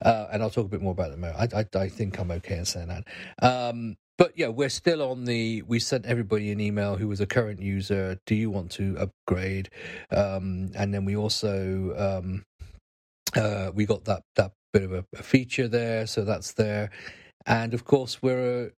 Uh, 0.00 0.26
and 0.32 0.42
I'll 0.42 0.50
talk 0.50 0.66
a 0.66 0.68
bit 0.68 0.82
more 0.82 0.92
about 0.92 1.10
them. 1.10 1.24
I, 1.24 1.48
I, 1.54 1.66
I 1.78 1.88
think 1.88 2.18
I'm 2.18 2.30
okay 2.30 2.58
in 2.58 2.64
saying 2.64 2.88
that. 2.88 3.04
Um, 3.42 3.96
but 4.18 4.32
yeah, 4.36 4.48
we're 4.48 4.68
still 4.68 5.02
on 5.02 5.24
the. 5.24 5.62
We 5.62 5.78
sent 5.78 6.06
everybody 6.06 6.52
an 6.52 6.60
email 6.60 6.96
who 6.96 7.08
was 7.08 7.20
a 7.20 7.26
current 7.26 7.60
user. 7.60 8.18
Do 8.26 8.34
you 8.34 8.50
want 8.50 8.70
to 8.72 8.96
upgrade? 8.98 9.70
Um, 10.10 10.70
and 10.74 10.92
then 10.92 11.04
we 11.04 11.16
also 11.16 11.94
um, 11.96 12.44
uh, 13.34 13.70
we 13.74 13.86
got 13.86 14.04
that 14.04 14.22
that 14.36 14.52
bit 14.72 14.82
of 14.82 14.92
a, 14.92 15.04
a 15.18 15.22
feature 15.22 15.68
there, 15.68 16.06
so 16.06 16.24
that's 16.24 16.52
there. 16.52 16.90
And 17.46 17.74
of 17.74 17.84
course, 17.84 18.22
we're 18.22 18.72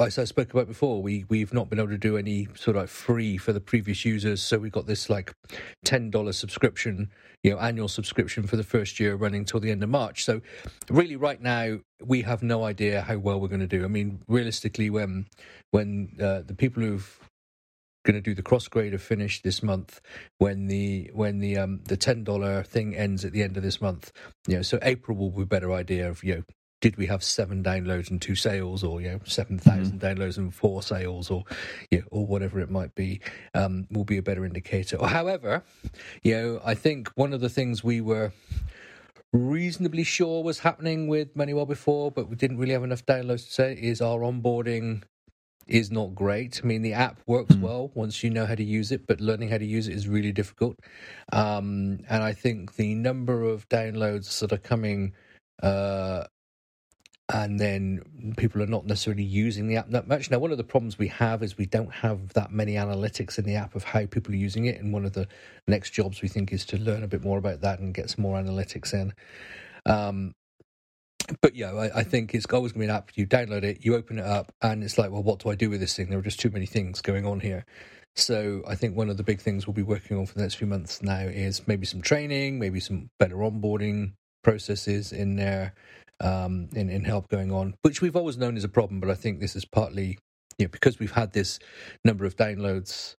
as 0.00 0.18
I 0.18 0.24
spoke 0.24 0.52
about 0.52 0.68
before, 0.68 1.02
we 1.02 1.24
we've 1.28 1.54
not 1.54 1.70
been 1.70 1.78
able 1.78 1.88
to 1.88 1.98
do 1.98 2.16
any 2.16 2.48
sort 2.54 2.76
of 2.76 2.82
like 2.82 2.88
free 2.90 3.38
for 3.38 3.52
the 3.52 3.60
previous 3.60 4.04
users, 4.04 4.42
so 4.42 4.58
we've 4.58 4.72
got 4.72 4.86
this 4.86 5.08
like 5.08 5.32
ten 5.84 6.10
dollar 6.10 6.32
subscription, 6.32 7.10
you 7.42 7.52
know, 7.52 7.58
annual 7.58 7.88
subscription 7.88 8.46
for 8.46 8.56
the 8.56 8.62
first 8.62 9.00
year, 9.00 9.14
running 9.14 9.44
till 9.44 9.60
the 9.60 9.70
end 9.70 9.82
of 9.82 9.88
March. 9.88 10.24
So, 10.24 10.42
really, 10.90 11.16
right 11.16 11.40
now, 11.40 11.78
we 12.04 12.22
have 12.22 12.42
no 12.42 12.64
idea 12.64 13.00
how 13.00 13.16
well 13.16 13.40
we're 13.40 13.48
going 13.48 13.60
to 13.60 13.66
do. 13.66 13.84
I 13.84 13.88
mean, 13.88 14.20
realistically, 14.28 14.90
when 14.90 15.26
when 15.70 16.16
uh, 16.20 16.42
the 16.42 16.54
people 16.54 16.82
who've 16.82 17.18
going 18.04 18.14
to 18.14 18.20
do 18.22 18.34
the 18.34 18.42
cross 18.42 18.66
grade 18.66 18.92
have 18.92 19.02
finished 19.02 19.44
this 19.44 19.62
month 19.62 20.00
when 20.38 20.68
the 20.68 21.10
when 21.12 21.38
the 21.38 21.58
um 21.58 21.80
the 21.84 21.98
ten 21.98 22.24
dollar 22.24 22.62
thing 22.62 22.96
ends 22.96 23.26
at 23.26 23.32
the 23.32 23.42
end 23.42 23.58
of 23.58 23.62
this 23.62 23.78
month 23.78 24.10
you 24.48 24.56
know 24.56 24.62
so 24.62 24.78
april 24.80 25.18
will 25.18 25.30
be 25.30 25.42
a 25.42 25.46
better 25.46 25.70
idea 25.70 26.08
of 26.08 26.24
you 26.24 26.36
know 26.36 26.42
did 26.80 26.96
we 26.96 27.06
have 27.06 27.22
seven 27.22 27.62
downloads 27.62 28.10
and 28.10 28.20
two 28.20 28.34
sales, 28.34 28.82
or 28.82 29.00
you 29.00 29.08
know 29.08 29.20
seven 29.24 29.58
thousand 29.58 30.00
mm-hmm. 30.00 30.06
downloads 30.22 30.38
and 30.38 30.54
four 30.54 30.82
sales, 30.82 31.30
or 31.30 31.44
you 31.90 31.98
know, 31.98 32.04
or 32.10 32.26
whatever 32.26 32.60
it 32.60 32.70
might 32.70 32.94
be, 32.94 33.20
um, 33.54 33.86
will 33.90 34.04
be 34.04 34.16
a 34.16 34.22
better 34.22 34.44
indicator. 34.44 34.98
However, 35.04 35.62
you 36.22 36.34
know, 36.34 36.60
I 36.64 36.74
think 36.74 37.08
one 37.14 37.32
of 37.32 37.40
the 37.40 37.48
things 37.48 37.84
we 37.84 38.00
were 38.00 38.32
reasonably 39.32 40.02
sure 40.02 40.42
was 40.42 40.58
happening 40.58 41.06
with 41.06 41.36
Moneywell 41.36 41.68
before, 41.68 42.10
but 42.10 42.28
we 42.28 42.36
didn't 42.36 42.58
really 42.58 42.72
have 42.72 42.84
enough 42.84 43.06
downloads 43.06 43.46
to 43.46 43.52
say 43.52 43.72
is 43.74 44.00
our 44.00 44.20
onboarding 44.20 45.02
is 45.68 45.90
not 45.90 46.14
great. 46.16 46.60
I 46.62 46.66
mean, 46.66 46.82
the 46.82 46.94
app 46.94 47.20
works 47.26 47.54
mm. 47.54 47.60
well 47.60 47.92
once 47.94 48.24
you 48.24 48.30
know 48.30 48.44
how 48.44 48.56
to 48.56 48.64
use 48.64 48.90
it, 48.90 49.06
but 49.06 49.20
learning 49.20 49.50
how 49.50 49.58
to 49.58 49.64
use 49.64 49.86
it 49.86 49.94
is 49.94 50.08
really 50.08 50.32
difficult. 50.32 50.76
Um, 51.32 52.00
and 52.08 52.24
I 52.24 52.32
think 52.32 52.74
the 52.74 52.94
number 52.94 53.44
of 53.44 53.68
downloads 53.68 54.40
that 54.40 54.52
are 54.52 54.58
coming 54.58 55.12
uh, 55.62 56.24
and 57.32 57.60
then 57.60 58.34
people 58.36 58.60
are 58.60 58.66
not 58.66 58.86
necessarily 58.86 59.22
using 59.22 59.68
the 59.68 59.76
app 59.76 59.88
that 59.90 60.08
much. 60.08 60.30
Now, 60.30 60.40
one 60.40 60.50
of 60.50 60.58
the 60.58 60.64
problems 60.64 60.98
we 60.98 61.08
have 61.08 61.44
is 61.44 61.56
we 61.56 61.66
don't 61.66 61.92
have 61.92 62.32
that 62.32 62.50
many 62.50 62.74
analytics 62.74 63.38
in 63.38 63.44
the 63.44 63.54
app 63.54 63.76
of 63.76 63.84
how 63.84 64.06
people 64.06 64.32
are 64.34 64.36
using 64.38 64.64
it. 64.64 64.80
And 64.80 64.92
one 64.92 65.04
of 65.04 65.12
the 65.12 65.28
next 65.68 65.90
jobs 65.90 66.22
we 66.22 66.28
think 66.28 66.52
is 66.52 66.64
to 66.66 66.78
learn 66.78 67.04
a 67.04 67.08
bit 67.08 67.22
more 67.22 67.38
about 67.38 67.60
that 67.60 67.78
and 67.78 67.94
get 67.94 68.10
some 68.10 68.22
more 68.22 68.36
analytics 68.36 68.92
in. 68.92 69.14
Um, 69.86 70.34
but 71.40 71.54
yeah, 71.54 71.72
I, 71.72 72.00
I, 72.00 72.02
think 72.02 72.34
it's 72.34 72.46
always 72.46 72.72
going 72.72 72.80
to 72.80 72.86
be 72.86 72.90
an 72.90 72.96
app. 72.96 73.12
You 73.14 73.26
download 73.26 73.62
it, 73.62 73.84
you 73.84 73.94
open 73.94 74.18
it 74.18 74.24
up, 74.24 74.52
and 74.60 74.82
it's 74.82 74.98
like, 74.98 75.12
well, 75.12 75.22
what 75.22 75.38
do 75.38 75.50
I 75.50 75.54
do 75.54 75.70
with 75.70 75.78
this 75.78 75.94
thing? 75.94 76.10
There 76.10 76.18
are 76.18 76.22
just 76.22 76.40
too 76.40 76.50
many 76.50 76.66
things 76.66 77.00
going 77.00 77.24
on 77.24 77.38
here. 77.38 77.64
So 78.16 78.62
I 78.66 78.74
think 78.74 78.96
one 78.96 79.08
of 79.08 79.16
the 79.16 79.22
big 79.22 79.40
things 79.40 79.68
we'll 79.68 79.74
be 79.74 79.82
working 79.82 80.18
on 80.18 80.26
for 80.26 80.34
the 80.34 80.42
next 80.42 80.56
few 80.56 80.66
months 80.66 81.00
now 81.00 81.20
is 81.20 81.66
maybe 81.68 81.86
some 81.86 82.02
training, 82.02 82.58
maybe 82.58 82.80
some 82.80 83.10
better 83.20 83.36
onboarding 83.36 84.14
processes 84.42 85.12
in 85.12 85.36
there 85.36 85.74
um, 86.20 86.68
in, 86.74 86.90
in 86.90 87.04
help 87.04 87.28
going 87.28 87.52
on, 87.52 87.74
which 87.82 88.00
we've 88.00 88.16
always 88.16 88.36
known 88.36 88.56
is 88.56 88.64
a 88.64 88.68
problem. 88.68 89.00
But 89.00 89.10
I 89.10 89.14
think 89.14 89.40
this 89.40 89.56
is 89.56 89.64
partly 89.64 90.18
you 90.58 90.66
know, 90.66 90.70
because 90.70 90.98
we've 90.98 91.12
had 91.12 91.32
this 91.32 91.58
number 92.04 92.24
of 92.24 92.36
downloads. 92.36 93.16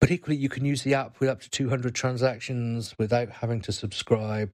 But 0.00 0.10
equally, 0.10 0.36
you 0.36 0.48
can 0.48 0.64
use 0.64 0.82
the 0.82 0.94
app 0.94 1.20
with 1.20 1.28
up 1.28 1.40
to 1.40 1.50
200 1.50 1.94
transactions 1.94 2.94
without 2.98 3.28
having 3.30 3.60
to 3.62 3.72
subscribe. 3.72 4.50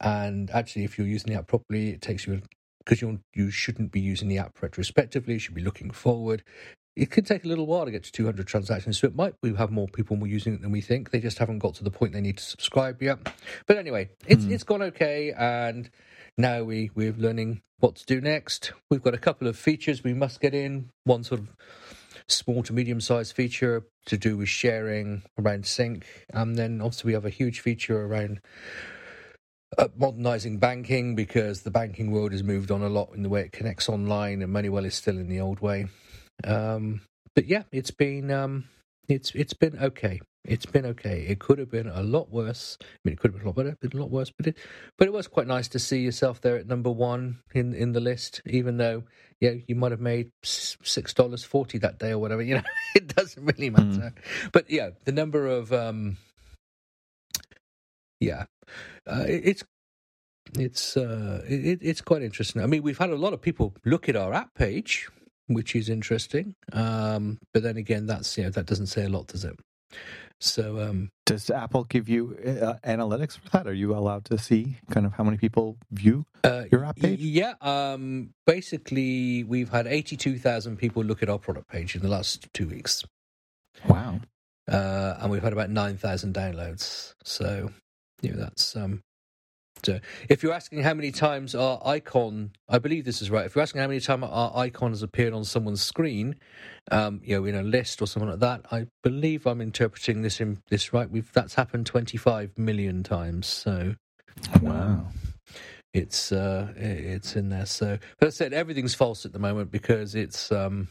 And 0.00 0.50
actually, 0.50 0.84
if 0.84 0.98
you're 0.98 1.06
using 1.06 1.32
the 1.32 1.38
app 1.38 1.46
properly, 1.46 1.90
it 1.90 2.00
takes 2.00 2.26
you 2.26 2.42
because 2.84 3.00
you 3.00 3.20
you 3.34 3.50
shouldn't 3.50 3.92
be 3.92 4.00
using 4.00 4.28
the 4.28 4.38
app 4.38 4.60
retrospectively. 4.60 5.34
You 5.34 5.38
should 5.38 5.54
be 5.54 5.62
looking 5.62 5.90
forward. 5.90 6.42
It 6.94 7.10
could 7.10 7.26
take 7.26 7.44
a 7.44 7.48
little 7.48 7.66
while 7.66 7.86
to 7.86 7.90
get 7.90 8.02
to 8.04 8.12
200 8.12 8.46
transactions, 8.46 8.98
so 8.98 9.06
it 9.06 9.14
might 9.14 9.34
we 9.42 9.54
have 9.54 9.70
more 9.70 9.88
people 9.88 10.26
using 10.26 10.54
it 10.54 10.62
than 10.62 10.72
we 10.72 10.80
think. 10.80 11.10
They 11.10 11.20
just 11.20 11.38
haven't 11.38 11.60
got 11.60 11.74
to 11.76 11.84
the 11.84 11.90
point 11.90 12.12
they 12.12 12.20
need 12.20 12.36
to 12.38 12.44
subscribe 12.44 13.02
yet. 13.02 13.18
But 13.66 13.78
anyway, 13.78 14.10
it's 14.26 14.44
mm. 14.44 14.50
it's 14.50 14.64
gone 14.64 14.82
okay, 14.82 15.32
and 15.32 15.88
now 16.38 16.62
we, 16.62 16.90
we're 16.94 17.12
learning 17.12 17.62
what 17.80 17.96
to 17.96 18.06
do 18.06 18.20
next. 18.20 18.72
We've 18.90 19.02
got 19.02 19.14
a 19.14 19.18
couple 19.18 19.48
of 19.48 19.56
features 19.56 20.04
we 20.04 20.14
must 20.14 20.40
get 20.40 20.54
in. 20.54 20.90
One 21.04 21.24
sort 21.24 21.40
of 21.40 21.48
small 22.28 22.62
to 22.62 22.72
medium 22.72 23.00
sized 23.00 23.34
feature 23.34 23.84
to 24.06 24.16
do 24.16 24.36
with 24.36 24.48
sharing 24.48 25.22
around 25.38 25.66
sync. 25.66 26.26
And 26.32 26.56
then 26.56 26.80
also 26.80 27.06
we 27.06 27.12
have 27.12 27.24
a 27.24 27.30
huge 27.30 27.60
feature 27.60 28.04
around 28.04 28.40
uh, 29.78 29.88
modernizing 29.96 30.58
banking 30.58 31.14
because 31.14 31.62
the 31.62 31.70
banking 31.70 32.10
world 32.10 32.32
has 32.32 32.42
moved 32.42 32.70
on 32.70 32.82
a 32.82 32.88
lot 32.88 33.10
in 33.14 33.22
the 33.22 33.28
way 33.28 33.42
it 33.42 33.52
connects 33.52 33.88
online 33.88 34.42
and 34.42 34.52
Moneywell 34.54 34.86
is 34.86 34.94
still 34.94 35.18
in 35.18 35.28
the 35.28 35.40
old 35.40 35.60
way. 35.60 35.86
Um, 36.44 37.02
but 37.34 37.46
yeah, 37.46 37.62
it's 37.72 37.90
been 37.90 38.30
um, 38.30 38.64
it's 39.08 39.32
it's 39.34 39.54
been 39.54 39.78
okay. 39.78 40.20
It's 40.44 40.66
been 40.66 40.84
okay. 40.86 41.24
It 41.28 41.38
could 41.38 41.58
have 41.58 41.70
been 41.70 41.86
a 41.86 42.02
lot 42.02 42.30
worse. 42.30 42.76
I 42.80 42.84
mean, 43.04 43.12
it 43.12 43.20
could 43.20 43.32
have 43.32 43.38
been 43.40 43.46
a 43.46 43.50
lot 43.50 43.56
better, 43.56 43.76
been 43.80 43.96
a 43.96 44.02
lot 44.02 44.10
worse, 44.10 44.32
but 44.36 44.48
it, 44.48 44.58
but 44.98 45.06
it 45.06 45.12
was 45.12 45.28
quite 45.28 45.46
nice 45.46 45.68
to 45.68 45.78
see 45.78 46.00
yourself 46.00 46.40
there 46.40 46.56
at 46.56 46.66
number 46.66 46.90
one 46.90 47.38
in 47.54 47.74
in 47.74 47.92
the 47.92 48.00
list. 48.00 48.42
Even 48.46 48.76
though, 48.76 49.04
yeah, 49.40 49.52
you 49.68 49.76
might 49.76 49.92
have 49.92 50.00
made 50.00 50.32
six 50.42 51.14
dollars 51.14 51.44
forty 51.44 51.78
that 51.78 51.98
day 51.98 52.10
or 52.10 52.18
whatever. 52.18 52.42
You 52.52 52.56
know, 52.56 52.62
it 52.96 53.14
doesn't 53.14 53.44
really 53.44 53.70
matter. 53.70 53.84
Mm. 53.84 54.14
But 54.50 54.68
yeah, 54.68 54.90
the 55.04 55.12
number 55.12 55.46
of 55.46 55.72
um, 55.72 56.16
yeah, 58.18 58.46
uh, 59.06 59.24
it, 59.28 59.42
it's 59.44 59.64
it's 60.58 60.96
uh, 60.96 61.42
it, 61.48 61.78
it's 61.82 62.00
quite 62.00 62.22
interesting. 62.22 62.62
I 62.62 62.66
mean, 62.66 62.82
we've 62.82 62.98
had 62.98 63.10
a 63.10 63.16
lot 63.16 63.32
of 63.32 63.40
people 63.40 63.74
look 63.84 64.08
at 64.08 64.16
our 64.16 64.32
app 64.34 64.54
page, 64.54 65.08
which 65.46 65.76
is 65.76 65.88
interesting. 65.88 66.54
Um, 66.72 67.38
but 67.54 67.62
then 67.62 67.76
again, 67.76 68.06
that's 68.06 68.36
you 68.36 68.44
know 68.44 68.50
that 68.50 68.66
doesn't 68.66 68.88
say 68.88 69.04
a 69.04 69.08
lot, 69.08 69.28
does 69.28 69.44
it? 69.44 69.56
So, 70.44 70.80
um, 70.80 71.12
does 71.24 71.50
Apple 71.50 71.84
give 71.84 72.08
you 72.08 72.36
uh, 72.44 72.74
analytics 72.84 73.38
for 73.38 73.48
that? 73.50 73.68
Are 73.68 73.72
you 73.72 73.94
allowed 73.94 74.24
to 74.24 74.38
see 74.38 74.76
kind 74.90 75.06
of 75.06 75.12
how 75.12 75.22
many 75.22 75.36
people 75.36 75.76
view 75.92 76.26
uh, 76.42 76.64
your 76.72 76.84
app 76.84 76.96
page? 76.96 77.20
Yeah. 77.20 77.54
Um, 77.60 78.34
basically, 78.44 79.44
we've 79.44 79.68
had 79.68 79.86
eighty-two 79.86 80.38
thousand 80.38 80.78
people 80.78 81.04
look 81.04 81.22
at 81.22 81.28
our 81.28 81.38
product 81.38 81.68
page 81.68 81.94
in 81.94 82.02
the 82.02 82.08
last 82.08 82.52
two 82.52 82.66
weeks. 82.66 83.04
Wow. 83.88 84.18
Uh, 84.66 85.14
and 85.20 85.30
we've 85.30 85.44
had 85.44 85.52
about 85.52 85.70
nine 85.70 85.96
thousand 85.96 86.34
downloads. 86.34 87.14
So, 87.22 87.70
you 88.20 88.32
know, 88.32 88.40
that's 88.40 88.74
um, 88.74 89.00
so 89.84 90.00
if 90.28 90.42
you're 90.42 90.52
asking 90.52 90.82
how 90.82 90.94
many 90.94 91.10
times 91.10 91.54
our 91.54 91.80
icon, 91.84 92.52
I 92.68 92.78
believe 92.78 93.04
this 93.04 93.20
is 93.20 93.30
right. 93.30 93.46
If 93.46 93.54
you're 93.54 93.62
asking 93.62 93.80
how 93.80 93.88
many 93.88 94.00
times 94.00 94.24
our 94.30 94.56
icon 94.56 94.90
has 94.90 95.02
appeared 95.02 95.32
on 95.32 95.44
someone's 95.44 95.82
screen, 95.82 96.36
um, 96.90 97.20
you 97.24 97.36
know, 97.36 97.44
in 97.44 97.54
a 97.54 97.62
list 97.62 98.00
or 98.00 98.06
something 98.06 98.30
like 98.30 98.40
that, 98.40 98.62
I 98.70 98.86
believe 99.02 99.46
I'm 99.46 99.60
interpreting 99.60 100.22
this 100.22 100.40
in 100.40 100.62
this 100.68 100.92
right. 100.92 101.10
We've 101.10 101.30
that's 101.32 101.54
happened 101.54 101.86
25 101.86 102.56
million 102.58 103.02
times. 103.02 103.46
So, 103.46 103.94
wow. 104.60 104.72
Um, 104.72 105.06
it's 105.92 106.32
uh, 106.32 106.72
it's 106.76 107.36
in 107.36 107.50
there. 107.50 107.66
So, 107.66 107.98
but 108.18 108.28
I 108.28 108.30
said 108.30 108.52
everything's 108.52 108.94
false 108.94 109.26
at 109.26 109.32
the 109.32 109.38
moment 109.38 109.70
because 109.70 110.14
it's 110.14 110.50
um, 110.50 110.88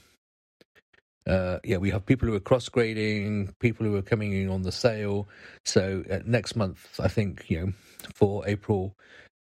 uh, 1.28 1.60
yeah, 1.64 1.78
we 1.78 1.92
have 1.92 2.06
people 2.06 2.28
who 2.28 2.36
are 2.36 2.40
cross 2.40 2.70
grading, 2.70 3.54
people 3.60 3.86
who 3.86 3.96
are 3.96 4.02
coming 4.02 4.34
in 4.34 4.50
on 4.50 4.64
the 4.64 4.72
sale. 4.72 5.28
So 5.66 6.04
uh, 6.10 6.20
next 6.26 6.56
month, 6.56 7.00
I 7.00 7.08
think 7.08 7.46
you 7.50 7.60
know 7.60 7.74
for 8.14 8.48
April, 8.48 8.96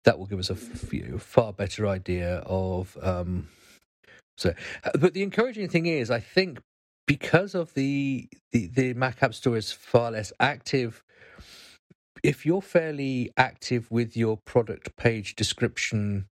that 0.04 0.18
will 0.18 0.26
give 0.26 0.38
us 0.38 0.50
a 0.50 0.54
f- 0.54 1.22
far 1.22 1.52
better 1.52 1.86
idea 1.86 2.38
of. 2.46 2.96
Um, 3.02 3.48
so, 4.36 4.54
uh, 4.84 4.90
but 4.98 5.14
the 5.14 5.22
encouraging 5.22 5.68
thing 5.68 5.86
is, 5.86 6.10
I 6.10 6.20
think 6.20 6.60
because 7.06 7.54
of 7.54 7.74
the, 7.74 8.28
the 8.52 8.68
the 8.68 8.94
Mac 8.94 9.22
App 9.22 9.34
Store 9.34 9.56
is 9.56 9.72
far 9.72 10.12
less 10.12 10.32
active. 10.40 11.02
If 12.22 12.44
you're 12.44 12.62
fairly 12.62 13.32
active 13.38 13.90
with 13.90 14.16
your 14.16 14.38
product 14.44 14.94
page 14.96 15.36
description 15.36 16.26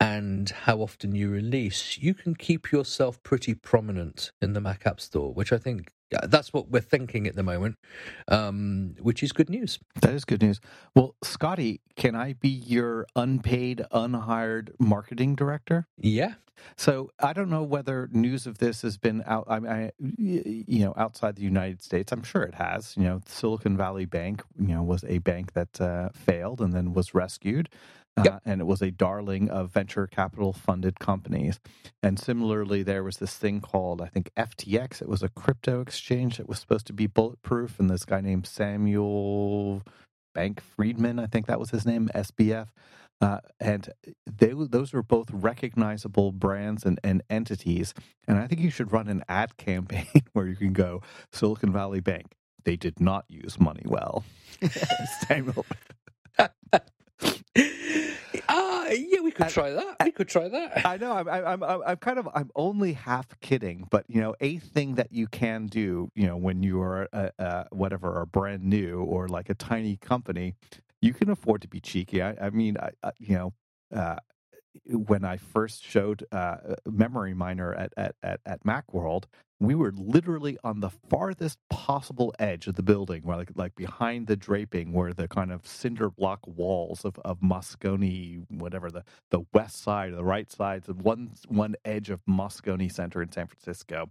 and 0.00 0.50
how 0.50 0.78
often 0.78 1.14
you 1.14 1.30
release, 1.30 1.98
you 1.98 2.14
can 2.14 2.34
keep 2.34 2.70
yourself 2.70 3.22
pretty 3.22 3.54
prominent 3.54 4.30
in 4.42 4.52
the 4.52 4.60
Mac 4.60 4.86
App 4.86 5.00
Store, 5.00 5.32
which 5.32 5.52
I 5.52 5.58
think 5.58 5.90
that's 6.10 6.52
what 6.52 6.70
we're 6.70 6.80
thinking 6.80 7.26
at 7.26 7.34
the 7.34 7.42
moment, 7.42 7.76
um, 8.28 8.94
which 9.00 9.22
is 9.22 9.32
good 9.32 9.50
news. 9.50 9.78
That 10.02 10.14
is 10.14 10.24
good 10.24 10.42
news. 10.42 10.60
Well, 10.94 11.16
Scotty, 11.22 11.80
can 11.96 12.14
I 12.14 12.34
be 12.34 12.48
your 12.48 13.06
unpaid, 13.16 13.84
unhired 13.90 14.72
marketing 14.78 15.34
director? 15.34 15.86
Yeah. 15.98 16.34
So 16.76 17.10
I 17.20 17.32
don't 17.32 17.50
know 17.50 17.62
whether 17.62 18.08
news 18.12 18.46
of 18.46 18.58
this 18.58 18.82
has 18.82 18.96
been 18.96 19.22
out. 19.26 19.44
I, 19.48 19.56
I, 19.56 19.92
you 19.98 20.84
know, 20.84 20.94
outside 20.96 21.36
the 21.36 21.42
United 21.42 21.82
States. 21.82 22.12
I'm 22.12 22.22
sure 22.22 22.42
it 22.42 22.54
has. 22.54 22.96
You 22.96 23.04
know, 23.04 23.20
Silicon 23.26 23.76
Valley 23.76 24.06
Bank, 24.06 24.42
you 24.58 24.68
know, 24.68 24.82
was 24.82 25.04
a 25.04 25.18
bank 25.18 25.52
that 25.52 25.80
uh, 25.80 26.08
failed 26.14 26.60
and 26.60 26.72
then 26.72 26.92
was 26.92 27.14
rescued. 27.14 27.68
Yep. 28.24 28.34
Uh, 28.34 28.38
and 28.46 28.60
it 28.60 28.64
was 28.64 28.80
a 28.80 28.90
darling 28.90 29.50
of 29.50 29.72
venture 29.72 30.06
capital 30.06 30.52
funded 30.52 30.98
companies. 30.98 31.60
And 32.02 32.18
similarly, 32.18 32.82
there 32.82 33.04
was 33.04 33.18
this 33.18 33.36
thing 33.36 33.60
called, 33.60 34.00
I 34.00 34.06
think, 34.06 34.30
FTX. 34.36 35.02
It 35.02 35.08
was 35.08 35.22
a 35.22 35.28
crypto 35.28 35.80
exchange 35.80 36.38
that 36.38 36.48
was 36.48 36.58
supposed 36.58 36.86
to 36.86 36.94
be 36.94 37.06
bulletproof. 37.06 37.78
And 37.78 37.90
this 37.90 38.06
guy 38.06 38.22
named 38.22 38.46
Samuel 38.46 39.82
Bank 40.34 40.62
Friedman, 40.62 41.18
I 41.18 41.26
think 41.26 41.46
that 41.46 41.60
was 41.60 41.70
his 41.70 41.84
name, 41.84 42.08
SBF. 42.14 42.68
Uh, 43.20 43.38
and 43.60 43.90
they, 44.26 44.52
those 44.54 44.92
are 44.92 45.02
both 45.02 45.28
recognizable 45.30 46.32
brands 46.32 46.84
and, 46.84 47.00
and 47.02 47.22
entities. 47.30 47.94
And 48.28 48.38
I 48.38 48.46
think 48.46 48.60
you 48.60 48.70
should 48.70 48.92
run 48.92 49.08
an 49.08 49.24
ad 49.28 49.56
campaign 49.58 50.22
where 50.32 50.46
you 50.46 50.56
can 50.56 50.72
go 50.72 51.02
Silicon 51.32 51.72
Valley 51.72 52.00
Bank. 52.00 52.32
They 52.64 52.76
did 52.76 53.00
not 53.00 53.24
use 53.28 53.60
money 53.60 53.84
well. 53.84 54.24
Samuel. 55.26 55.64
Ah, 58.58 58.88
yeah, 58.88 59.20
we 59.20 59.30
could 59.32 59.48
try 59.50 59.70
that. 59.70 59.96
We 60.02 60.12
could 60.12 60.28
try 60.28 60.48
that. 60.48 60.86
I 60.86 60.96
know. 60.96 61.12
I'm, 61.12 61.28
I'm, 61.28 61.62
I'm, 61.62 61.82
I'm 61.86 61.96
kind 61.98 62.18
of, 62.18 62.26
I'm 62.34 62.50
only 62.56 62.94
half 62.94 63.38
kidding, 63.40 63.86
but 63.90 64.04
you 64.08 64.20
know, 64.20 64.34
a 64.40 64.56
thing 64.58 64.94
that 64.94 65.12
you 65.12 65.26
can 65.26 65.66
do, 65.66 66.10
you 66.14 66.26
know, 66.26 66.36
when 66.38 66.62
you 66.62 66.80
are, 66.80 67.06
a, 67.12 67.30
a, 67.38 67.66
whatever, 67.70 68.14
are 68.18 68.24
brand 68.24 68.64
new 68.64 69.00
or 69.00 69.28
like 69.28 69.50
a 69.50 69.54
tiny 69.54 69.96
company, 69.96 70.54
you 71.02 71.12
can 71.12 71.28
afford 71.28 71.60
to 71.62 71.68
be 71.68 71.80
cheeky. 71.80 72.22
I, 72.22 72.34
I 72.40 72.50
mean, 72.50 72.78
I, 72.78 72.90
I, 73.02 73.10
you 73.18 73.34
know, 73.36 73.52
uh, 73.94 74.16
when 74.86 75.24
I 75.24 75.36
first 75.36 75.84
showed 75.84 76.24
uh, 76.32 76.56
Memory 76.86 77.34
Miner 77.34 77.74
at, 77.74 77.92
at, 77.96 78.14
at, 78.22 78.40
at 78.46 78.64
Macworld, 78.64 79.24
we 79.58 79.74
were 79.74 79.92
literally 79.96 80.58
on 80.62 80.80
the 80.80 80.90
farthest 80.90 81.58
possible 81.70 82.34
edge 82.38 82.66
of 82.66 82.74
the 82.74 82.82
building, 82.82 83.22
where 83.22 83.38
like 83.38 83.50
like 83.54 83.74
behind 83.74 84.26
the 84.26 84.36
draping, 84.36 84.92
where 84.92 85.12
the 85.12 85.28
kind 85.28 85.50
of 85.50 85.66
cinder 85.66 86.10
block 86.10 86.40
walls 86.46 87.04
of, 87.04 87.18
of 87.24 87.40
Moscone, 87.40 88.44
whatever 88.50 88.90
the, 88.90 89.04
the 89.30 89.40
west 89.54 89.82
side, 89.82 90.12
or 90.12 90.16
the 90.16 90.24
right 90.24 90.50
sides 90.50 90.88
of 90.88 91.02
one 91.02 91.30
one 91.48 91.74
edge 91.84 92.10
of 92.10 92.20
Moscone 92.28 92.92
Center 92.92 93.22
in 93.22 93.32
San 93.32 93.46
Francisco. 93.46 94.10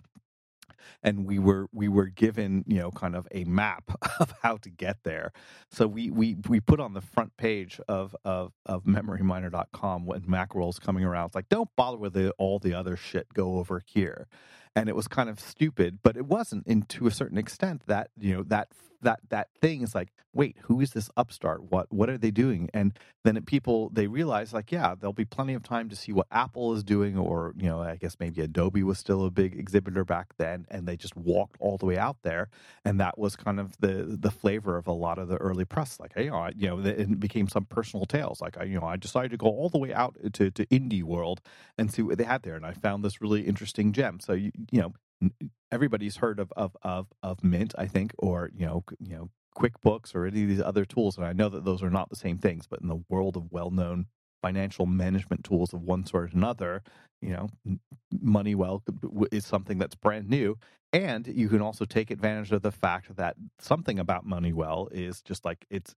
And 1.03 1.25
we 1.25 1.39
were 1.39 1.67
we 1.71 1.88
were 1.88 2.08
given 2.08 2.63
you 2.67 2.79
know 2.79 2.89
kind 2.91 3.15
of 3.15 3.27
a 3.31 3.43
map 3.43 3.91
of 4.19 4.34
how 4.41 4.58
to 4.58 4.69
get 4.71 4.97
there. 5.03 5.31
So 5.69 5.86
we 5.86 6.10
we 6.10 6.38
we 6.47 6.60
put 6.60 6.79
on 6.79 6.93
the 6.93 7.01
front 7.01 7.38
page 7.38 7.79
of 7.88 8.15
of 8.25 8.53
of 8.65 8.84
memoryminer.com 8.86 10.05
when 10.08 10.21
macworld's 10.21 10.79
coming 10.79 11.03
around. 11.05 11.27
It's 11.27 11.36
like 11.36 11.49
don't 11.49 11.69
bother 11.75 11.97
with 11.97 12.13
the, 12.13 12.31
all 12.39 12.58
the 12.58 12.73
other 12.73 12.95
shit. 12.97 13.27
Go 13.34 13.60
over 13.60 13.81
here 13.86 14.27
and 14.76 14.90
it 14.90 14.96
was 14.96 15.08
kind 15.08 15.30
of 15.30 15.40
stupid 15.40 16.00
but 16.04 16.18
it 16.18 16.26
wasn't 16.26 16.66
in 16.68 16.84
to 16.84 17.08
a 17.08 17.12
certain 17.12 17.38
extent 17.38 17.82
that 17.88 18.10
you 18.20 18.36
know 18.36 18.44
that 18.44 18.68
that 19.06 19.22
that 19.30 19.50
thing 19.62 19.84
is 19.84 19.96
like 19.96 20.10
wait 20.34 20.58
who 20.63 20.82
is 20.82 20.91
this 20.91 21.10
upstart? 21.18 21.63
What 21.72 21.94
what 21.94 22.10
are 22.10 22.20
they 22.20 22.32
doing? 22.32 22.70
And 22.74 22.98
then 23.26 23.41
people 23.46 23.89
they 23.94 24.08
realize 24.08 24.54
like 24.54 24.72
yeah 24.72 24.96
there'll 25.00 25.13
be 25.13 25.26
plenty 25.26 25.54
of 25.54 25.63
time 25.63 25.89
to 25.89 25.96
see 25.96 26.12
what 26.13 26.28
apple 26.32 26.74
is 26.74 26.84
doing 26.84 27.18
or 27.18 27.54
you 27.58 27.68
know 27.68 27.82
i 27.82 27.96
guess 27.96 28.18
maybe 28.20 28.41
adobe 28.41 28.84
was 28.84 29.00
still 29.00 29.26
a 29.26 29.32
big 29.32 29.58
exhibitor 29.58 30.06
back 30.06 30.28
then 30.38 30.65
and 30.70 30.88
they 30.88 30.96
just 30.96 31.15
walked 31.15 31.58
all 31.60 31.78
the 31.78 31.86
way 31.86 31.98
out 31.98 32.18
there 32.24 32.50
and 32.86 33.00
that 33.00 33.18
was 33.18 33.36
kind 33.36 33.60
of 33.60 33.78
the 33.80 34.18
the 34.20 34.32
flavor 34.32 34.78
of 34.78 34.88
a 34.88 34.91
lot 34.91 35.18
of 35.18 35.28
the 35.28 35.38
early 35.38 35.65
press 35.65 36.00
like 36.00 36.13
hey 36.15 36.26
you 36.26 36.32
know, 36.32 36.50
you 36.56 36.68
know 36.70 36.80
it 36.80 37.20
became 37.20 37.48
some 37.48 37.65
personal 37.65 38.06
tales 38.06 38.41
like 38.41 38.58
i 38.58 38.63
you 38.63 38.80
know 38.80 38.86
i 38.86 38.96
decided 38.96 39.32
to 39.32 39.38
go 39.38 39.48
all 39.48 39.70
the 39.70 39.80
way 39.80 39.94
out 39.94 40.15
to 40.34 40.52
to 40.52 40.65
indie 40.68 41.04
world 41.04 41.41
and 41.78 41.91
see 41.91 42.02
what 42.02 42.18
they 42.18 42.24
had 42.24 42.44
there 42.44 42.56
and 42.56 42.65
i 42.65 42.74
found 42.74 43.04
this 43.04 43.22
really 43.22 43.41
interesting 43.41 43.91
gem. 43.94 44.20
So 44.20 44.34
you 44.34 44.52
you 44.72 44.82
know 44.82 44.94
everybody's 45.71 46.17
heard 46.17 46.39
of, 46.39 46.51
of 46.56 46.75
of 46.82 47.08
of 47.23 47.43
Mint, 47.43 47.73
I 47.78 47.88
think, 47.88 48.13
or 48.17 48.49
you 48.56 48.65
know, 48.65 48.84
you 48.99 49.15
know, 49.15 49.30
QuickBooks 49.58 50.13
or 50.15 50.25
any 50.25 50.43
of 50.43 50.49
these 50.49 50.62
other 50.62 50.86
tools. 50.86 51.17
And 51.17 51.25
I 51.25 51.34
know 51.34 51.49
that 51.49 51.65
those 51.65 51.84
are 51.84 51.89
not 51.89 52.10
the 52.10 52.15
same 52.15 52.38
things, 52.38 52.67
but 52.67 52.82
in 52.82 52.88
the 52.88 53.04
world 53.10 53.38
of 53.38 53.51
well-known 53.51 54.08
financial 54.41 54.86
management 54.86 55.43
tools 55.43 55.73
of 55.73 55.82
one 55.82 56.06
sort 56.06 56.25
or 56.25 56.38
another, 56.38 56.84
you 57.21 57.30
know, 57.30 57.49
MoneyWell 58.13 58.82
is 59.32 59.45
something 59.45 59.80
that's 59.80 59.95
brand 59.95 60.30
new, 60.30 60.58
and 60.93 61.25
you 61.28 61.49
can 61.49 61.62
also 61.62 61.86
take 61.86 62.12
advantage 62.12 62.51
of 62.51 62.62
the 62.62 62.71
fact 62.71 63.15
that 63.15 63.36
something 63.60 63.97
about 63.97 64.28
MoneyWell 64.28 64.89
is 64.91 65.21
just 65.21 65.45
like 65.45 65.65
it's 65.69 65.95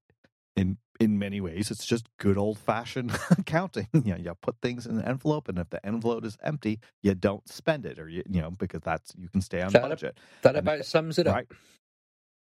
in 0.57 0.79
in 1.01 1.19
many 1.19 1.41
ways 1.41 1.71
it's 1.71 1.87
just 1.87 2.09
good 2.19 2.37
old 2.37 2.59
fashioned 2.59 3.17
accounting. 3.31 3.89
You 3.93 4.15
know 4.15 4.17
you 4.17 4.35
put 4.41 4.57
things 4.61 4.87
in 4.87 4.99
an 4.99 5.05
envelope 5.05 5.49
and 5.49 5.59
if 5.59 5.71
the 5.71 5.85
envelope 5.85 6.25
is 6.25 6.37
empty 6.43 6.81
you 7.03 7.15
don't 7.15 7.49
spend 7.49 7.87
it 7.87 7.99
or 7.99 8.09
you, 8.09 8.23
you 8.29 8.41
know 8.41 8.51
because 8.51 8.83
that's 8.83 9.13
you 9.17 9.29
can 9.29 9.41
stay 9.41 9.63
on 9.63 9.73
that 9.73 9.83
budget. 9.83 10.19
that 10.43 10.57
and, 10.57 10.59
about 10.59 10.85
sums 10.85 11.19
it 11.19 11.27
right? 11.27 11.47
up 11.51 11.55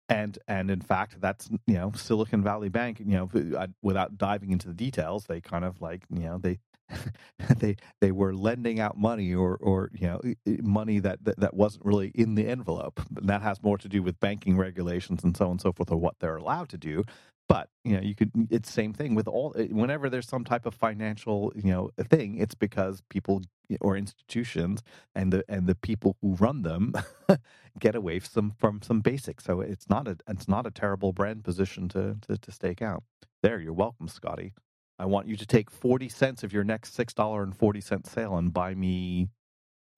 and 0.09 0.39
and 0.47 0.71
in 0.71 0.81
fact 0.81 1.21
that's 1.21 1.49
you 1.67 1.75
know 1.75 1.93
silicon 1.95 2.43
valley 2.43 2.69
bank 2.69 3.01
you 3.01 3.07
know 3.07 3.67
without 3.83 4.19
diving 4.19 4.53
into 4.53 4.69
the 4.69 4.75
details 4.75 5.25
they 5.25 5.41
kind 5.41 5.65
of 5.65 5.81
like 5.81 6.05
you 6.11 6.21
know 6.21 6.39
they 6.39 6.59
they 7.57 7.77
they 8.01 8.13
were 8.13 8.35
lending 8.35 8.81
out 8.81 8.97
money 8.97 9.35
or 9.35 9.57
or 9.57 9.91
you 9.95 10.07
know 10.07 10.21
money 10.63 10.99
that, 10.99 11.25
that, 11.25 11.39
that 11.41 11.55
wasn't 11.55 11.85
really 11.85 12.13
in 12.15 12.35
the 12.35 12.47
envelope. 12.47 13.01
And 13.17 13.29
that 13.29 13.43
has 13.43 13.63
more 13.63 13.79
to 13.79 13.89
do 13.89 14.03
with 14.03 14.21
banking 14.21 14.57
regulations 14.57 15.25
and 15.25 15.37
so 15.37 15.47
on 15.47 15.53
and 15.53 15.61
so 15.61 15.73
forth 15.73 15.91
or 15.91 15.97
what 15.97 16.17
they're 16.21 16.37
allowed 16.37 16.69
to 16.71 16.79
do 16.79 17.05
but 17.49 17.69
you 17.85 17.95
know 17.95 18.03
you 18.03 18.15
could 18.15 18.31
it's 18.51 18.71
same 18.71 18.93
thing 18.93 19.15
with 19.15 19.29
all 19.29 19.55
whenever 19.71 20.09
there's 20.09 20.29
some 20.29 20.45
type 20.45 20.67
of 20.67 20.75
financial 20.75 21.53
you 21.55 21.71
know 21.71 21.91
thing 22.09 22.39
it's 22.39 22.55
because 22.55 23.03
people 23.11 23.43
or 23.81 23.97
institutions 23.97 24.83
and 25.15 25.33
the 25.33 25.45
and 25.49 25.67
the 25.67 25.75
people 25.75 26.17
who 26.21 26.35
run 26.35 26.63
them 26.63 26.93
get 27.79 27.95
away 27.95 28.19
from 28.19 28.51
from 28.51 28.83
some 28.83 29.01
basics. 29.01 29.45
So 29.45 29.61
it's 29.61 29.89
not 29.89 30.09
a 30.09 30.17
it's 30.29 30.49
not 30.49 30.67
a 30.67 30.71
terrible 30.71 31.13
brand 31.13 31.45
position 31.45 31.89
to 31.91 32.17
to, 32.29 32.37
to 32.37 32.53
stake 32.53 32.83
out. 32.83 33.03
There 33.43 33.61
you're 33.61 33.73
welcome 33.73 34.09
scotty. 34.09 34.53
I 34.99 35.07
want 35.07 35.27
you 35.27 35.37
to 35.37 35.47
take 35.47 35.71
40 35.71 36.09
cents 36.09 36.45
of 36.45 36.53
your 36.53 36.65
next 36.65 36.95
six 36.95 37.13
dollar 37.13 37.43
and 37.43 37.57
40 37.57 37.81
cent 37.81 38.07
sale 38.07 38.37
and 38.37 38.53
buy 38.53 38.75
me 38.75 39.29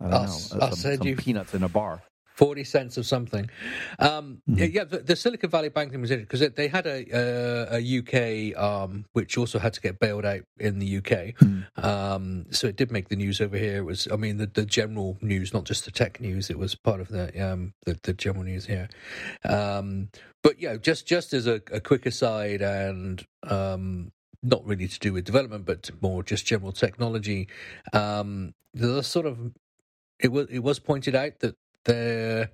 i 0.01 0.05
don't 0.05 0.15
I'll, 0.15 0.23
know 0.23 0.29
uh, 0.53 0.59
I'll 0.63 0.71
some, 0.71 0.77
send 0.77 0.99
some 0.99 1.07
you 1.09 1.17
peanuts 1.17 1.55
in 1.55 1.63
a 1.63 1.69
bar 1.69 2.03
40 2.37 2.65
cents 2.65 2.97
of 2.99 3.07
something. 3.07 3.51
Um, 3.99 4.43
Mhm. 4.49 4.75
Yeah, 4.75 4.85
the, 4.85 4.99
the 4.99 5.17
Silicon 5.17 5.51
Valley 5.51 5.71
Bank 5.71 5.91
thing 5.91 6.03
was 6.03 6.11
interesting 6.11 6.27
because 6.39 6.55
they 6.55 6.69
had 6.69 6.87
a, 6.87 7.01
uh, 7.11 7.79
a 7.79 7.99
UK, 7.99 8.57
um, 8.63 9.07
which 9.15 9.39
also 9.39 9.59
had 9.59 9.73
to 9.73 9.81
get 9.81 9.99
bailed 9.99 10.27
out 10.27 10.43
in 10.59 10.79
the 10.79 10.99
UK. 10.99 11.35
Mm. 11.39 11.65
Um, 11.83 12.47
so 12.51 12.67
it 12.67 12.77
did 12.77 12.93
make 12.93 13.09
the 13.09 13.17
news 13.17 13.41
over 13.41 13.57
here. 13.57 13.79
It 13.79 13.85
was, 13.85 14.07
I 14.13 14.17
mean, 14.17 14.37
the, 14.37 14.47
the 14.47 14.67
general 14.67 15.17
news, 15.23 15.55
not 15.55 15.65
just 15.65 15.87
the 15.87 15.91
tech 15.91 16.21
news. 16.21 16.51
It 16.51 16.59
was 16.59 16.75
part 16.75 17.01
of 17.01 17.09
the 17.09 17.27
um, 17.43 17.73
the, 17.87 17.99
the 18.03 18.13
general 18.13 18.45
news 18.45 18.67
here. 18.67 18.89
Um, 19.45 20.11
but 20.43 20.61
yeah, 20.61 20.77
just 20.77 21.07
just 21.07 21.33
as 21.33 21.47
a, 21.47 21.63
a 21.73 21.81
quick 21.81 22.05
aside, 22.07 22.61
and 22.61 23.25
um, 23.45 24.13
not 24.43 24.65
really 24.65 24.89
to 24.89 24.99
do 24.99 25.13
with 25.13 25.25
development, 25.25 25.65
but 25.65 25.91
more 26.03 26.23
just 26.23 26.47
general 26.47 26.73
technology. 26.73 27.49
Um, 27.93 28.55
the 28.75 29.03
sort 29.03 29.27
of 29.27 29.53
it 30.21 30.29
was 30.29 30.49
it 30.51 30.61
was 30.61 30.79
pointed 30.79 31.15
out 31.15 31.41
that 31.41 31.57
there 31.87 32.51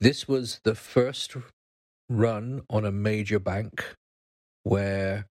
this 0.00 0.28
was 0.28 0.60
the 0.64 0.74
first 0.74 1.36
run 2.08 2.62
on 2.68 2.84
a 2.84 2.92
major 2.92 3.38
bank 3.38 3.84
where 4.62 5.26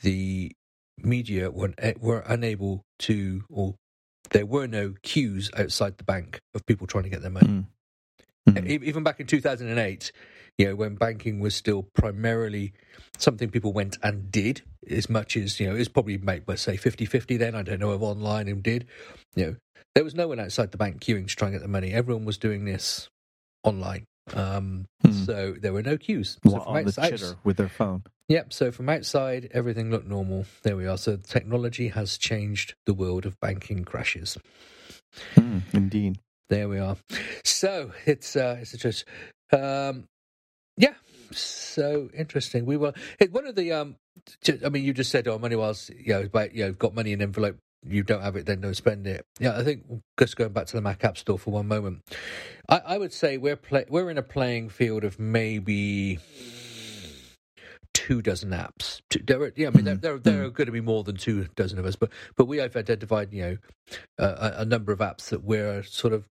the 0.00 0.52
media 0.96 1.50
were 1.50 1.72
were 2.00 2.24
unable 2.26 2.82
to 2.98 3.44
or 3.50 3.74
there 4.30 4.46
were 4.46 4.66
no 4.66 4.94
queues 5.02 5.50
outside 5.56 5.96
the 5.98 6.04
bank 6.04 6.40
of 6.54 6.64
people 6.66 6.86
trying 6.86 7.04
to 7.04 7.10
get 7.10 7.22
their 7.22 7.30
money. 7.30 7.46
Mm. 7.46 7.66
Mm. 8.48 8.82
Even 8.82 9.02
back 9.02 9.20
in 9.20 9.26
2008, 9.26 10.12
you 10.58 10.66
know, 10.66 10.74
when 10.74 10.96
banking 10.96 11.40
was 11.40 11.54
still 11.54 11.88
primarily 11.94 12.72
something 13.16 13.48
people 13.48 13.72
went 13.72 13.96
and 14.02 14.30
did 14.30 14.62
as 14.90 15.08
much 15.08 15.36
as, 15.36 15.58
you 15.58 15.68
know, 15.68 15.74
it's 15.74 15.88
probably, 15.88 16.18
made, 16.18 16.42
let's 16.46 16.62
say 16.62 16.76
50 16.76 17.06
50 17.06 17.36
then. 17.36 17.54
I 17.54 17.62
don't 17.62 17.80
know 17.80 17.92
if 17.92 18.02
online 18.02 18.48
and 18.48 18.62
did. 18.62 18.86
You 19.36 19.46
know, 19.46 19.56
there 19.94 20.04
was 20.04 20.14
no 20.14 20.28
one 20.28 20.40
outside 20.40 20.72
the 20.72 20.78
bank 20.78 21.00
queuing 21.00 21.28
to 21.28 21.36
try 21.36 21.48
and 21.48 21.54
get 21.54 21.62
the 21.62 21.68
money. 21.68 21.92
Everyone 21.92 22.24
was 22.24 22.38
doing 22.38 22.64
this 22.64 23.08
online. 23.64 24.04
Um, 24.34 24.84
Mm. 25.04 25.26
So 25.26 25.54
there 25.60 25.72
were 25.72 25.82
no 25.84 25.96
queues. 25.96 26.38
So 26.44 26.52
Well, 26.54 26.62
on 26.62 26.84
the 26.84 26.92
chitter 26.92 27.36
with 27.44 27.56
their 27.56 27.68
phone 27.68 28.02
Yep. 28.28 28.52
So 28.52 28.70
from 28.70 28.88
outside, 28.88 29.48
everything 29.52 29.90
looked 29.90 30.06
normal. 30.06 30.44
There 30.62 30.76
we 30.76 30.86
are. 30.86 30.98
So 30.98 31.16
technology 31.16 31.88
has 31.88 32.18
changed 32.18 32.74
the 32.84 32.92
world 32.92 33.24
of 33.24 33.40
banking 33.40 33.84
crashes. 33.84 34.36
Mm, 35.36 35.62
indeed 35.72 36.18
There 36.50 36.68
we 36.68 36.78
are. 36.78 36.96
So 37.44 37.92
it's 38.04 38.36
uh, 38.36 38.58
it's 38.60 38.72
just 38.72 39.04
um, 39.52 40.04
yeah. 40.78 40.94
So 41.32 42.08
interesting. 42.14 42.64
We 42.64 42.76
were 42.76 42.94
it, 43.18 43.32
one 43.32 43.46
of 43.46 43.54
the 43.54 43.72
um. 43.72 43.96
I 44.64 44.68
mean, 44.68 44.84
you 44.84 44.92
just 44.94 45.10
said, 45.10 45.28
"Oh, 45.28 45.38
money 45.38 45.56
was 45.56 45.90
you 45.96 46.14
know, 46.14 46.22
about, 46.22 46.54
you 46.54 46.64
know, 46.64 46.72
got 46.72 46.94
money 46.94 47.12
in 47.12 47.22
envelope. 47.22 47.58
You 47.86 48.02
don't 48.02 48.22
have 48.22 48.36
it, 48.36 48.46
then 48.46 48.60
don't 48.60 48.74
spend 48.74 49.06
it." 49.06 49.26
Yeah, 49.38 49.58
I 49.58 49.64
think 49.64 49.84
just 50.18 50.36
going 50.36 50.52
back 50.52 50.66
to 50.66 50.76
the 50.76 50.82
Mac 50.82 51.04
App 51.04 51.18
Store 51.18 51.38
for 51.38 51.50
one 51.50 51.68
moment, 51.68 52.02
I, 52.68 52.78
I 52.78 52.98
would 52.98 53.12
say 53.12 53.36
we're 53.36 53.56
play, 53.56 53.84
we're 53.88 54.10
in 54.10 54.18
a 54.18 54.22
playing 54.22 54.70
field 54.70 55.04
of 55.04 55.18
maybe 55.18 56.18
two 57.94 58.22
dozen 58.22 58.50
apps. 58.50 59.00
Two, 59.10 59.20
there 59.26 59.42
are, 59.42 59.52
yeah, 59.54 59.68
I 59.68 59.70
mean, 59.70 59.84
there, 59.84 59.96
there, 59.96 60.18
there 60.18 60.44
are 60.44 60.50
going 60.50 60.66
to 60.66 60.72
be 60.72 60.80
more 60.80 61.04
than 61.04 61.16
two 61.16 61.46
dozen 61.56 61.78
of 61.78 61.84
us, 61.84 61.96
but 61.96 62.10
but 62.36 62.46
we 62.46 62.58
have 62.58 62.74
identified, 62.76 63.32
you 63.32 63.42
know, 63.42 63.58
uh, 64.18 64.52
a, 64.56 64.62
a 64.62 64.64
number 64.64 64.92
of 64.92 65.00
apps 65.00 65.28
that 65.28 65.44
we're 65.44 65.82
sort 65.82 66.14
of 66.14 66.24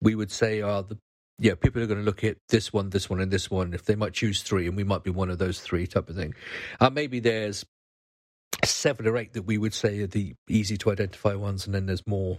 we 0.00 0.14
would 0.14 0.30
say 0.30 0.60
are 0.60 0.82
the 0.82 0.98
yeah 1.38 1.54
people 1.54 1.82
are 1.82 1.86
going 1.86 1.98
to 1.98 2.04
look 2.04 2.24
at 2.24 2.36
this 2.48 2.72
one, 2.72 2.90
this 2.90 3.08
one, 3.08 3.20
and 3.20 3.30
this 3.30 3.50
one. 3.50 3.74
If 3.74 3.84
they 3.84 3.94
might 3.94 4.12
choose 4.12 4.42
three, 4.42 4.66
and 4.66 4.76
we 4.76 4.84
might 4.84 5.04
be 5.04 5.10
one 5.10 5.30
of 5.30 5.38
those 5.38 5.60
three 5.60 5.86
type 5.86 6.08
of 6.08 6.16
thing. 6.16 6.34
Uh, 6.80 6.90
maybe 6.90 7.20
there's 7.20 7.64
seven 8.64 9.06
or 9.06 9.16
eight 9.16 9.34
that 9.34 9.42
we 9.42 9.58
would 9.58 9.74
say 9.74 10.00
are 10.00 10.06
the 10.06 10.34
easy 10.48 10.76
to 10.78 10.90
identify 10.90 11.34
ones, 11.34 11.66
and 11.66 11.74
then 11.74 11.86
there's 11.86 12.06
more 12.06 12.38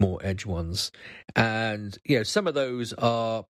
more 0.00 0.20
edge 0.22 0.46
ones. 0.46 0.90
And 1.36 1.96
you 2.04 2.18
know, 2.18 2.22
some 2.22 2.46
of 2.46 2.54
those 2.54 2.92
are 2.94 3.44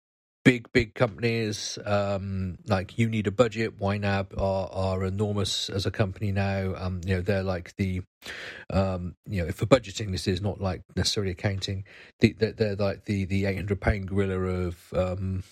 big 0.43 0.71
big 0.73 0.93
companies 0.93 1.79
um 1.85 2.57
like 2.67 2.97
you 2.97 3.07
need 3.09 3.27
a 3.27 3.31
budget 3.31 3.79
YNAB 3.79 4.37
are 4.37 4.69
are 4.71 5.05
enormous 5.05 5.69
as 5.69 5.85
a 5.85 5.91
company 5.91 6.31
now. 6.31 6.73
Um 6.77 7.01
you 7.05 7.15
know 7.15 7.21
they're 7.21 7.43
like 7.43 7.75
the 7.77 8.01
um 8.71 9.15
you 9.25 9.45
know 9.45 9.51
for 9.51 9.65
budgeting 9.65 10.11
this 10.11 10.27
is 10.27 10.41
not 10.41 10.59
like 10.61 10.81
necessarily 10.95 11.31
accounting 11.31 11.85
the, 12.19 12.33
they're, 12.33 12.53
they're 12.53 12.75
like 12.75 13.05
the 13.05 13.25
the 13.25 13.45
800 13.45 13.79
pound 13.79 14.07
gorilla 14.07 14.39
of 14.39 14.93
um 14.93 15.43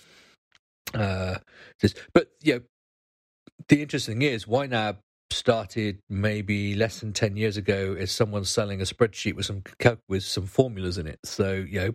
uh 0.93 1.35
this. 1.81 1.93
But 2.13 2.31
you 2.41 2.55
know 2.55 2.61
the 3.67 3.81
interesting 3.81 4.19
thing 4.19 4.27
is 4.27 4.45
YNAB 4.45 4.97
started 5.31 5.99
maybe 6.09 6.75
less 6.75 6.99
than 6.99 7.13
10 7.13 7.37
years 7.37 7.57
ago 7.57 7.95
as 7.97 8.11
someone 8.11 8.43
selling 8.45 8.81
a 8.81 8.83
spreadsheet 8.83 9.35
with 9.35 9.45
some 9.45 9.63
with 10.09 10.23
some 10.23 10.45
formulas 10.45 10.97
in 10.97 11.07
it. 11.07 11.19
So 11.23 11.53
you 11.53 11.79
know 11.79 11.91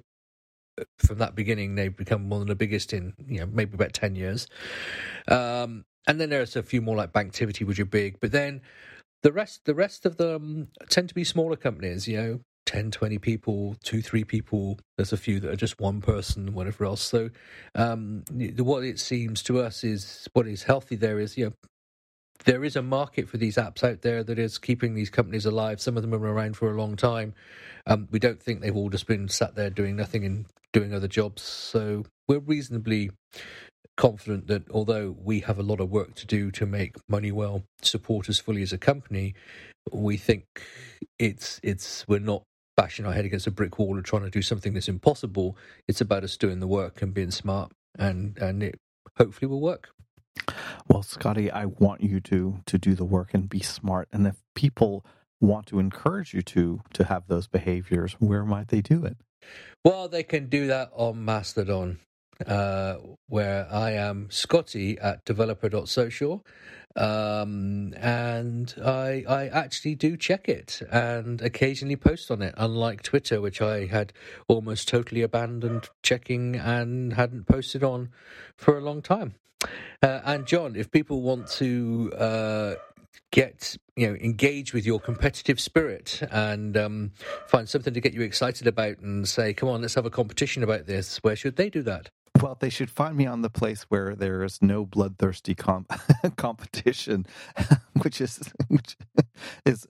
from 0.99 1.19
that 1.19 1.35
beginning 1.35 1.75
they've 1.75 1.97
become 1.97 2.29
one 2.29 2.41
of 2.41 2.47
the 2.47 2.55
biggest 2.55 2.93
in 2.93 3.15
you 3.27 3.41
know 3.41 3.47
maybe 3.47 3.75
about 3.75 3.93
10 3.93 4.15
years 4.15 4.47
um 5.29 5.85
and 6.07 6.21
then 6.21 6.31
there's 6.31 6.57
a 6.57 6.63
few 6.63 6.81
more 6.81 6.97
like 6.97 7.13
Banktivity 7.13 7.67
which 7.67 7.81
are 7.81 7.87
big 7.87 8.21
but 8.21 8.33
then 8.33 8.61
the 9.23 9.33
rest 9.33 9.65
the 9.65 9.75
rest 9.75 10.07
of 10.07 10.17
them 10.17 10.69
tend 10.89 11.09
to 11.09 11.15
be 11.15 11.25
smaller 11.25 11.57
companies 11.57 12.07
you 12.07 12.17
know 12.17 12.41
10 12.67 12.91
20 12.91 13.19
people 13.19 13.77
2 13.85 14.03
3 14.03 14.25
people 14.25 14.79
there's 14.97 15.13
a 15.13 15.17
few 15.17 15.41
that 15.41 15.51
are 15.51 15.57
just 15.57 15.81
one 15.81 16.01
person 16.01 16.53
whatever 16.53 16.85
else 16.85 17.03
so 17.03 17.31
um 17.75 18.25
what 18.59 18.85
it 18.85 18.99
seems 18.99 19.43
to 19.43 19.61
us 19.61 19.85
is 19.85 20.29
what 20.33 20.47
is 20.47 20.65
healthy 20.65 20.97
there 20.97 21.19
is 21.19 21.39
you 21.39 21.47
know 21.47 21.53
there 22.45 22.65
is 22.65 22.77
a 22.77 22.83
market 22.83 23.29
for 23.29 23.37
these 23.37 23.57
apps 23.57 23.83
out 23.83 24.03
there 24.03 24.23
that 24.23 24.39
is 24.39 24.59
keeping 24.59 24.95
these 24.95 25.11
companies 25.11 25.47
alive. 25.47 25.81
Some 25.81 25.97
of 25.97 26.03
them 26.03 26.13
have 26.13 26.21
been 26.21 26.31
around 26.31 26.57
for 26.57 26.71
a 26.71 26.77
long 26.77 26.97
time. 26.97 27.35
Um, 27.87 28.09
we 28.11 28.19
don't 28.19 28.43
think 28.43 28.61
they've 28.61 28.77
all 28.77 28.91
just 28.91 29.07
been 29.07 29.29
sat 29.29 29.55
there 29.55 29.71
doing 29.71 29.97
nothing 29.97 30.25
and 30.25 30.47
doing 30.77 30.93
other 30.93 31.09
jobs. 31.09 31.41
So 31.41 32.05
we're 32.29 32.39
reasonably 32.39 33.11
confident 33.97 34.47
that 34.49 34.71
although 34.71 35.17
we 35.19 35.41
have 35.41 35.59
a 35.59 35.63
lot 35.63 35.81
of 35.81 35.89
work 35.91 36.15
to 36.17 36.27
do 36.27 36.51
to 36.51 36.67
make 36.67 36.97
MoneyWell 37.11 37.63
support 37.81 38.29
us 38.29 38.39
fully 38.39 38.61
as 38.61 38.75
a 38.75 38.79
company, 38.79 39.35
we 39.91 40.19
think 40.19 40.45
it's 41.19 41.59
it's 41.63 42.07
we're 42.07 42.19
not 42.19 42.43
bashing 42.77 43.07
our 43.07 43.15
head 43.15 43.25
against 43.25 43.47
a 43.47 43.51
brick 43.51 43.79
wall 43.79 43.97
and 43.97 44.05
trying 44.05 44.25
to 44.25 44.31
do 44.31 44.43
something 44.43 44.75
that's 44.75 44.89
impossible. 44.89 45.57
It's 45.89 46.03
about 46.03 46.25
us 46.25 46.37
doing 46.37 46.61
the 46.61 46.67
work 46.67 47.01
and 47.01 47.15
being 47.15 47.31
smart, 47.31 47.73
and 47.99 48.37
and 48.37 48.63
it 48.63 48.75
hopefully 49.17 49.49
will 49.49 49.63
work. 49.63 49.89
Well, 50.89 51.03
Scotty, 51.03 51.51
I 51.51 51.65
want 51.65 52.03
you 52.03 52.21
to 52.21 52.61
to 52.67 52.77
do 52.77 52.95
the 52.95 53.07
work 53.07 53.33
and 53.33 53.49
be 53.49 53.61
smart. 53.61 54.09
And 54.13 54.27
if 54.27 54.37
people 54.55 55.07
want 55.41 55.69
to 55.69 55.79
encourage 55.79 56.35
you 56.35 56.43
to 56.43 56.83
to 56.93 57.05
have 57.05 57.29
those 57.29 57.47
behaviors, 57.49 58.13
where 58.19 58.45
might 58.45 58.69
they 58.69 58.83
do 58.83 59.07
it? 59.07 59.17
Well, 59.85 60.09
they 60.09 60.23
can 60.23 60.49
do 60.49 60.67
that 60.67 60.91
on 60.95 61.25
Mastodon, 61.25 62.01
uh, 62.47 62.97
where 63.29 63.69
I 63.71 63.93
am 63.93 64.29
Scotty 64.31 64.99
at 64.99 65.25
developer.social. 65.25 66.45
Um, 66.97 67.93
and 67.99 68.75
I, 68.83 69.23
I 69.29 69.49
actually 69.49 69.97
do 69.97 70.17
check 70.17 70.49
it 70.49 70.81
and 70.91 71.43
occasionally 71.43 71.97
post 71.97 72.31
on 72.31 72.41
it, 72.41 72.55
unlike 72.57 73.03
Twitter, 73.03 73.41
which 73.41 73.61
I 73.61 73.87
had 73.87 74.15
almost 74.49 74.89
totally 74.89 75.21
abandoned 75.21 75.91
checking 76.03 76.57
and 76.57 77.13
hadn't 77.13 77.47
posted 77.47 77.85
on 77.85 78.09
for 78.57 78.79
a 78.79 78.81
long 78.81 79.03
time. 79.03 79.35
Uh, 80.03 80.21
and 80.25 80.47
John, 80.47 80.75
if 80.75 80.91
people 80.91 81.21
want 81.23 81.49
to 81.49 82.13
uh, 82.19 82.75
get 83.31 83.77
you 83.97 84.09
know 84.09 84.15
engage 84.17 84.73
with 84.73 84.87
your 84.87 85.01
competitive 85.01 85.61
spirit 85.61 86.23
and 86.31 86.77
um, 86.77 87.13
find 87.47 87.69
something 87.69 87.95
to 87.95 88.01
get 88.01 88.15
you 88.15 88.23
excited 88.23 88.67
about 88.67 88.99
and 88.99 89.29
say, 89.29 89.53
"Come 89.53 89.69
on, 89.69 89.83
let's 89.83 89.95
have 89.95 90.07
a 90.07 90.11
competition 90.11 90.63
about 90.63 90.87
this," 90.87 91.19
where 91.19 91.37
should 91.37 91.57
they 91.57 91.71
do 91.71 91.83
that? 91.83 92.11
Well, 92.47 92.57
they 92.61 92.71
should 92.71 92.93
find 92.93 93.17
me 93.17 93.27
on 93.27 93.43
the 93.43 93.51
place 93.51 93.83
where 93.89 94.15
there 94.15 94.45
is 94.45 94.63
no 94.63 94.87
bloodthirsty 94.87 95.57
com- 95.57 95.85
competition, 96.37 97.27
which 98.03 98.21
is 98.21 98.53
which 98.69 98.97
is 99.65 99.89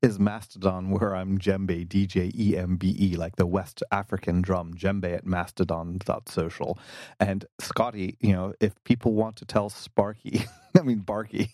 is 0.00 0.16
Mastodon, 0.20 0.90
where 0.90 1.16
I'm 1.16 1.38
Djembe 1.38 1.88
D 1.88 2.06
J 2.06 2.30
E 2.32 2.56
M 2.56 2.76
B 2.76 2.94
E, 2.96 3.16
like 3.16 3.34
the 3.34 3.46
West 3.46 3.82
African 3.90 4.42
drum 4.42 4.74
Djembe 4.74 5.12
at 5.12 5.26
Mastodon.social. 5.26 6.78
And 7.18 7.46
Scotty, 7.58 8.16
you 8.20 8.32
know, 8.32 8.54
if 8.60 8.80
people 8.84 9.14
want 9.14 9.34
to 9.34 9.44
tell 9.44 9.68
Sparky, 9.68 10.44
I 10.78 10.82
mean 10.82 11.00
Barky, 11.00 11.50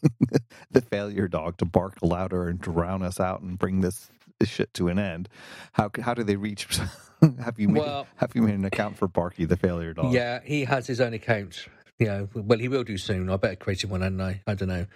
the 0.70 0.82
failure 0.82 1.26
dog, 1.26 1.57
to 1.57 1.64
bark 1.64 1.97
louder 2.03 2.49
and 2.49 2.61
drown 2.61 3.03
us 3.03 3.18
out 3.18 3.40
and 3.40 3.59
bring 3.59 3.80
this 3.80 4.11
shit 4.49 4.72
to 4.74 4.88
an 4.88 4.99
end, 4.99 5.28
how 5.72 5.90
how 6.01 6.14
do 6.14 6.22
they 6.22 6.36
reach? 6.36 6.66
have 7.40 7.59
you 7.59 7.68
made 7.68 7.80
Well- 7.82 8.07
have 8.16 8.32
you 8.34 8.42
made 8.42 8.55
an 8.55 8.64
account 8.64 8.97
for 8.97 9.09
Barky 9.09 9.45
the 9.45 9.57
failure 9.57 9.95
dog? 9.95 10.12
Yeah, 10.12 10.40
he 10.45 10.64
has 10.64 10.86
his 10.86 11.01
own 11.01 11.14
account 11.14 11.66
yeah. 11.99 12.26
Well, 12.34 12.59
he 12.59 12.68
will 12.68 12.84
do 12.84 12.99
soon. 12.99 13.30
I 13.30 13.36
better 13.36 13.57
create 13.57 13.84
him 13.84 13.90
one, 13.90 14.03
hadn't 14.03 14.20
I? 14.20 14.42
I 14.47 14.55
don't 14.55 14.68
know. 14.68 14.86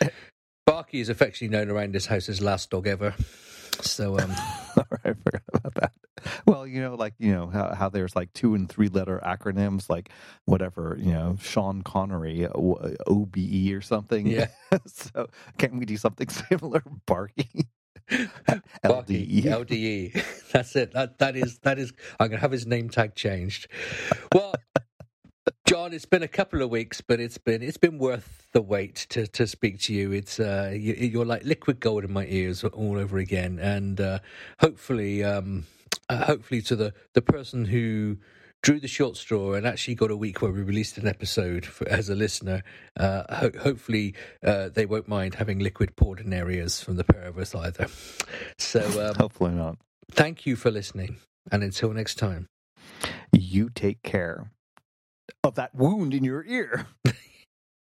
Barky 0.66 1.00
is 1.00 1.08
affectionately 1.08 1.56
known 1.56 1.70
around 1.70 1.92
this 1.92 2.06
house 2.06 2.28
as 2.28 2.40
last 2.40 2.70
dog 2.70 2.86
ever. 2.86 3.14
So, 3.82 4.18
um, 4.18 4.30
All 4.76 4.86
right, 4.90 5.00
I 5.04 5.12
forgot 5.14 5.42
about 5.52 5.74
that. 5.74 5.92
Well, 6.46 6.66
you 6.66 6.80
know, 6.80 6.94
like 6.94 7.14
you 7.18 7.32
know 7.32 7.48
how, 7.48 7.74
how 7.74 7.88
there's 7.88 8.16
like 8.16 8.32
two 8.32 8.54
and 8.54 8.68
three 8.68 8.88
letter 8.88 9.20
acronyms, 9.24 9.90
like 9.90 10.10
whatever 10.46 10.96
you 10.98 11.12
know, 11.12 11.36
Sean 11.40 11.82
Connery, 11.82 12.46
O- 12.46 12.94
OBE 13.06 13.72
or 13.72 13.80
something. 13.80 14.26
Yeah. 14.26 14.46
so 14.86 15.28
can 15.58 15.78
we 15.78 15.84
do 15.84 15.96
something 15.96 16.28
similar, 16.28 16.82
Barky? 17.04 17.66
LDE. 18.84 19.44
LDE. 19.44 20.50
That's 20.52 20.76
it. 20.76 20.92
That 20.92 21.18
that 21.18 21.36
is 21.36 21.58
that 21.60 21.78
is. 21.78 21.92
I'm 22.20 22.28
gonna 22.28 22.40
have 22.40 22.52
his 22.52 22.66
name 22.66 22.88
tag 22.88 23.14
changed. 23.14 23.68
Well, 24.34 24.54
John, 25.66 25.92
it's 25.92 26.06
been 26.06 26.22
a 26.22 26.28
couple 26.28 26.62
of 26.62 26.70
weeks, 26.70 27.00
but 27.00 27.20
it's 27.20 27.38
been 27.38 27.62
it's 27.62 27.78
been 27.78 27.98
worth 27.98 28.48
the 28.52 28.62
wait 28.62 29.06
to 29.10 29.26
to 29.26 29.46
speak 29.46 29.80
to 29.80 29.94
you. 29.94 30.12
It's 30.12 30.38
uh, 30.38 30.72
you, 30.74 30.94
you're 30.94 31.24
like 31.24 31.44
liquid 31.44 31.80
gold 31.80 32.04
in 32.04 32.12
my 32.12 32.26
ears 32.26 32.64
all 32.64 32.98
over 32.98 33.18
again, 33.18 33.58
and 33.58 34.00
uh, 34.00 34.18
hopefully, 34.60 35.24
um, 35.24 35.64
uh, 36.08 36.24
hopefully 36.26 36.62
to 36.62 36.76
the 36.76 36.94
the 37.14 37.22
person 37.22 37.64
who 37.64 38.18
drew 38.64 38.80
the 38.80 38.88
short 38.88 39.14
straw 39.14 39.52
and 39.52 39.66
actually 39.66 39.94
got 39.94 40.10
a 40.10 40.16
week 40.16 40.40
where 40.40 40.50
we 40.50 40.62
released 40.62 40.96
an 40.96 41.06
episode 41.06 41.66
for, 41.66 41.86
as 41.86 42.08
a 42.08 42.14
listener. 42.14 42.62
Uh, 42.96 43.22
ho- 43.28 43.60
hopefully, 43.60 44.14
uh, 44.42 44.70
they 44.70 44.86
won't 44.86 45.06
mind 45.06 45.34
having 45.34 45.58
liquid 45.58 45.94
poured 45.96 46.18
in 46.18 46.32
areas 46.32 46.80
from 46.82 46.96
the 46.96 47.04
pair 47.04 47.24
of 47.24 47.36
us 47.38 47.54
either. 47.54 47.88
So, 48.58 48.80
um, 49.10 49.16
Hopefully 49.16 49.50
not. 49.52 49.76
thank 50.10 50.46
you 50.46 50.56
for 50.56 50.70
listening, 50.70 51.18
and 51.52 51.62
until 51.62 51.92
next 51.92 52.14
time. 52.14 52.46
You 53.32 53.68
take 53.68 54.02
care 54.02 54.50
of 55.42 55.56
that 55.56 55.74
wound 55.74 56.14
in 56.14 56.24
your 56.24 56.44
ear. 56.44 56.86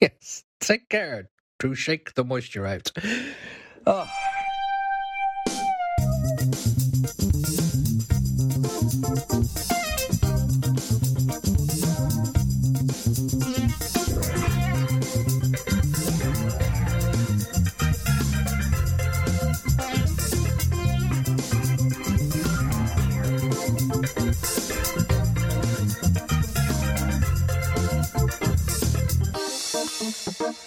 Yes, 0.01 0.45
take 0.61 0.87
care 0.87 1.27
to 1.59 1.75
shake 1.75 2.13
the 2.13 2.23
moisture 2.23 2.65
out. 2.65 2.89
Oh. 3.85 4.09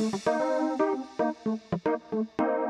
Thank 0.03 0.27
you. 2.43 2.62